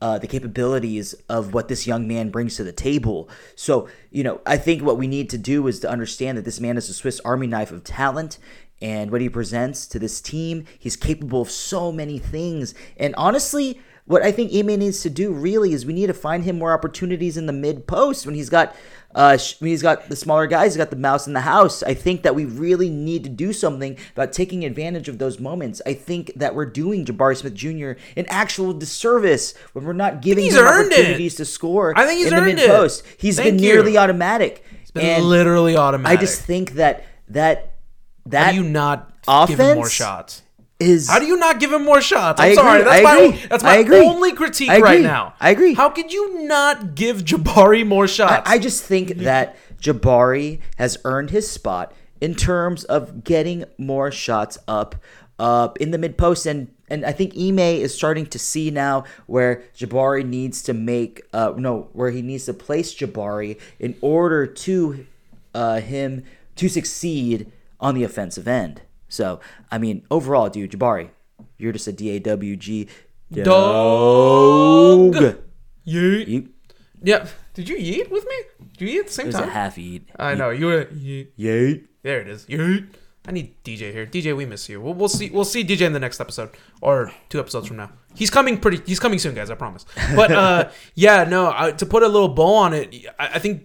uh, 0.01 0.17
the 0.17 0.27
capabilities 0.27 1.13
of 1.27 1.53
what 1.53 1.67
this 1.67 1.85
young 1.85 2.07
man 2.07 2.29
brings 2.29 2.55
to 2.55 2.63
the 2.63 2.71
table. 2.71 3.29
So, 3.55 3.89
you 4.11 4.23
know, 4.23 4.39
I 4.45 4.57
think 4.57 4.81
what 4.81 4.97
we 4.97 5.07
need 5.07 5.29
to 5.31 5.37
do 5.37 5.67
is 5.67 5.81
to 5.81 5.89
understand 5.89 6.37
that 6.37 6.45
this 6.45 6.59
man 6.59 6.77
is 6.77 6.89
a 6.89 6.93
Swiss 6.93 7.19
Army 7.25 7.47
knife 7.47 7.71
of 7.71 7.83
talent. 7.83 8.37
And 8.81 9.11
what 9.11 9.19
he 9.19 9.27
presents 9.27 9.85
to 9.87 9.99
this 9.99 10.21
team, 10.21 10.63
he's 10.79 10.95
capable 10.95 11.41
of 11.41 11.51
so 11.51 11.91
many 11.91 12.17
things. 12.17 12.73
And 12.95 13.13
honestly, 13.17 13.81
what 14.09 14.23
I 14.23 14.31
think 14.31 14.51
Ime 14.51 14.79
needs 14.79 15.01
to 15.03 15.09
do 15.11 15.31
really 15.31 15.71
is 15.71 15.85
we 15.85 15.93
need 15.93 16.07
to 16.07 16.15
find 16.15 16.43
him 16.43 16.57
more 16.57 16.73
opportunities 16.73 17.37
in 17.37 17.45
the 17.45 17.53
mid 17.53 17.85
post 17.85 18.25
when 18.25 18.33
he's 18.33 18.49
got 18.49 18.75
uh 19.13 19.37
when 19.59 19.69
he's 19.69 19.83
got 19.83 20.09
the 20.09 20.15
smaller 20.15 20.47
guys, 20.47 20.73
he's 20.73 20.77
got 20.77 20.89
the 20.89 20.95
mouse 20.95 21.27
in 21.27 21.33
the 21.33 21.41
house. 21.41 21.83
I 21.83 21.93
think 21.93 22.23
that 22.23 22.33
we 22.33 22.43
really 22.43 22.89
need 22.89 23.23
to 23.25 23.29
do 23.29 23.53
something 23.53 23.97
about 24.13 24.33
taking 24.33 24.65
advantage 24.65 25.09
of 25.09 25.19
those 25.19 25.39
moments. 25.39 25.79
I 25.85 25.93
think 25.93 26.33
that 26.37 26.55
we're 26.55 26.65
doing 26.65 27.05
Jabari 27.05 27.37
Smith 27.37 27.53
Jr. 27.53 28.01
an 28.17 28.25
actual 28.29 28.73
disservice 28.73 29.53
when 29.73 29.85
we're 29.85 29.93
not 29.93 30.23
giving 30.23 30.45
he's 30.45 30.55
him 30.55 30.63
earned 30.63 30.91
it. 30.91 30.97
opportunities 31.01 31.35
to 31.35 31.45
score 31.45 31.93
I 31.95 32.07
think 32.07 32.17
he's 32.17 32.31
in 32.31 32.35
the 32.35 32.53
mid 32.55 32.67
post. 32.67 33.05
He's 33.19 33.37
Thank 33.37 33.57
been 33.57 33.59
you. 33.59 33.73
nearly 33.75 33.95
automatic. 33.95 34.65
It's 34.81 34.89
been 34.89 35.05
and 35.05 35.25
literally 35.25 35.77
automatic. 35.77 36.17
I 36.17 36.19
just 36.19 36.41
think 36.41 36.71
that 36.71 37.05
that 37.27 37.57
How 37.59 38.31
that 38.31 38.51
do 38.53 38.57
you 38.57 38.63
not 38.63 39.13
give 39.47 39.59
him 39.59 39.75
more 39.75 39.87
shots? 39.87 40.41
Is 40.79 41.09
How 41.09 41.19
do 41.19 41.25
you 41.25 41.37
not 41.37 41.59
give 41.59 41.71
him 41.71 41.83
more 41.83 42.01
shots? 42.01 42.39
I'm 42.39 42.45
I 42.45 42.47
agree, 42.51 42.55
sorry. 42.55 42.83
That's 42.83 42.99
I 42.99 43.01
my 43.03 43.17
agree, 43.17 43.47
that's 43.47 43.63
I 43.63 43.83
my 43.83 43.97
only 43.97 44.31
critique 44.33 44.69
I 44.69 44.79
right 44.79 45.01
now. 45.01 45.33
I 45.39 45.49
agree. 45.51 45.73
How 45.73 45.89
could 45.89 46.13
you 46.13 46.43
not 46.43 46.95
give 46.95 47.23
Jabari 47.23 47.85
more 47.85 48.07
shots? 48.07 48.49
I 48.49 48.59
just 48.59 48.83
think 48.83 49.09
that 49.17 49.57
Jabari 49.81 50.59
has 50.77 50.97
earned 51.03 51.31
his 51.31 51.49
spot 51.49 51.93
in 52.21 52.35
terms 52.35 52.83
of 52.85 53.23
getting 53.23 53.65
more 53.77 54.11
shots 54.11 54.57
up 54.67 54.95
up 55.37 55.77
in 55.77 55.91
the 55.91 55.97
mid 55.97 56.17
post 56.17 56.45
and 56.45 56.73
and 56.89 57.05
I 57.05 57.11
think 57.11 57.33
Ime 57.37 57.59
is 57.59 57.93
starting 57.93 58.25
to 58.27 58.39
see 58.39 58.71
now 58.71 59.05
where 59.27 59.63
Jabari 59.77 60.25
needs 60.25 60.61
to 60.63 60.73
make 60.73 61.21
uh 61.33 61.53
no 61.55 61.89
where 61.93 62.11
he 62.11 62.21
needs 62.21 62.45
to 62.45 62.53
place 62.53 62.93
Jabari 62.93 63.59
in 63.79 63.95
order 64.01 64.45
to 64.45 65.05
uh 65.53 65.79
him 65.79 66.23
to 66.57 66.67
succeed 66.67 67.51
on 67.79 67.95
the 67.95 68.03
offensive 68.03 68.47
end. 68.47 68.81
So 69.09 69.39
I 69.71 69.77
mean 69.77 70.05
overall, 70.09 70.49
dude, 70.49 70.71
Jabari, 70.71 71.09
you're 71.57 71.73
just 71.73 71.87
a 71.87 71.91
D 71.91 72.11
A 72.11 72.19
W 72.19 72.55
G 72.55 72.87
Dog. 73.31 75.13
dog. 75.13 75.35
Yeet. 75.87 76.27
You, 76.27 76.49
Yeah. 77.03 77.27
Did 77.53 77.67
you 77.69 77.75
yeet 77.77 78.09
with 78.09 78.25
me? 78.25 78.67
Did 78.77 78.89
you 78.89 78.97
yeet 78.97 78.99
at 79.01 79.07
the 79.07 79.13
same 79.13 79.25
it 79.25 79.27
was 79.27 79.35
a 79.35 79.39
time? 79.39 79.49
half 79.49 79.77
eat. 79.77 80.07
I 80.17 80.35
know 80.35 80.49
you 80.49 80.65
were. 80.67 80.85
Yeet. 80.85 81.27
Yeet. 81.37 81.85
There 82.03 82.21
it 82.21 82.27
is. 82.27 82.45
Yeet. 82.45 82.87
I 83.27 83.31
need 83.31 83.53
DJ 83.63 83.91
here. 83.91 84.05
DJ, 84.05 84.35
we 84.35 84.45
miss 84.45 84.69
you. 84.69 84.79
We'll, 84.81 84.93
we'll 84.93 85.09
see. 85.09 85.29
We'll 85.29 85.45
see 85.45 85.63
DJ 85.63 85.81
in 85.81 85.93
the 85.93 85.99
next 85.99 86.19
episode 86.19 86.49
or 86.81 87.11
two 87.27 87.39
episodes 87.39 87.67
from 87.67 87.77
now. 87.77 87.91
He's 88.15 88.29
coming 88.29 88.57
pretty. 88.57 88.81
He's 88.85 88.99
coming 88.99 89.19
soon, 89.19 89.35
guys. 89.35 89.49
I 89.51 89.55
promise. 89.55 89.85
But 90.15 90.31
uh, 90.31 90.69
yeah, 90.95 91.25
no. 91.25 91.53
I, 91.55 91.71
to 91.71 91.85
put 91.85 92.01
a 92.03 92.07
little 92.07 92.29
bow 92.29 92.55
on 92.55 92.73
it, 92.73 92.95
I, 93.19 93.27
I 93.35 93.39
think 93.39 93.63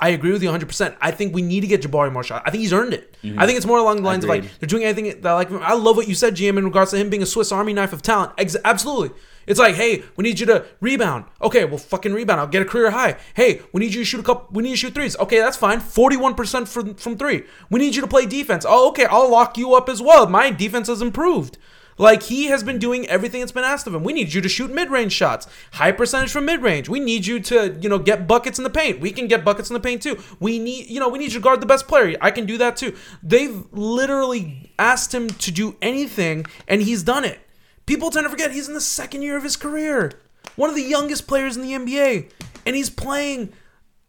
I 0.00 0.08
agree 0.10 0.32
with 0.32 0.42
you 0.42 0.48
100. 0.48 0.66
percent 0.66 0.96
I 1.00 1.10
think 1.10 1.34
we 1.34 1.42
need 1.42 1.60
to 1.60 1.66
get 1.66 1.82
Jabari 1.82 2.10
more 2.12 2.24
shots. 2.24 2.42
I 2.46 2.50
think 2.50 2.62
he's 2.62 2.72
earned 2.72 2.94
it. 2.94 3.14
I 3.36 3.44
think 3.46 3.56
it's 3.58 3.66
more 3.66 3.78
along 3.78 3.96
the 3.96 4.02
lines 4.02 4.24
of 4.24 4.30
like 4.30 4.44
they're 4.58 4.66
doing 4.66 4.82
anything 4.84 5.20
that 5.20 5.32
like. 5.32 5.50
I 5.52 5.74
love 5.74 5.96
what 5.96 6.08
you 6.08 6.14
said, 6.14 6.34
GM, 6.34 6.56
in 6.58 6.64
regards 6.64 6.90
to 6.92 6.96
him 6.96 7.10
being 7.10 7.22
a 7.22 7.26
Swiss 7.26 7.52
Army 7.52 7.72
knife 7.74 7.92
of 7.92 8.00
talent. 8.02 8.32
Ex- 8.38 8.56
absolutely. 8.64 9.10
It's 9.46 9.58
like, 9.58 9.74
hey, 9.74 10.02
we 10.16 10.22
need 10.22 10.38
you 10.38 10.46
to 10.46 10.64
rebound. 10.80 11.24
Okay, 11.42 11.64
well, 11.64 11.78
fucking 11.78 12.12
rebound. 12.12 12.40
I'll 12.40 12.46
get 12.46 12.62
a 12.62 12.64
career 12.64 12.90
high. 12.92 13.16
Hey, 13.34 13.62
we 13.72 13.80
need 13.80 13.92
you 13.92 14.00
to 14.02 14.04
shoot 14.04 14.20
a 14.20 14.22
couple. 14.22 14.48
We 14.52 14.62
need 14.62 14.70
you 14.70 14.76
to 14.76 14.80
shoot 14.80 14.94
threes. 14.94 15.16
Okay, 15.18 15.38
that's 15.38 15.56
fine. 15.56 15.80
Forty-one 15.80 16.34
percent 16.34 16.68
from 16.68 16.94
from 16.94 17.16
three. 17.18 17.44
We 17.70 17.80
need 17.80 17.94
you 17.94 18.00
to 18.02 18.06
play 18.08 18.26
defense. 18.26 18.64
Oh, 18.68 18.88
okay, 18.90 19.06
I'll 19.06 19.30
lock 19.30 19.58
you 19.58 19.74
up 19.74 19.88
as 19.88 20.00
well. 20.00 20.26
My 20.28 20.50
defense 20.50 20.88
has 20.88 21.02
improved. 21.02 21.58
Like 22.00 22.22
he 22.22 22.46
has 22.46 22.62
been 22.62 22.78
doing 22.78 23.06
everything 23.08 23.40
that's 23.40 23.52
been 23.52 23.62
asked 23.62 23.86
of 23.86 23.94
him. 23.94 24.02
We 24.02 24.14
need 24.14 24.32
you 24.32 24.40
to 24.40 24.48
shoot 24.48 24.72
mid-range 24.72 25.12
shots, 25.12 25.46
high 25.72 25.92
percentage 25.92 26.30
from 26.30 26.46
mid-range. 26.46 26.88
We 26.88 26.98
need 26.98 27.26
you 27.26 27.40
to, 27.40 27.76
you 27.78 27.90
know, 27.90 27.98
get 27.98 28.26
buckets 28.26 28.58
in 28.58 28.64
the 28.64 28.70
paint. 28.70 29.00
We 29.00 29.10
can 29.10 29.28
get 29.28 29.44
buckets 29.44 29.68
in 29.68 29.74
the 29.74 29.80
paint 29.80 30.00
too. 30.00 30.18
We 30.40 30.58
need, 30.58 30.88
you 30.88 30.98
know, 30.98 31.10
we 31.10 31.18
need 31.18 31.26
you 31.26 31.40
to 31.40 31.40
guard 31.40 31.60
the 31.60 31.66
best 31.66 31.86
player. 31.86 32.16
I 32.22 32.30
can 32.30 32.46
do 32.46 32.56
that 32.56 32.78
too. 32.78 32.96
They've 33.22 33.66
literally 33.70 34.72
asked 34.78 35.14
him 35.14 35.28
to 35.28 35.50
do 35.52 35.76
anything, 35.82 36.46
and 36.66 36.80
he's 36.80 37.02
done 37.02 37.26
it. 37.26 37.38
People 37.84 38.10
tend 38.10 38.24
to 38.24 38.30
forget 38.30 38.50
he's 38.50 38.66
in 38.68 38.72
the 38.72 38.80
second 38.80 39.20
year 39.20 39.36
of 39.36 39.42
his 39.42 39.58
career, 39.58 40.12
one 40.56 40.70
of 40.70 40.76
the 40.76 40.82
youngest 40.82 41.26
players 41.26 41.54
in 41.54 41.62
the 41.62 41.72
NBA, 41.72 42.30
and 42.64 42.74
he's 42.74 42.88
playing 42.88 43.52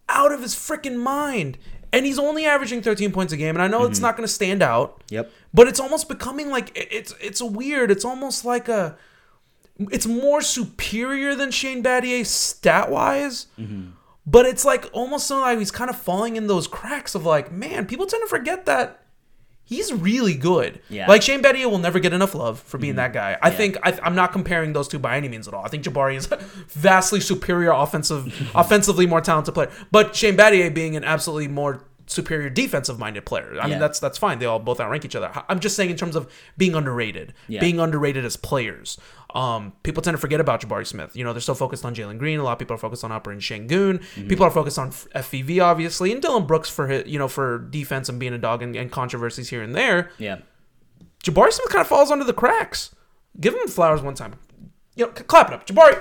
out 0.08 0.32
of 0.32 0.42
his 0.42 0.56
freaking 0.56 0.96
mind. 0.96 1.58
And 1.94 2.06
he's 2.06 2.18
only 2.18 2.46
averaging 2.46 2.82
13 2.82 3.12
points 3.12 3.34
a 3.34 3.38
game, 3.38 3.54
and 3.54 3.62
I 3.62 3.68
know 3.68 3.84
it's 3.84 3.98
mm-hmm. 3.98 4.06
not 4.06 4.16
going 4.16 4.26
to 4.26 4.34
stand 4.34 4.64
out. 4.64 5.04
Yep. 5.10 5.30
But 5.54 5.68
it's 5.68 5.80
almost 5.80 6.08
becoming 6.08 6.50
like 6.50 6.72
it's 6.76 7.14
it's 7.20 7.42
a 7.42 7.46
weird. 7.46 7.92
It's 7.92 8.06
almost 8.06 8.46
like 8.46 8.70
a. 8.70 8.98
It's 9.92 10.06
more 10.06 10.42
superior 10.42 11.36
than 11.36 11.52
Shane 11.52 11.84
Battier 11.84 12.26
stat 12.26 12.92
wise, 12.92 13.48
mm-hmm. 13.60 13.92
but 14.26 14.46
it's 14.46 14.64
like 14.64 14.90
almost 14.94 15.30
like 15.32 15.58
he's 15.58 15.72
kind 15.72 15.90
of 15.90 15.98
falling 15.98 16.36
in 16.36 16.48
those 16.48 16.68
cracks 16.68 17.16
of 17.16 17.26
like, 17.26 17.52
man, 17.52 17.88
people 17.88 18.06
tend 18.06 18.22
to 18.22 18.28
forget 18.28 18.66
that 18.68 19.02
he's 19.72 19.94
really 19.94 20.36
good. 20.36 20.82
Yeah. 20.90 21.08
Like 21.08 21.22
Shane 21.22 21.42
Battier 21.42 21.72
will 21.72 21.80
never 21.80 22.00
get 22.00 22.12
enough 22.12 22.36
love 22.36 22.60
for 22.60 22.78
being 22.78 22.92
mm-hmm. 22.92 22.98
that 22.98 23.14
guy. 23.14 23.38
I 23.42 23.50
think 23.50 23.78
I, 23.84 23.98
I'm 24.04 24.16
not 24.16 24.34
comparing 24.34 24.74
those 24.74 24.90
two 24.90 25.00
by 25.00 25.16
any 25.16 25.30
means 25.30 25.48
at 25.48 25.54
all. 25.54 25.64
I 25.64 25.70
think 25.70 25.84
Jabari 25.86 26.16
is 26.16 26.30
a 26.30 26.38
vastly 26.68 27.22
superior 27.22 27.72
offensive, 27.72 28.52
offensively 28.56 29.06
more 29.06 29.22
talented 29.22 29.54
player, 29.54 29.72
but 29.90 30.14
Shane 30.14 30.36
Battier 30.36 30.74
being 30.74 30.98
an 30.98 31.06
absolutely 31.06 31.48
more 31.48 31.86
superior 32.12 32.50
defensive 32.50 33.00
minded 33.00 33.26
player. 33.26 33.52
I 33.54 33.66
Yeah. 33.66 33.68
mean, 33.68 33.80
that's 33.80 34.00
that's 34.00 34.18
fine. 34.18 34.40
They 34.40 34.46
all 34.46 34.60
both 34.60 34.80
outrank 34.80 35.06
each 35.06 35.16
other. 35.16 35.32
I'm 35.50 35.60
just 35.60 35.76
saying 35.76 35.90
in 35.90 35.96
terms 35.98 36.16
of 36.16 36.32
being 36.58 36.76
underrated, 36.76 37.34
Yeah. 37.48 37.60
being 37.62 37.80
underrated 37.80 38.26
as 38.26 38.36
players. 38.38 38.98
Um, 39.34 39.74
people 39.84 40.02
tend 40.04 40.16
to 40.16 40.20
forget 40.20 40.42
about 40.42 40.62
Jabari 40.62 40.86
Smith. 40.86 41.16
You 41.16 41.24
know, 41.24 41.32
they're 41.34 41.40
so 41.42 41.54
focused 41.54 41.86
on 41.86 41.96
Jalen 41.96 42.18
Green. 42.20 42.40
A 42.40 42.44
lot 42.44 42.54
of 42.54 42.60
people 42.60 42.74
are 42.76 42.78
focused 42.80 43.04
on 43.06 43.12
Alperen 43.12 43.40
Şengün. 43.40 44.00
Mm-hmm. 44.00 44.28
People 44.28 44.46
are 44.46 44.52
focused 44.52 44.78
on 44.78 44.92
FVV, 44.92 45.62
obviously, 45.64 46.12
and 46.12 46.22
Dillon 46.22 46.46
Brooks 46.46 46.70
for 46.70 46.88
his, 46.88 47.08
you 47.08 47.18
know 47.18 47.30
for 47.30 47.60
defense 47.72 48.10
and 48.10 48.20
being 48.20 48.34
a 48.34 48.38
dog 48.38 48.62
and, 48.62 48.76
and 48.76 48.92
controversies 48.92 49.50
here 49.50 49.64
and 49.64 49.74
there. 49.74 50.12
Yeah. 50.18 50.40
Jabari 51.24 51.52
Smith 51.54 51.70
kind 51.70 51.82
of 51.82 51.88
falls 51.88 52.12
under 52.12 52.26
the 52.26 52.34
cracks. 52.34 52.94
Give 53.40 53.54
him 53.54 53.68
flowers 53.68 54.02
one 54.02 54.16
time. 54.16 54.34
You 54.96 55.06
know, 55.06 55.12
clap 55.12 55.48
it 55.50 55.54
up, 55.54 55.66
Jabari. 55.66 55.98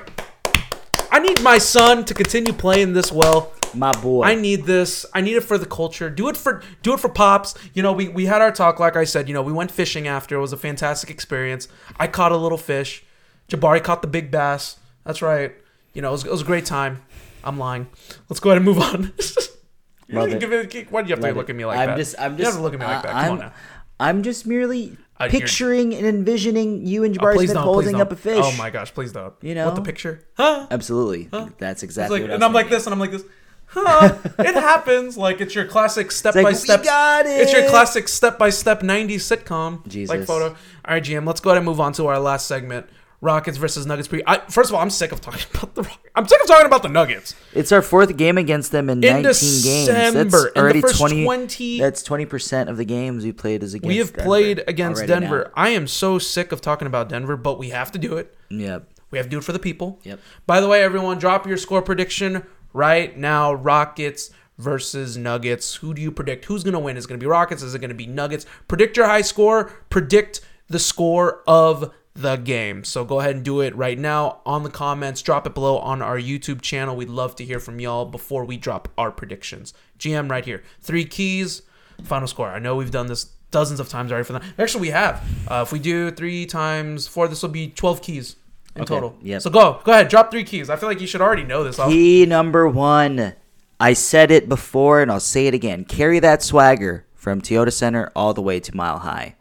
I 1.12 1.18
need 1.20 1.40
my 1.42 1.58
son 1.58 2.04
to 2.06 2.14
continue 2.14 2.52
playing 2.52 2.92
this 2.94 3.12
well. 3.12 3.52
My 3.74 3.92
boy. 3.92 4.24
I 4.24 4.34
need 4.34 4.64
this. 4.64 5.06
I 5.14 5.20
need 5.20 5.36
it 5.36 5.42
for 5.42 5.56
the 5.58 5.66
culture. 5.66 6.10
Do 6.10 6.28
it 6.28 6.36
for 6.36 6.62
do 6.82 6.92
it 6.94 7.00
for 7.00 7.08
pops. 7.08 7.54
You 7.74 7.82
know, 7.82 7.92
we, 7.92 8.08
we 8.08 8.26
had 8.26 8.42
our 8.42 8.50
talk, 8.52 8.80
like 8.80 8.96
I 8.96 9.04
said, 9.04 9.28
you 9.28 9.34
know, 9.34 9.42
we 9.42 9.52
went 9.52 9.70
fishing 9.70 10.08
after. 10.08 10.36
It 10.36 10.40
was 10.40 10.52
a 10.52 10.56
fantastic 10.56 11.10
experience. 11.10 11.68
I 11.98 12.06
caught 12.06 12.32
a 12.32 12.36
little 12.36 12.58
fish. 12.58 13.04
Jabari 13.48 13.82
caught 13.82 14.02
the 14.02 14.08
big 14.08 14.30
bass. 14.30 14.76
That's 15.04 15.22
right. 15.22 15.52
You 15.94 16.02
know, 16.02 16.08
it 16.08 16.12
was, 16.12 16.24
it 16.24 16.30
was 16.30 16.42
a 16.42 16.44
great 16.44 16.64
time. 16.66 17.02
I'm 17.42 17.58
lying. 17.58 17.88
Let's 18.28 18.40
go 18.40 18.50
ahead 18.50 18.58
and 18.58 18.64
move 18.66 18.78
on. 18.78 19.12
Love 20.08 20.32
it. 20.32 20.40
Give 20.40 20.52
it- 20.52 20.90
Why 20.90 21.02
do 21.02 21.08
you 21.08 21.12
have 21.14 21.20
to 21.20 21.26
Love 21.28 21.36
look 21.36 21.48
it. 21.48 21.52
at 21.52 21.56
me 21.56 21.64
like 21.64 21.78
I'm 21.78 21.88
that? 21.90 21.96
Just, 21.96 22.16
I'm 22.18 22.32
you 22.32 22.38
just, 22.38 22.50
have 22.52 22.58
to 22.58 22.62
look 22.62 22.74
at 22.74 22.80
me 22.80 22.86
like 22.86 23.02
that. 23.02 23.12
Come 23.12 23.18
I'm, 23.24 23.30
on 23.32 23.38
now. 23.38 23.52
I'm 23.98 24.22
just 24.22 24.46
merely 24.46 24.96
Uh, 25.18 25.24
you're- 25.24 25.40
picturing 25.40 25.94
and 25.94 26.06
envisioning 26.06 26.86
you 26.86 27.04
and 27.04 27.16
Oh, 27.16 27.20
Jabari 27.24 27.44
Smith 27.44 27.56
holding 27.56 28.00
up 28.00 28.10
a 28.12 28.16
fish. 28.16 28.40
Oh 28.44 28.52
my 28.56 28.70
gosh, 28.70 28.92
please 28.92 29.12
don't. 29.12 29.34
You 29.40 29.54
know? 29.54 29.66
What 29.66 29.76
the 29.76 29.82
picture? 29.82 30.26
Huh? 30.36 30.66
Absolutely. 30.70 31.28
That's 31.58 31.60
It's 31.60 31.82
exactly 31.84 32.18
like, 32.20 32.22
what 32.24 32.30
I 32.32 32.34
and 32.34 32.44
I'm 32.44 32.52
like 32.52 32.66
thinking. 32.66 32.76
this, 32.78 32.86
and 32.86 32.94
I'm 32.94 33.00
like 33.00 33.10
this. 33.12 33.24
Huh? 33.72 34.16
it 34.38 34.54
happens. 34.54 35.16
Like 35.16 35.40
it's 35.40 35.54
your 35.54 35.64
classic 35.64 36.10
step 36.10 36.34
by 36.34 36.42
"We 36.42 36.54
step. 36.54 36.82
got 36.82 37.26
It's 37.26 37.52
your 37.52 37.68
classic 37.68 38.08
step 38.08 38.38
by 38.38 38.50
step 38.50 38.80
'90s 38.82 39.16
sitcom 39.20 39.86
Jesus. 39.86 40.08
like 40.16 40.26
photo. 40.26 40.48
All 40.48 40.94
right, 40.94 41.02
GM. 41.02 41.26
Let's 41.26 41.40
go 41.40 41.50
ahead 41.50 41.58
and 41.58 41.66
move 41.66 41.80
on 41.80 41.92
to 41.94 42.06
our 42.08 42.18
last 42.18 42.46
segment. 42.46 42.86
Rockets 43.22 43.58
versus 43.58 43.84
Nuggets 43.84 44.08
pre. 44.08 44.22
I, 44.26 44.38
first 44.48 44.70
of 44.70 44.74
all, 44.74 44.80
I'm 44.80 44.88
sick 44.88 45.12
of 45.12 45.20
talking 45.20 45.44
about 45.54 45.74
the. 45.74 45.88
I'm 46.14 46.26
sick 46.26 46.40
of 46.40 46.46
talking 46.46 46.64
about 46.64 46.82
the 46.82 46.88
Nuggets. 46.88 47.34
It's 47.52 47.70
our 47.70 47.82
fourth 47.82 48.16
game 48.16 48.38
against 48.38 48.72
them 48.72 48.88
in, 48.88 49.04
In 49.04 49.22
19 49.22 49.24
games. 49.24 49.62
December, 49.62 49.92
That's 49.92 50.24
in 50.24 50.28
the 50.54 50.58
already 50.58 50.80
first 50.80 50.98
20, 50.98 51.24
20 51.24 51.80
That's 51.80 52.02
20% 52.02 52.68
of 52.68 52.76
the 52.78 52.84
games 52.86 53.22
we 53.24 53.32
played 53.32 53.62
as 53.62 53.74
against 53.74 53.88
We 53.88 53.98
have 53.98 54.12
Denver 54.14 54.24
played 54.26 54.64
against 54.66 54.98
already 55.02 55.12
now. 55.12 55.20
Denver. 55.20 55.52
I 55.54 55.68
am 55.68 55.86
so 55.86 56.18
sick 56.18 56.50
of 56.50 56.62
talking 56.62 56.86
about 56.86 57.10
Denver, 57.10 57.36
but 57.36 57.58
we 57.58 57.68
have 57.68 57.92
to 57.92 57.98
do 57.98 58.16
it. 58.16 58.34
Yep. 58.48 58.88
We 59.10 59.18
have 59.18 59.26
to 59.26 59.30
do 59.30 59.38
it 59.38 59.44
for 59.44 59.52
the 59.52 59.58
people. 59.58 60.00
Yep. 60.04 60.18
By 60.46 60.60
the 60.62 60.68
way, 60.68 60.82
everyone, 60.82 61.18
drop 61.18 61.46
your 61.46 61.58
score 61.58 61.82
prediction 61.82 62.44
right 62.72 63.16
now. 63.16 63.52
Rockets 63.52 64.30
versus 64.58 65.16
Nuggets. 65.16 65.76
Who 65.76 65.94
do 65.94 66.02
you 66.02 66.12
predict? 66.12 66.44
Who's 66.44 66.62
going 66.62 66.74
to 66.74 66.78
win? 66.78 66.96
Is 66.96 67.04
it 67.04 67.08
going 67.08 67.18
to 67.18 67.24
be 67.24 67.28
Rockets? 67.28 67.62
Is 67.62 67.74
it 67.74 67.80
going 67.80 67.90
to 67.90 67.94
be 67.94 68.06
Nuggets? 68.06 68.46
Predict 68.68 68.96
your 68.96 69.06
high 69.06 69.22
score. 69.22 69.64
Predict 69.88 70.40
the 70.68 70.78
score 70.78 71.42
of 71.46 71.92
the 72.14 72.36
game. 72.36 72.84
So 72.84 73.04
go 73.04 73.20
ahead 73.20 73.36
and 73.36 73.44
do 73.44 73.60
it 73.60 73.74
right 73.74 73.98
now 73.98 74.40
on 74.44 74.62
the 74.62 74.70
comments. 74.70 75.22
Drop 75.22 75.46
it 75.46 75.54
below 75.54 75.78
on 75.78 76.02
our 76.02 76.18
YouTube 76.18 76.60
channel. 76.60 76.96
We'd 76.96 77.08
love 77.08 77.36
to 77.36 77.44
hear 77.44 77.60
from 77.60 77.80
y'all 77.80 78.04
before 78.04 78.44
we 78.44 78.56
drop 78.56 78.88
our 78.98 79.10
predictions. 79.10 79.72
GM 79.98 80.30
right 80.30 80.44
here. 80.44 80.62
Three 80.80 81.04
keys, 81.04 81.62
final 82.04 82.28
score. 82.28 82.48
I 82.48 82.58
know 82.58 82.76
we've 82.76 82.90
done 82.90 83.06
this 83.06 83.30
dozens 83.50 83.80
of 83.80 83.88
times 83.88 84.12
already 84.12 84.24
for 84.24 84.32
them. 84.32 84.42
Actually, 84.58 84.82
we 84.82 84.88
have. 84.88 85.22
Uh, 85.48 85.62
if 85.66 85.72
we 85.72 85.78
do 85.78 86.10
three 86.10 86.46
times 86.46 87.06
four, 87.06 87.28
this 87.28 87.42
will 87.42 87.50
be 87.50 87.68
12 87.68 88.02
keys 88.02 88.36
in 88.76 88.82
Okay, 88.82 88.94
total. 88.94 89.16
yep. 89.22 89.42
So 89.42 89.50
go. 89.50 89.80
Go 89.84 89.92
ahead. 89.92 90.08
Drop 90.08 90.30
three 90.30 90.44
keys. 90.44 90.70
I 90.70 90.76
feel 90.76 90.88
like 90.88 91.00
you 91.00 91.06
should 91.06 91.20
already 91.20 91.44
know 91.44 91.64
this. 91.64 91.78
I'll- 91.78 91.88
Key 91.90 92.26
number 92.26 92.68
one. 92.68 93.34
I 93.78 93.94
said 93.94 94.30
it 94.30 94.48
before 94.48 95.00
and 95.00 95.10
I'll 95.10 95.20
say 95.20 95.46
it 95.46 95.54
again. 95.54 95.84
Carry 95.84 96.18
that 96.20 96.42
swagger 96.42 97.06
from 97.14 97.40
Toyota 97.40 97.72
Center 97.72 98.10
all 98.14 98.34
the 98.34 98.42
way 98.42 98.60
to 98.60 98.76
Mile 98.76 98.98
High. 98.98 99.36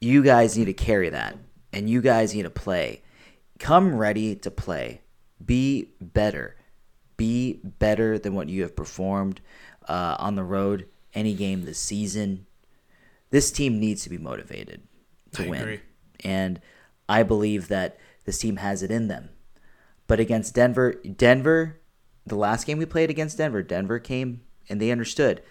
You 0.00 0.22
guys 0.22 0.56
need 0.58 0.66
to 0.66 0.74
carry 0.74 1.08
that. 1.08 1.36
And 1.72 1.88
you 1.88 2.00
guys 2.02 2.34
need 2.34 2.42
to 2.42 2.50
play. 2.50 3.02
Come 3.58 3.96
ready 3.96 4.34
to 4.36 4.50
play. 4.50 5.00
Be 5.44 5.90
better. 6.00 6.56
Be 7.16 7.60
better 7.64 8.18
than 8.18 8.34
what 8.34 8.48
you 8.50 8.62
have 8.62 8.76
performed 8.76 9.40
uh, 9.88 10.16
on 10.18 10.34
the 10.34 10.44
road 10.44 10.86
any 11.14 11.32
game 11.34 11.64
this 11.64 11.78
season. 11.78 12.46
This 13.30 13.50
team 13.50 13.80
needs 13.80 14.02
to 14.04 14.10
be 14.10 14.18
motivated 14.18 14.82
to 15.32 15.44
I 15.46 15.48
win. 15.48 15.60
agree. 15.62 15.80
And 16.24 16.60
I 17.08 17.22
believe 17.22 17.68
that 17.68 17.98
this 18.26 18.38
team 18.38 18.56
has 18.56 18.82
it 18.82 18.90
in 18.90 19.08
them. 19.08 19.30
But 20.06 20.20
against 20.20 20.54
Denver, 20.54 20.92
Denver, 20.92 21.80
the 22.26 22.36
last 22.36 22.66
game 22.66 22.78
we 22.78 22.86
played 22.86 23.10
against 23.10 23.38
Denver, 23.38 23.62
Denver 23.62 23.98
came 23.98 24.42
and 24.68 24.80
they 24.80 24.90
understood. 24.90 25.42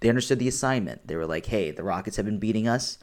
They 0.00 0.08
understood 0.08 0.38
the 0.38 0.48
assignment. 0.48 1.06
They 1.06 1.16
were 1.16 1.26
like, 1.26 1.46
"Hey, 1.46 1.70
the 1.70 1.82
Rockets 1.82 2.16
have 2.16 2.26
been 2.26 2.38
beating 2.38 2.68
us. 2.68 2.98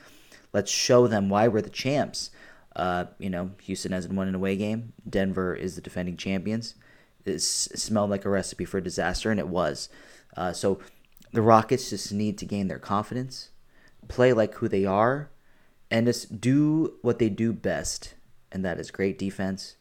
Let's 0.54 0.72
show 0.72 1.08
them 1.08 1.30
why 1.30 1.48
we're 1.48 1.62
the 1.62 1.70
champs." 1.70 2.30
Uh, 2.76 3.06
you 3.18 3.30
know, 3.30 3.52
Houston 3.64 3.92
hasn't 3.92 4.14
won 4.14 4.28
an 4.28 4.36
away 4.36 4.56
game. 4.56 4.94
Denver 5.10 5.56
is 5.56 5.76
the 5.76 5.82
defending 5.82 6.18
champions. 6.18 6.76
It 7.26 7.40
smelled 7.40 8.10
like 8.10 8.26
a 8.26 8.30
recipe 8.30 8.66
for 8.66 8.82
disaster, 8.82 9.32
and 9.32 9.40
it 9.40 9.48
was. 9.48 9.90
Uh, 10.36 10.54
so 10.54 10.80
the 11.32 11.42
Rockets 11.42 11.90
just 11.90 12.12
need 12.12 12.38
to 12.40 12.46
gain 12.46 12.68
their 12.68 12.80
confidence, 12.80 13.50
play 14.08 14.34
like 14.34 14.56
who 14.56 14.68
they 14.68 14.86
are, 14.86 15.32
and 15.90 16.08
just 16.08 16.42
do 16.42 16.96
what 17.02 17.20
they 17.20 17.30
do 17.30 17.54
best, 17.54 18.16
and 18.54 18.64
that 18.64 18.80
is 18.80 18.92
great 18.92 19.20
defense 19.20 19.76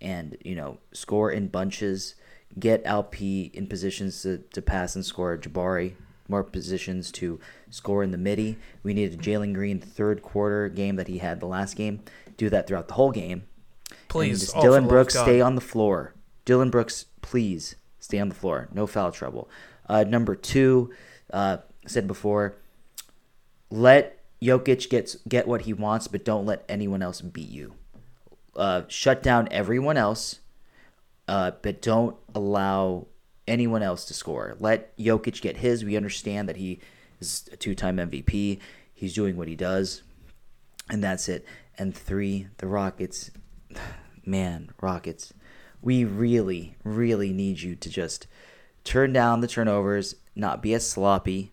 and 0.00 0.36
you 0.44 0.54
know 0.54 0.78
score 0.92 1.30
in 1.30 1.48
bunches, 1.48 2.14
get 2.58 2.82
LP 2.84 3.50
in 3.54 3.66
positions 3.66 4.22
to, 4.22 4.38
to 4.52 4.60
pass 4.60 4.94
and 4.94 5.04
score. 5.04 5.36
Jabari 5.36 5.94
more 6.28 6.42
positions 6.42 7.12
to 7.12 7.38
score 7.70 8.02
in 8.02 8.10
the 8.10 8.18
midi. 8.18 8.58
We 8.82 8.94
needed 8.94 9.20
Jalen 9.20 9.54
Green 9.54 9.80
third 9.80 10.22
quarter 10.22 10.68
game 10.68 10.96
that 10.96 11.08
he 11.08 11.18
had 11.18 11.40
the 11.40 11.46
last 11.46 11.76
game. 11.76 12.00
Do 12.36 12.50
that 12.50 12.66
throughout 12.66 12.88
the 12.88 12.94
whole 12.94 13.12
game. 13.12 13.44
Please. 14.08 14.50
Oh, 14.50 14.52
for 14.52 14.52
the 14.52 14.56
love 14.56 14.64
Dillon 14.64 14.88
Brooks 14.88 15.14
stay 15.14 15.40
on 15.40 15.54
the 15.54 15.60
floor. 15.60 16.14
Dillon 16.44 16.70
Brooks, 16.70 17.06
please 17.22 17.76
stay 17.98 18.18
on 18.18 18.28
the 18.28 18.34
floor. 18.34 18.68
No 18.72 18.86
foul 18.86 19.12
trouble. 19.12 19.48
Uh, 19.88 20.04
number 20.04 20.34
two, 20.34 20.92
uh, 21.32 21.58
said 21.86 22.06
before, 22.06 22.56
let 23.70 24.20
Jokic 24.42 24.90
get 24.90 25.16
get 25.28 25.48
what 25.48 25.62
he 25.62 25.72
wants, 25.72 26.08
but 26.08 26.24
don't 26.24 26.46
let 26.46 26.64
anyone 26.68 27.02
else 27.02 27.20
beat 27.20 27.48
you. 27.48 27.74
Uh, 28.56 28.82
shut 28.88 29.22
down 29.22 29.48
everyone 29.50 29.96
else, 29.96 30.40
uh, 31.28 31.52
but 31.62 31.82
don't 31.82 32.16
allow 32.34 33.06
anyone 33.46 33.82
else 33.82 34.04
to 34.06 34.14
score. 34.14 34.56
Let 34.58 34.96
Jokic 34.96 35.40
get 35.40 35.58
his. 35.58 35.84
We 35.84 35.96
understand 35.96 36.48
that 36.48 36.56
he 36.56 36.80
is 37.20 37.48
a 37.52 37.56
two-time 37.56 37.98
MVP. 37.98 38.58
He's 38.94 39.14
doing 39.14 39.36
what 39.36 39.48
he 39.48 39.56
does, 39.56 40.02
and 40.88 41.02
that's 41.02 41.28
it. 41.28 41.44
And 41.78 41.94
three, 41.94 42.48
the 42.58 42.66
Rockets. 42.66 43.30
Man, 44.28 44.70
Rockets, 44.80 45.32
we 45.80 46.04
really, 46.04 46.74
really 46.82 47.32
need 47.32 47.60
you 47.60 47.76
to 47.76 47.88
just 47.88 48.26
turn 48.82 49.12
down 49.12 49.40
the 49.40 49.46
turnovers, 49.46 50.16
not 50.34 50.60
be 50.60 50.74
as 50.74 50.88
sloppy. 50.88 51.52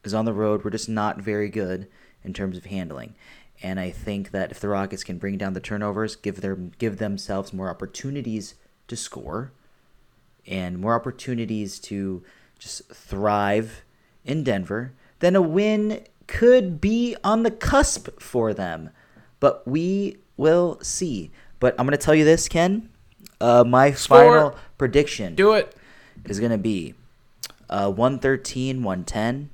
Because 0.00 0.14
on 0.14 0.24
the 0.24 0.32
road, 0.32 0.64
we're 0.64 0.70
just 0.70 0.88
not 0.88 1.20
very 1.20 1.50
good 1.50 1.86
in 2.22 2.32
terms 2.32 2.56
of 2.56 2.64
handling. 2.64 3.14
And 3.64 3.80
I 3.80 3.88
think 3.88 4.30
that 4.32 4.50
if 4.50 4.60
the 4.60 4.68
Rockets 4.68 5.02
can 5.02 5.16
bring 5.16 5.38
down 5.38 5.54
the 5.54 5.60
turnovers, 5.60 6.16
give 6.16 6.42
their 6.42 6.54
give 6.54 6.98
themselves 6.98 7.54
more 7.54 7.70
opportunities 7.70 8.56
to 8.88 8.94
score, 8.94 9.52
and 10.46 10.78
more 10.78 10.94
opportunities 10.94 11.78
to 11.80 12.22
just 12.58 12.86
thrive 12.88 13.82
in 14.22 14.44
Denver, 14.44 14.92
then 15.20 15.34
a 15.34 15.40
win 15.40 16.04
could 16.26 16.78
be 16.78 17.16
on 17.24 17.42
the 17.42 17.50
cusp 17.50 18.20
for 18.20 18.52
them. 18.52 18.90
But 19.40 19.66
we 19.66 20.18
will 20.36 20.78
see. 20.82 21.30
But 21.58 21.74
I'm 21.78 21.86
going 21.86 21.96
to 21.96 22.04
tell 22.04 22.14
you 22.14 22.26
this, 22.26 22.50
Ken. 22.50 22.90
Uh, 23.40 23.64
my 23.64 23.92
Score. 23.92 24.18
final 24.18 24.56
prediction 24.76 25.34
Do 25.36 25.54
it. 25.54 25.74
is 26.26 26.38
going 26.38 26.52
to 26.52 26.58
be 26.58 26.92
uh, 27.70 27.90
113 27.90 28.82
110. 28.82 29.48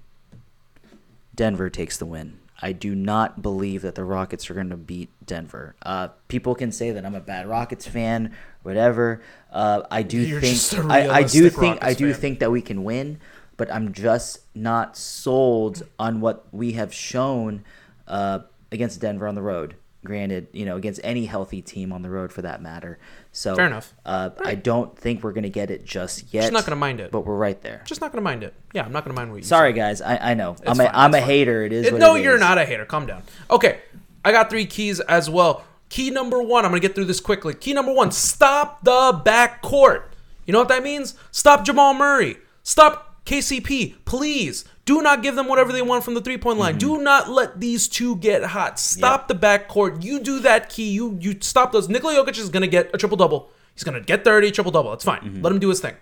Denver 1.36 1.70
takes 1.70 1.96
the 1.96 2.06
win. 2.06 2.39
I 2.62 2.72
do 2.72 2.94
not 2.94 3.42
believe 3.42 3.82
that 3.82 3.94
the 3.94 4.04
Rockets 4.04 4.50
are 4.50 4.54
going 4.54 4.70
to 4.70 4.76
beat 4.76 5.10
Denver. 5.24 5.74
Uh, 5.82 6.08
people 6.28 6.54
can 6.54 6.72
say 6.72 6.90
that 6.90 7.04
I'm 7.06 7.14
a 7.14 7.20
bad 7.20 7.48
Rockets 7.48 7.86
fan, 7.86 8.34
whatever. 8.62 9.22
Uh, 9.50 9.82
I 9.90 10.02
do 10.02 10.20
You're 10.20 10.40
think 10.40 10.90
I, 10.90 11.08
I 11.08 11.22
do 11.22 11.48
think 11.50 11.82
I 11.82 11.94
do 11.94 12.12
fan. 12.12 12.20
think 12.20 12.38
that 12.40 12.50
we 12.50 12.60
can 12.60 12.84
win, 12.84 13.18
but 13.56 13.72
I'm 13.72 13.92
just 13.92 14.40
not 14.54 14.96
sold 14.96 15.82
on 15.98 16.20
what 16.20 16.46
we 16.52 16.72
have 16.72 16.92
shown 16.92 17.64
uh, 18.06 18.40
against 18.70 19.00
Denver 19.00 19.26
on 19.26 19.34
the 19.34 19.42
road. 19.42 19.76
Granted, 20.04 20.48
you 20.52 20.64
know, 20.64 20.76
against 20.76 21.00
any 21.04 21.26
healthy 21.26 21.60
team 21.60 21.92
on 21.92 22.00
the 22.02 22.08
road 22.10 22.32
for 22.32 22.40
that 22.42 22.62
matter. 22.62 22.98
So 23.32 23.54
Fair 23.54 23.66
enough. 23.66 23.94
Uh, 24.04 24.30
I 24.44 24.56
don't 24.56 24.96
think 24.98 25.22
we're 25.22 25.32
gonna 25.32 25.48
get 25.48 25.70
it 25.70 25.84
just 25.84 26.34
yet. 26.34 26.42
Just 26.42 26.52
not 26.52 26.64
gonna 26.66 26.76
mind 26.76 27.00
it. 27.00 27.12
but 27.12 27.24
we're 27.24 27.36
right 27.36 27.60
there. 27.62 27.82
Just 27.84 28.00
not 28.00 28.10
gonna 28.10 28.22
mind 28.22 28.42
it. 28.42 28.54
Yeah, 28.72 28.84
I'm 28.84 28.92
not 28.92 29.04
gonna 29.04 29.14
mind 29.14 29.30
what 29.30 29.36
you 29.38 29.42
Sorry, 29.44 29.72
guys. 29.72 30.00
I, 30.02 30.32
I 30.32 30.34
know. 30.34 30.56
I'm 30.66 30.72
a, 30.80 30.84
fine, 30.84 30.90
I'm 30.92 31.14
a 31.14 31.18
fine. 31.18 31.22
hater. 31.28 31.62
It 31.64 31.72
is. 31.72 31.86
It- 31.86 31.94
no, 31.94 32.16
it 32.16 32.22
you're 32.24 32.34
is. 32.34 32.40
not 32.40 32.58
a 32.58 32.64
hater. 32.64 32.84
Calm 32.84 33.06
down. 33.06 33.22
Okay, 33.48 33.78
I 34.24 34.32
got 34.32 34.50
three 34.50 34.66
keys 34.66 34.98
as 35.00 35.30
well. 35.30 35.64
Key 35.90 36.10
number 36.10 36.42
one, 36.42 36.64
I'm 36.64 36.70
gonna 36.72 36.80
get 36.80 36.94
through 36.94 37.04
this 37.06 37.20
quickly. 37.20 37.54
Key 37.54 37.72
number 37.72 37.92
one: 37.92 38.10
stop 38.10 38.82
the 38.84 39.20
back 39.24 39.62
court. 39.62 40.12
You 40.46 40.52
know 40.52 40.58
what 40.58 40.68
that 40.68 40.82
means? 40.82 41.14
Stop 41.30 41.64
Jamal 41.64 41.94
Murray. 41.94 42.38
Stop 42.64 43.09
KCP. 43.30 43.94
Please 44.04 44.64
do 44.84 45.00
not 45.02 45.22
give 45.22 45.36
them 45.36 45.46
whatever 45.46 45.72
they 45.72 45.82
want 45.82 46.02
from 46.02 46.14
the 46.14 46.20
three 46.20 46.36
point 46.36 46.58
line. 46.58 46.72
Mm-hmm. 46.72 46.96
Do 46.96 46.98
not 47.00 47.30
let 47.30 47.60
these 47.60 47.86
two 47.86 48.16
get 48.16 48.42
hot. 48.42 48.80
Stop 48.80 49.28
the 49.28 49.36
back 49.36 49.68
court. 49.68 50.02
You 50.02 50.18
do 50.18 50.40
that 50.40 50.68
key. 50.68 50.90
You 50.90 51.16
you 51.20 51.36
stop 51.40 51.70
those. 51.70 51.88
Nikola 51.88 52.14
Jokic 52.14 52.38
is 52.38 52.48
gonna 52.48 52.66
get 52.66 52.90
a 52.92 52.98
triple 52.98 53.16
double. 53.16 53.50
He's 53.74 53.84
gonna 53.84 54.00
get 54.00 54.24
30, 54.24 54.50
triple 54.50 54.72
double. 54.72 54.90
That's 54.90 55.04
fine. 55.04 55.20
Mm-hmm. 55.20 55.42
Let 55.42 55.52
him 55.52 55.60
do 55.60 55.68
his 55.68 55.78
thing. 55.78 55.94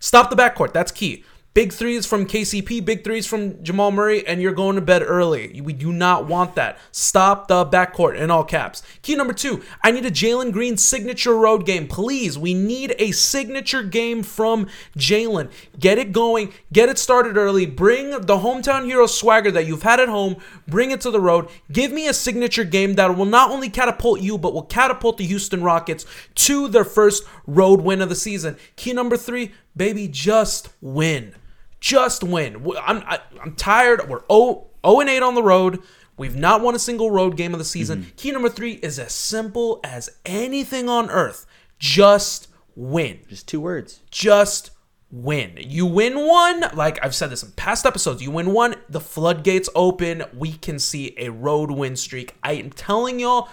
Stop 0.00 0.28
the 0.28 0.36
backcourt. 0.36 0.72
That's 0.72 0.90
key. 0.90 1.24
Big 1.54 1.70
threes 1.70 2.06
from 2.06 2.24
KCP, 2.24 2.82
big 2.82 3.04
threes 3.04 3.26
from 3.26 3.62
Jamal 3.62 3.90
Murray, 3.90 4.26
and 4.26 4.40
you're 4.40 4.54
going 4.54 4.74
to 4.76 4.80
bed 4.80 5.02
early. 5.02 5.60
We 5.60 5.74
do 5.74 5.92
not 5.92 6.26
want 6.26 6.54
that. 6.54 6.78
Stop 6.92 7.46
the 7.48 7.66
backcourt 7.66 8.16
in 8.16 8.30
all 8.30 8.42
caps. 8.42 8.82
Key 9.02 9.16
number 9.16 9.34
two 9.34 9.62
I 9.82 9.90
need 9.90 10.06
a 10.06 10.10
Jalen 10.10 10.52
Green 10.52 10.78
signature 10.78 11.36
road 11.36 11.66
game. 11.66 11.88
Please, 11.88 12.38
we 12.38 12.54
need 12.54 12.94
a 12.98 13.10
signature 13.10 13.82
game 13.82 14.22
from 14.22 14.66
Jalen. 14.96 15.50
Get 15.78 15.98
it 15.98 16.12
going, 16.12 16.54
get 16.72 16.88
it 16.88 16.96
started 16.96 17.36
early. 17.36 17.66
Bring 17.66 18.12
the 18.12 18.38
hometown 18.38 18.86
hero 18.86 19.06
swagger 19.06 19.50
that 19.50 19.66
you've 19.66 19.82
had 19.82 20.00
at 20.00 20.08
home, 20.08 20.36
bring 20.66 20.90
it 20.90 21.02
to 21.02 21.10
the 21.10 21.20
road. 21.20 21.50
Give 21.70 21.92
me 21.92 22.08
a 22.08 22.14
signature 22.14 22.64
game 22.64 22.94
that 22.94 23.14
will 23.14 23.26
not 23.26 23.50
only 23.50 23.68
catapult 23.68 24.22
you, 24.22 24.38
but 24.38 24.54
will 24.54 24.62
catapult 24.62 25.18
the 25.18 25.26
Houston 25.26 25.62
Rockets 25.62 26.06
to 26.36 26.68
their 26.68 26.84
first 26.84 27.24
road 27.46 27.82
win 27.82 28.00
of 28.00 28.08
the 28.08 28.14
season. 28.14 28.56
Key 28.76 28.94
number 28.94 29.18
three, 29.18 29.52
baby, 29.76 30.08
just 30.08 30.70
win. 30.80 31.34
Just 31.82 32.22
win. 32.22 32.64
I'm 32.80 33.02
I, 33.06 33.18
I'm 33.42 33.56
tired. 33.56 34.08
We're 34.08 34.22
0 34.30 34.68
0 34.86 35.00
and 35.00 35.10
8 35.10 35.22
on 35.22 35.34
the 35.34 35.42
road. 35.42 35.82
We've 36.16 36.36
not 36.36 36.60
won 36.60 36.76
a 36.76 36.78
single 36.78 37.10
road 37.10 37.36
game 37.36 37.52
of 37.52 37.58
the 37.58 37.64
season. 37.64 38.02
Mm-hmm. 38.02 38.10
Key 38.16 38.30
number 38.30 38.48
three 38.48 38.74
is 38.74 39.00
as 39.00 39.12
simple 39.12 39.80
as 39.82 40.08
anything 40.24 40.88
on 40.88 41.10
earth. 41.10 41.44
Just 41.80 42.46
win. 42.76 43.18
Just 43.28 43.48
two 43.48 43.60
words. 43.60 44.00
Just 44.12 44.70
win. 45.10 45.58
You 45.58 45.84
win 45.84 46.24
one, 46.24 46.64
like 46.72 47.04
I've 47.04 47.16
said 47.16 47.30
this 47.30 47.42
in 47.42 47.50
past 47.52 47.84
episodes, 47.84 48.22
you 48.22 48.30
win 48.30 48.52
one, 48.52 48.76
the 48.88 49.00
floodgates 49.00 49.68
open. 49.74 50.22
We 50.32 50.52
can 50.52 50.78
see 50.78 51.14
a 51.18 51.30
road 51.30 51.72
win 51.72 51.96
streak. 51.96 52.36
I 52.44 52.52
am 52.52 52.70
telling 52.70 53.18
y'all, 53.18 53.48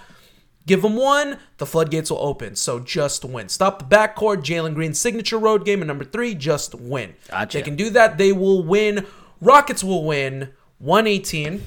Give 0.70 0.84
them 0.84 0.96
one, 0.96 1.40
the 1.58 1.66
floodgates 1.66 2.12
will 2.12 2.20
open. 2.20 2.56
So 2.56 2.80
just 2.80 3.26
win. 3.26 3.50
Stop 3.50 3.80
the 3.80 3.86
backcourt, 3.86 4.44
Jalen 4.44 4.76
Green's 4.76 5.00
signature 5.00 5.40
road 5.40 5.66
game. 5.66 5.82
And 5.82 5.88
number 5.88 6.06
three, 6.06 6.36
just 6.36 6.76
win. 6.76 7.16
Gotcha. 7.28 7.58
They 7.58 7.64
can 7.64 7.76
do 7.76 7.90
that. 7.90 8.20
They 8.20 8.32
will 8.32 8.64
win. 8.64 9.08
Rockets 9.42 9.84
will 9.84 10.06
win 10.06 10.50
118. 10.78 11.64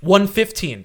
One 0.00 0.26
fifteen, 0.26 0.84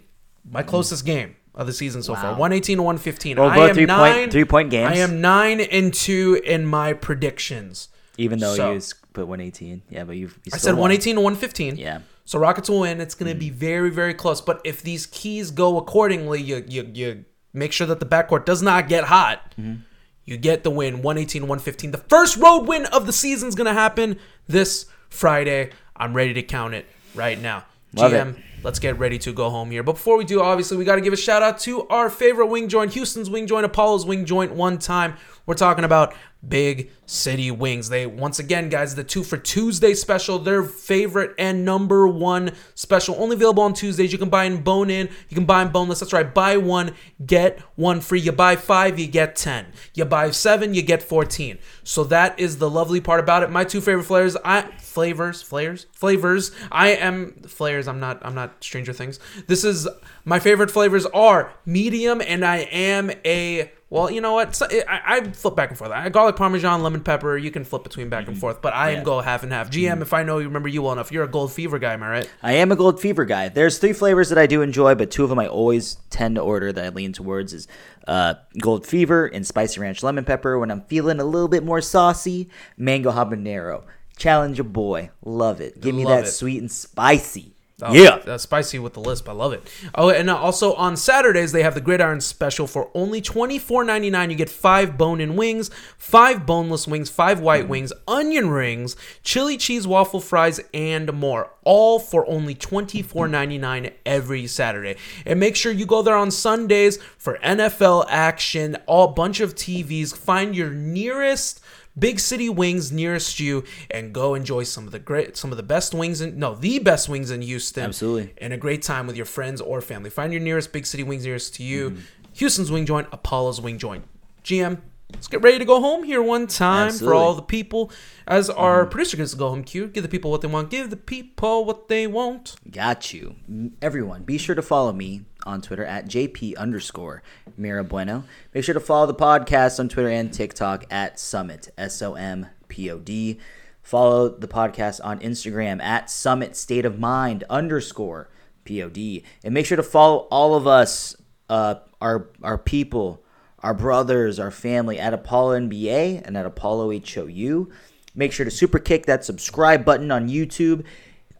my 0.50 0.64
closest 0.64 1.06
game 1.06 1.36
of 1.54 1.68
the 1.68 1.74
season 1.74 2.02
so 2.02 2.16
far. 2.16 2.36
One 2.36 2.54
eighteen 2.54 2.78
to 2.78 2.84
one 2.84 2.98
fifteen. 2.98 3.38
Well, 3.38 3.50
I 3.50 3.68
am 3.70 3.76
three 3.76 3.86
point- 3.86 3.88
nine 3.88 4.32
three-point 4.32 4.70
games. 4.72 4.92
I 4.98 5.02
am 5.02 5.22
nine 5.22 5.60
and 5.62 5.94
two 5.94 6.42
in 6.44 6.66
my 6.66 6.94
predictions. 6.94 7.90
Even 8.18 8.40
though 8.40 8.56
So- 8.56 8.74
you 8.74 8.82
put 9.14 9.28
118. 9.28 9.84
Yeah, 9.90 10.04
but 10.06 10.16
you've. 10.16 10.38
You 10.46 10.52
I 10.54 10.58
said 10.58 10.76
one 10.76 10.92
eighteen 10.92 11.16
to 11.16 11.22
one 11.22 11.36
fifteen. 11.36 11.76
Yeah. 11.76 12.00
So 12.32 12.40
Rockets 12.40 12.70
will 12.70 12.80
win. 12.80 13.02
It's 13.02 13.14
going 13.14 13.30
to 13.30 13.38
be 13.38 13.50
very, 13.50 13.90
very 13.90 14.14
close. 14.14 14.40
But 14.40 14.62
if 14.64 14.82
these 14.82 15.06
keys 15.06 15.52
go 15.52 15.78
accordingly, 15.78 16.42
you 16.42 16.64
you, 16.66 16.90
you 16.94 17.26
make 17.52 17.74
sure 17.74 17.86
that 17.88 18.00
the 18.00 18.06
backcourt 18.06 18.46
does 18.46 18.62
not 18.62 18.88
get 18.88 19.04
hot. 19.04 19.54
Mm-hmm. 19.60 19.82
You 20.24 20.38
get 20.38 20.64
the 20.64 20.70
win 20.70 21.02
118 21.02 21.42
115. 21.42 21.92
The 21.92 21.98
first 21.98 22.38
road 22.38 22.70
win 22.70 22.86
of 22.86 23.06
the 23.06 23.12
season 23.12 23.50
is 23.50 23.56
going 23.56 23.68
to 23.68 23.74
happen 23.74 24.18
this 24.48 24.86
Friday. 25.10 25.72
I'm 25.94 26.14
ready 26.14 26.34
to 26.36 26.42
count 26.42 26.74
it 26.74 26.86
right 27.16 27.38
now. 27.38 27.66
Love 27.96 28.14
GM, 28.14 28.42
let's 28.64 28.80
get 28.80 28.98
ready 28.98 29.18
to 29.18 29.34
go 29.34 29.50
home 29.50 29.70
here. 29.70 29.84
But 29.84 29.94
before 29.94 30.16
we 30.16 30.24
do, 30.24 30.42
obviously, 30.42 30.78
we 30.78 30.86
got 30.86 30.96
to 30.96 31.02
give 31.02 31.12
a 31.12 31.18
shout 31.18 31.44
out 31.44 31.60
to 31.60 31.86
our 31.90 32.10
favorite 32.10 32.46
wing 32.46 32.70
joint, 32.70 32.94
Houston's 32.94 33.30
wing 33.30 33.46
joint, 33.46 33.66
Apollo's 33.66 34.06
wing 34.06 34.24
joint. 34.24 34.54
One 34.54 34.78
time, 34.78 35.18
we're 35.46 35.56
talking 35.56 35.84
about 35.84 36.16
Big 36.48 36.90
City 37.06 37.52
Wings. 37.52 37.90
They 37.90 38.06
once 38.06 38.40
again, 38.40 38.70
guys, 38.70 38.96
the 38.96 39.04
two 39.04 39.24
for 39.24 39.38
Tuesday 39.38 39.94
special, 39.94 40.40
their 40.40 40.64
favorite 40.64 41.36
and 41.38 41.64
number 41.64 42.08
one 42.08 42.52
special, 42.74 43.16
only 43.20 43.36
available 43.36 43.64
on 43.64 43.74
Tuesdays. 43.74 44.12
You 44.12 44.18
can 44.18 44.30
buy 44.30 44.46
in 44.46 44.64
bone 44.64 44.90
in, 44.90 45.10
you 45.30 45.36
can 45.36 45.46
buy 45.46 45.62
in 45.62 45.70
boneless. 45.70 46.00
That's 46.00 46.14
right, 46.14 46.34
buy 46.34 46.58
one 46.58 46.96
get 47.24 47.60
one 47.76 48.02
free. 48.02 48.20
You 48.20 48.32
buy 48.32 48.56
five, 48.56 48.98
you 48.98 49.08
get 49.08 49.36
ten. 49.36 49.68
You 49.94 50.06
buy 50.06 50.32
seven, 50.32 50.74
you 50.74 50.82
get 50.82 51.04
fourteen. 51.04 51.60
So 51.84 52.04
that 52.06 52.40
is 52.40 52.58
the 52.58 52.70
lovely 52.70 53.02
part 53.02 53.20
about 53.20 53.44
it. 53.44 53.52
My 53.52 53.64
two 53.64 53.82
favorite 53.82 54.06
flavors, 54.06 54.36
I 54.44 54.64
flavors, 54.80 55.42
flavors, 55.42 55.86
flavors. 55.94 56.52
I 56.72 56.90
am 56.90 57.34
flavors. 57.44 57.88
I'm 57.88 58.00
not. 58.00 58.20
I'm 58.24 58.36
not 58.36 58.64
Stranger 58.64 58.94
Things. 58.94 59.20
This 59.48 59.64
is 59.64 59.88
my 60.26 60.40
favorite 60.40 60.72
flavors 60.72 61.06
are 61.08 61.54
medium, 61.66 62.22
and 62.22 62.44
I 62.44 62.58
am 62.58 63.12
a 63.26 63.72
well, 63.92 64.10
you 64.10 64.22
know 64.22 64.32
what? 64.32 64.56
So, 64.56 64.68
I, 64.88 65.02
I 65.18 65.22
flip 65.32 65.56
back 65.56 65.70
and 65.70 65.78
forth. 65.78 65.92
I 65.92 66.08
garlic 66.08 66.38
parmesan, 66.38 66.82
lemon 66.82 67.04
pepper. 67.04 67.38
You 67.38 67.52
can 67.52 67.66
flip 67.66 67.84
between 67.84 68.08
back 68.08 68.28
and 68.30 68.38
forth, 68.40 68.62
but 68.62 68.74
I 68.74 68.92
am 68.92 69.04
go 69.04 69.20
half 69.20 69.44
and 69.44 69.52
half. 69.52 69.70
GM, 69.70 70.02
if 70.02 70.14
I 70.14 70.24
know 70.24 70.38
you 70.38 70.46
remember 70.48 70.70
you 70.70 70.82
well 70.82 70.94
enough, 70.94 71.12
you're 71.12 71.26
a 71.26 71.28
gold 71.28 71.52
fever 71.52 71.78
guy, 71.78 71.92
am 71.94 72.02
I 72.02 72.10
right? 72.10 72.32
I 72.42 72.54
am 72.54 72.72
a 72.72 72.78
gold 72.78 73.02
fever 73.02 73.26
guy. 73.26 73.50
There's 73.50 73.78
three 73.80 73.92
flavors 73.92 74.30
that 74.30 74.38
I 74.38 74.48
do 74.48 74.62
enjoy, 74.62 74.96
but 74.96 75.12
two 75.12 75.24
of 75.24 75.30
them 75.30 75.40
I 75.40 75.48
always 75.48 75.98
tend 76.10 76.36
to 76.36 76.42
order 76.42 76.72
that 76.72 76.86
I 76.86 76.90
lean 76.90 77.12
towards 77.12 77.52
is 77.54 77.68
uh, 78.08 78.36
gold 78.62 78.88
fever 78.88 79.26
and 79.28 79.46
spicy 79.46 79.82
ranch 79.82 80.02
lemon 80.02 80.24
pepper. 80.24 80.58
When 80.58 80.72
I'm 80.72 80.84
feeling 80.84 81.20
a 81.20 81.26
little 81.26 81.50
bit 81.50 81.64
more 81.64 81.82
saucy, 81.82 82.50
mango 82.78 83.12
habanero. 83.12 83.84
Challenge 84.18 84.60
a 84.60 84.64
boy, 84.64 85.10
love 85.26 85.60
it. 85.60 85.82
Give 85.82 85.94
me 85.96 86.06
Love 86.06 86.20
that 86.20 86.28
it. 86.28 86.32
sweet 86.32 86.62
and 86.62 86.72
spicy. 86.72 87.56
Oh, 87.84 87.94
yeah. 87.94 88.20
that's 88.20 88.44
spicy 88.44 88.80
with 88.80 88.94
the 88.94 89.00
lisp. 89.00 89.28
I 89.28 89.32
love 89.32 89.54
it. 89.54 89.64
Oh, 89.96 90.10
and 90.10 90.30
uh, 90.30 90.38
also 90.38 90.74
on 90.76 90.96
Saturdays 90.98 91.52
they 91.52 91.64
have 91.64 91.74
the 91.74 91.82
Gridiron 91.82 92.22
Special 92.22 92.68
for 92.68 92.90
only 92.94 93.22
twenty 93.22 93.58
four 93.60 93.84
ninety 93.84 94.10
nine. 94.10 94.30
You 94.30 94.36
get 94.36 94.50
five 94.50 94.98
bone-in 94.98 95.36
wings, 95.36 95.70
five 95.98 96.46
boneless 96.46 96.88
wings, 96.88 97.10
five 97.10 97.40
white 97.40 97.68
wings, 97.68 97.94
onion 98.08 98.50
rings, 98.50 98.96
chili 99.24 99.58
cheese 99.58 99.88
waffle 99.88 100.20
fries, 100.22 100.60
and 100.74 101.12
more. 101.14 101.52
All 101.64 102.00
for 102.00 102.28
only 102.28 102.56
twenty 102.56 103.02
four 103.02 103.28
ninety 103.28 103.58
nine 103.58 103.92
every 104.06 104.48
Saturday. 104.48 104.98
And 105.26 105.40
make 105.40 105.56
sure 105.56 105.72
you 105.72 105.86
go 105.86 106.02
there 106.02 106.18
on 106.18 106.32
Sundays 106.32 106.98
for 107.18 107.38
NFL 107.40 108.06
action. 108.10 108.78
All 108.86 109.08
bunch 109.08 109.40
of 109.40 109.56
TVs. 109.56 110.16
Find 110.16 110.56
your 110.56 110.72
nearest 110.72 111.61
Big 111.98 112.20
City 112.20 112.50
Wings 112.50 112.92
nearest 112.92 113.40
you 113.40 113.64
and 113.90 114.14
go 114.14 114.34
enjoy 114.34 114.64
some 114.64 114.86
of 114.86 114.92
the 114.92 115.00
great 115.00 115.36
some 115.36 115.52
of 115.52 115.58
the 115.58 115.64
best 115.64 115.94
wings 115.94 116.22
in 116.22 116.40
no 116.40 116.56
the 116.56 116.80
best 116.80 117.10
wings 117.10 117.32
in 117.32 117.42
Houston. 117.42 117.86
Absolutely. 117.86 118.34
And 118.38 118.54
a 118.54 118.58
great 118.58 118.82
time 118.82 119.08
with 119.08 119.16
your 119.16 119.26
friends 119.26 119.60
or 119.62 119.82
family. 119.82 120.10
Find 120.10 120.32
your 120.32 120.42
nearest 120.42 120.72
Big 120.72 120.86
City 120.86 121.04
Wings 121.04 121.26
nearest 121.26 121.56
to 121.56 121.64
you. 121.64 121.92
Mm-hmm. 121.92 122.02
Houston's 122.34 122.72
Wing 122.72 122.86
Joint, 122.86 123.08
Apollo's 123.12 123.60
Wing 123.60 123.78
Joint. 123.78 124.06
GM, 124.44 124.80
let's 125.14 125.28
get 125.28 125.42
ready 125.42 125.60
to 125.60 125.66
go 125.66 125.82
home 125.82 126.04
here 126.04 126.22
one 126.22 126.48
time 126.48 126.88
for 126.88 126.94
Absolutely. 126.94 127.18
Mm-hmm. 127.18 127.26
all 127.26 127.34
the 127.36 127.42
people. 127.42 127.92
As 128.26 128.50
our 128.50 128.86
producer 128.86 129.18
gets 129.18 129.32
to 129.32 129.38
go 129.38 129.50
home 129.50 129.64
cue, 129.64 129.88
give 129.88 130.04
the 130.04 130.10
people 130.10 130.32
what 130.32 130.42
they 130.42 130.48
want. 130.48 130.70
Give 130.70 130.90
the 130.90 130.96
people 130.96 131.66
what 131.66 131.90
they 131.90 132.08
want. 132.08 132.56
Got 132.70 133.14
you. 133.14 133.36
Everyone, 133.82 134.24
be 134.24 134.38
sure 134.38 134.56
to 134.56 134.62
follow 134.62 134.94
me 134.94 135.26
on 135.46 135.62
Twitter 135.62 135.86
at 135.86 136.08
JP 136.08 136.58
underscore 136.58 137.24
Mirabueno. 137.60 138.24
Make 138.54 138.64
sure 138.64 138.74
to 138.74 138.80
follow 138.80 139.08
the 139.08 139.14
podcast 139.14 139.80
on 139.80 139.90
Twitter 139.90 140.10
and 140.10 140.34
TikTok 140.34 140.86
at 140.92 141.20
Summit, 141.20 141.70
S 141.78 142.02
O 142.02 142.16
M 142.16 142.48
P 142.68 142.90
O 142.90 143.00
D. 143.00 143.40
Follow 143.82 144.30
the 144.30 144.48
podcast 144.48 145.00
on 145.04 145.20
Instagram 145.20 145.82
at 145.82 146.10
Summit 146.10 146.56
State 146.56 146.86
of 146.86 147.00
Mind 147.00 147.44
underscore 147.50 148.30
P 148.64 148.82
O 148.84 148.90
D. 148.90 149.24
And 149.44 149.54
make 149.54 149.66
sure 149.66 149.78
to 149.78 149.84
follow 149.84 150.28
all 150.32 150.56
of 150.56 150.68
us, 150.68 151.16
uh, 151.50 151.76
our, 152.00 152.30
our 152.44 152.58
people, 152.58 153.24
our 153.60 153.74
brothers, 153.74 154.40
our 154.40 154.52
family 154.52 155.00
at 155.00 155.14
Apollo 155.14 155.60
NBA 155.60 156.26
and 156.26 156.38
at 156.38 156.46
Apollo 156.46 157.00
HOU. 157.00 157.72
Make 158.14 158.34
sure 158.34 158.44
to 158.44 158.52
super 158.52 158.80
kick 158.80 159.06
that 159.06 159.24
subscribe 159.24 159.86
button 159.86 160.12
on 160.12 160.28
YouTube 160.30 160.84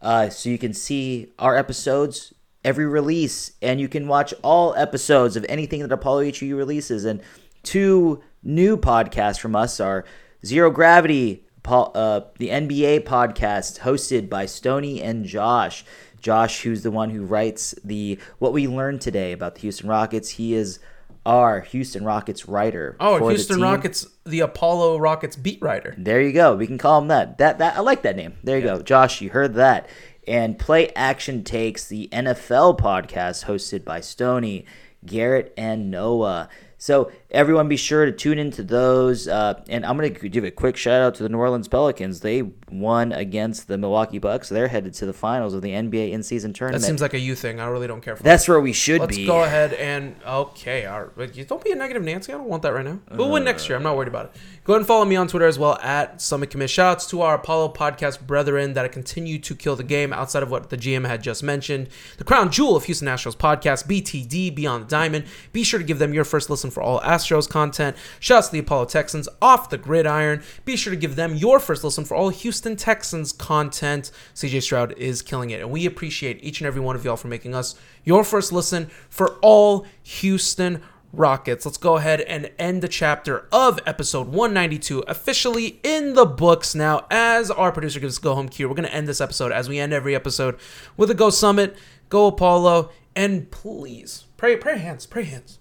uh, 0.00 0.28
so 0.30 0.48
you 0.48 0.58
can 0.58 0.74
see 0.74 1.28
our 1.38 1.56
episodes 1.56 2.34
every 2.64 2.86
release 2.86 3.52
and 3.60 3.80
you 3.80 3.88
can 3.88 4.08
watch 4.08 4.32
all 4.42 4.74
episodes 4.74 5.36
of 5.36 5.44
anything 5.48 5.80
that 5.82 5.92
Apollo 5.92 6.32
HU 6.38 6.56
releases. 6.56 7.04
And 7.04 7.20
two 7.62 8.22
new 8.42 8.76
podcasts 8.76 9.40
from 9.40 9.56
us 9.56 9.80
are 9.80 10.04
Zero 10.44 10.70
Gravity, 10.70 11.44
uh, 11.64 12.20
the 12.38 12.48
NBA 12.48 13.00
podcast 13.04 13.80
hosted 13.80 14.28
by 14.28 14.46
Stony 14.46 15.02
and 15.02 15.24
Josh. 15.24 15.84
Josh, 16.20 16.62
who's 16.62 16.82
the 16.82 16.90
one 16.90 17.10
who 17.10 17.24
writes 17.24 17.74
the 17.84 18.18
what 18.38 18.52
we 18.52 18.68
learned 18.68 19.00
today 19.00 19.32
about 19.32 19.56
the 19.56 19.62
Houston 19.62 19.88
Rockets, 19.88 20.30
he 20.30 20.54
is 20.54 20.78
our 21.24 21.60
Houston 21.60 22.04
Rockets 22.04 22.48
writer. 22.48 22.96
Oh, 23.00 23.18
for 23.18 23.26
the 23.26 23.34
Houston 23.34 23.56
team. 23.56 23.64
Rockets, 23.64 24.06
the 24.24 24.40
Apollo 24.40 24.98
Rockets 24.98 25.36
beat 25.36 25.60
writer. 25.62 25.94
There 25.98 26.20
you 26.20 26.32
go. 26.32 26.56
We 26.56 26.66
can 26.66 26.78
call 26.78 27.00
him 27.00 27.08
that. 27.08 27.38
That 27.38 27.58
that 27.58 27.76
I 27.76 27.80
like 27.80 28.02
that 28.02 28.16
name. 28.16 28.34
There 28.42 28.56
you 28.58 28.64
go. 28.64 28.82
Josh, 28.82 29.20
you 29.20 29.30
heard 29.30 29.54
that. 29.54 29.88
And 30.26 30.58
Play 30.58 30.90
Action 30.90 31.42
Takes 31.42 31.86
the 31.86 32.08
NFL 32.12 32.78
podcast 32.78 33.46
hosted 33.46 33.84
by 33.84 34.00
Stony, 34.00 34.66
Garrett, 35.04 35.52
and 35.56 35.90
Noah. 35.90 36.48
So 36.82 37.12
everyone 37.30 37.68
be 37.68 37.76
sure 37.76 38.06
to 38.06 38.10
tune 38.10 38.40
into 38.40 38.64
those. 38.64 39.28
Uh, 39.28 39.62
and 39.68 39.86
I'm 39.86 39.96
going 39.96 40.12
to 40.12 40.28
give 40.28 40.42
a 40.42 40.50
quick 40.50 40.76
shout 40.76 41.00
out 41.00 41.14
to 41.14 41.22
the 41.22 41.28
New 41.28 41.38
Orleans 41.38 41.68
Pelicans. 41.68 42.18
They 42.20 42.42
won 42.72 43.12
against 43.12 43.68
the 43.68 43.78
Milwaukee 43.78 44.18
Bucks. 44.18 44.48
They're 44.48 44.66
headed 44.66 44.92
to 44.94 45.06
the 45.06 45.12
finals 45.12 45.54
of 45.54 45.62
the 45.62 45.70
NBA 45.70 46.10
in-season 46.10 46.52
tournament. 46.54 46.82
That 46.82 46.86
seems 46.88 47.00
like 47.00 47.14
a 47.14 47.20
you 47.20 47.36
thing. 47.36 47.60
I 47.60 47.66
really 47.66 47.86
don't 47.86 48.00
care 48.00 48.16
for 48.16 48.24
That's 48.24 48.48
where 48.48 48.60
we 48.60 48.72
should 48.72 49.06
be. 49.06 49.18
Let's 49.18 49.26
go 49.26 49.44
ahead 49.44 49.74
and 49.74 50.16
okay. 50.26 50.86
All 50.86 51.04
right. 51.04 51.46
Don't 51.46 51.62
be 51.62 51.70
a 51.70 51.76
negative 51.76 52.02
Nancy. 52.02 52.32
I 52.32 52.36
don't 52.36 52.48
want 52.48 52.64
that 52.64 52.72
right 52.74 52.84
now. 52.84 52.98
We'll 53.12 53.30
win 53.30 53.44
next 53.44 53.68
year. 53.68 53.76
I'm 53.76 53.84
not 53.84 53.96
worried 53.96 54.08
about 54.08 54.26
it. 54.26 54.32
Go 54.64 54.74
ahead 54.74 54.82
and 54.82 54.86
follow 54.86 55.04
me 55.04 55.16
on 55.16 55.26
Twitter 55.26 55.48
as 55.48 55.58
well 55.58 55.76
at 55.82 56.20
Summit 56.20 56.50
Commish. 56.50 56.68
Shouts 56.68 57.04
to 57.06 57.20
our 57.20 57.34
Apollo 57.34 57.70
podcast 57.70 58.24
brethren 58.24 58.74
that 58.74 58.92
continue 58.92 59.40
to 59.40 59.56
kill 59.56 59.74
the 59.74 59.82
game 59.82 60.12
outside 60.12 60.44
of 60.44 60.52
what 60.52 60.70
the 60.70 60.76
GM 60.76 61.04
had 61.04 61.20
just 61.20 61.42
mentioned. 61.42 61.88
The 62.16 62.22
crown 62.22 62.52
jewel 62.52 62.76
of 62.76 62.84
Houston 62.84 63.08
Astros 63.08 63.36
podcast, 63.36 63.88
BTD 63.88 64.54
Beyond 64.54 64.84
the 64.84 64.88
Diamond. 64.88 65.24
Be 65.52 65.64
sure 65.64 65.80
to 65.80 65.84
give 65.84 65.98
them 65.98 66.14
your 66.14 66.22
first 66.22 66.48
listen 66.48 66.70
for 66.70 66.80
all 66.80 67.00
Astros 67.00 67.48
content. 67.48 67.96
Shouts 68.20 68.46
to 68.46 68.52
the 68.52 68.60
Apollo 68.60 68.84
Texans 68.84 69.28
off 69.42 69.68
the 69.68 69.78
gridiron. 69.78 70.44
Be 70.64 70.76
sure 70.76 70.92
to 70.92 70.96
give 70.96 71.16
them 71.16 71.34
your 71.34 71.58
first 71.58 71.82
listen 71.82 72.04
for 72.04 72.14
all 72.14 72.28
Houston 72.28 72.76
Texans 72.76 73.32
content. 73.32 74.12
CJ 74.36 74.62
Stroud 74.62 74.96
is 74.96 75.22
killing 75.22 75.50
it, 75.50 75.60
and 75.60 75.72
we 75.72 75.86
appreciate 75.86 76.38
each 76.40 76.60
and 76.60 76.68
every 76.68 76.80
one 76.80 76.94
of 76.94 77.04
y'all 77.04 77.16
for 77.16 77.26
making 77.26 77.52
us 77.52 77.74
your 78.04 78.22
first 78.22 78.52
listen 78.52 78.86
for 79.08 79.38
all 79.42 79.86
Houston 80.04 80.80
Rockets. 81.12 81.66
Let's 81.66 81.76
go 81.76 81.96
ahead 81.96 82.20
and 82.22 82.50
end 82.58 82.82
the 82.82 82.88
chapter 82.88 83.46
of 83.52 83.78
episode 83.86 84.28
192 84.28 85.00
officially 85.00 85.80
in 85.82 86.14
the 86.14 86.24
books 86.24 86.74
now. 86.74 87.06
As 87.10 87.50
our 87.50 87.70
producer 87.70 88.00
gives 88.00 88.14
us 88.14 88.18
go 88.18 88.34
home 88.34 88.48
cue, 88.48 88.68
we're 88.68 88.74
going 88.74 88.88
to 88.88 88.94
end 88.94 89.06
this 89.06 89.20
episode 89.20 89.52
as 89.52 89.68
we 89.68 89.78
end 89.78 89.92
every 89.92 90.14
episode 90.14 90.58
with 90.96 91.10
a 91.10 91.14
Go 91.14 91.28
Summit, 91.30 91.76
Go 92.08 92.26
Apollo, 92.26 92.90
and 93.14 93.50
please 93.50 94.24
pray, 94.36 94.56
pray 94.56 94.78
hands, 94.78 95.06
pray 95.06 95.24
hands. 95.24 95.58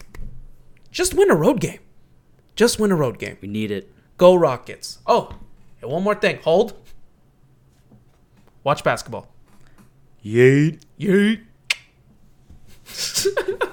Just 0.89 1.13
win 1.13 1.29
a 1.29 1.35
road 1.35 1.59
game. 1.59 1.79
Just 2.55 2.79
win 2.79 2.91
a 2.91 2.95
road 2.95 3.19
game. 3.19 3.37
we 3.41 3.47
need 3.47 3.71
it. 3.71 3.91
Go 4.17 4.35
Rockets. 4.35 4.99
Oh, 5.05 5.35
and 5.81 5.91
one 5.91 6.03
more 6.03 6.15
thing. 6.15 6.39
Hold. 6.43 6.73
Watch 8.63 8.83
basketball. 8.83 9.33
Yeet. 10.23 10.79
Yeet. 10.99 11.41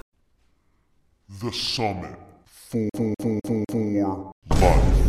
The 1.40 1.52
Summit 1.52 2.18
for, 2.46 2.88
for, 2.96 3.14
for, 3.22 3.38
for, 3.46 3.64
for 3.70 4.32
Life. 4.60 5.07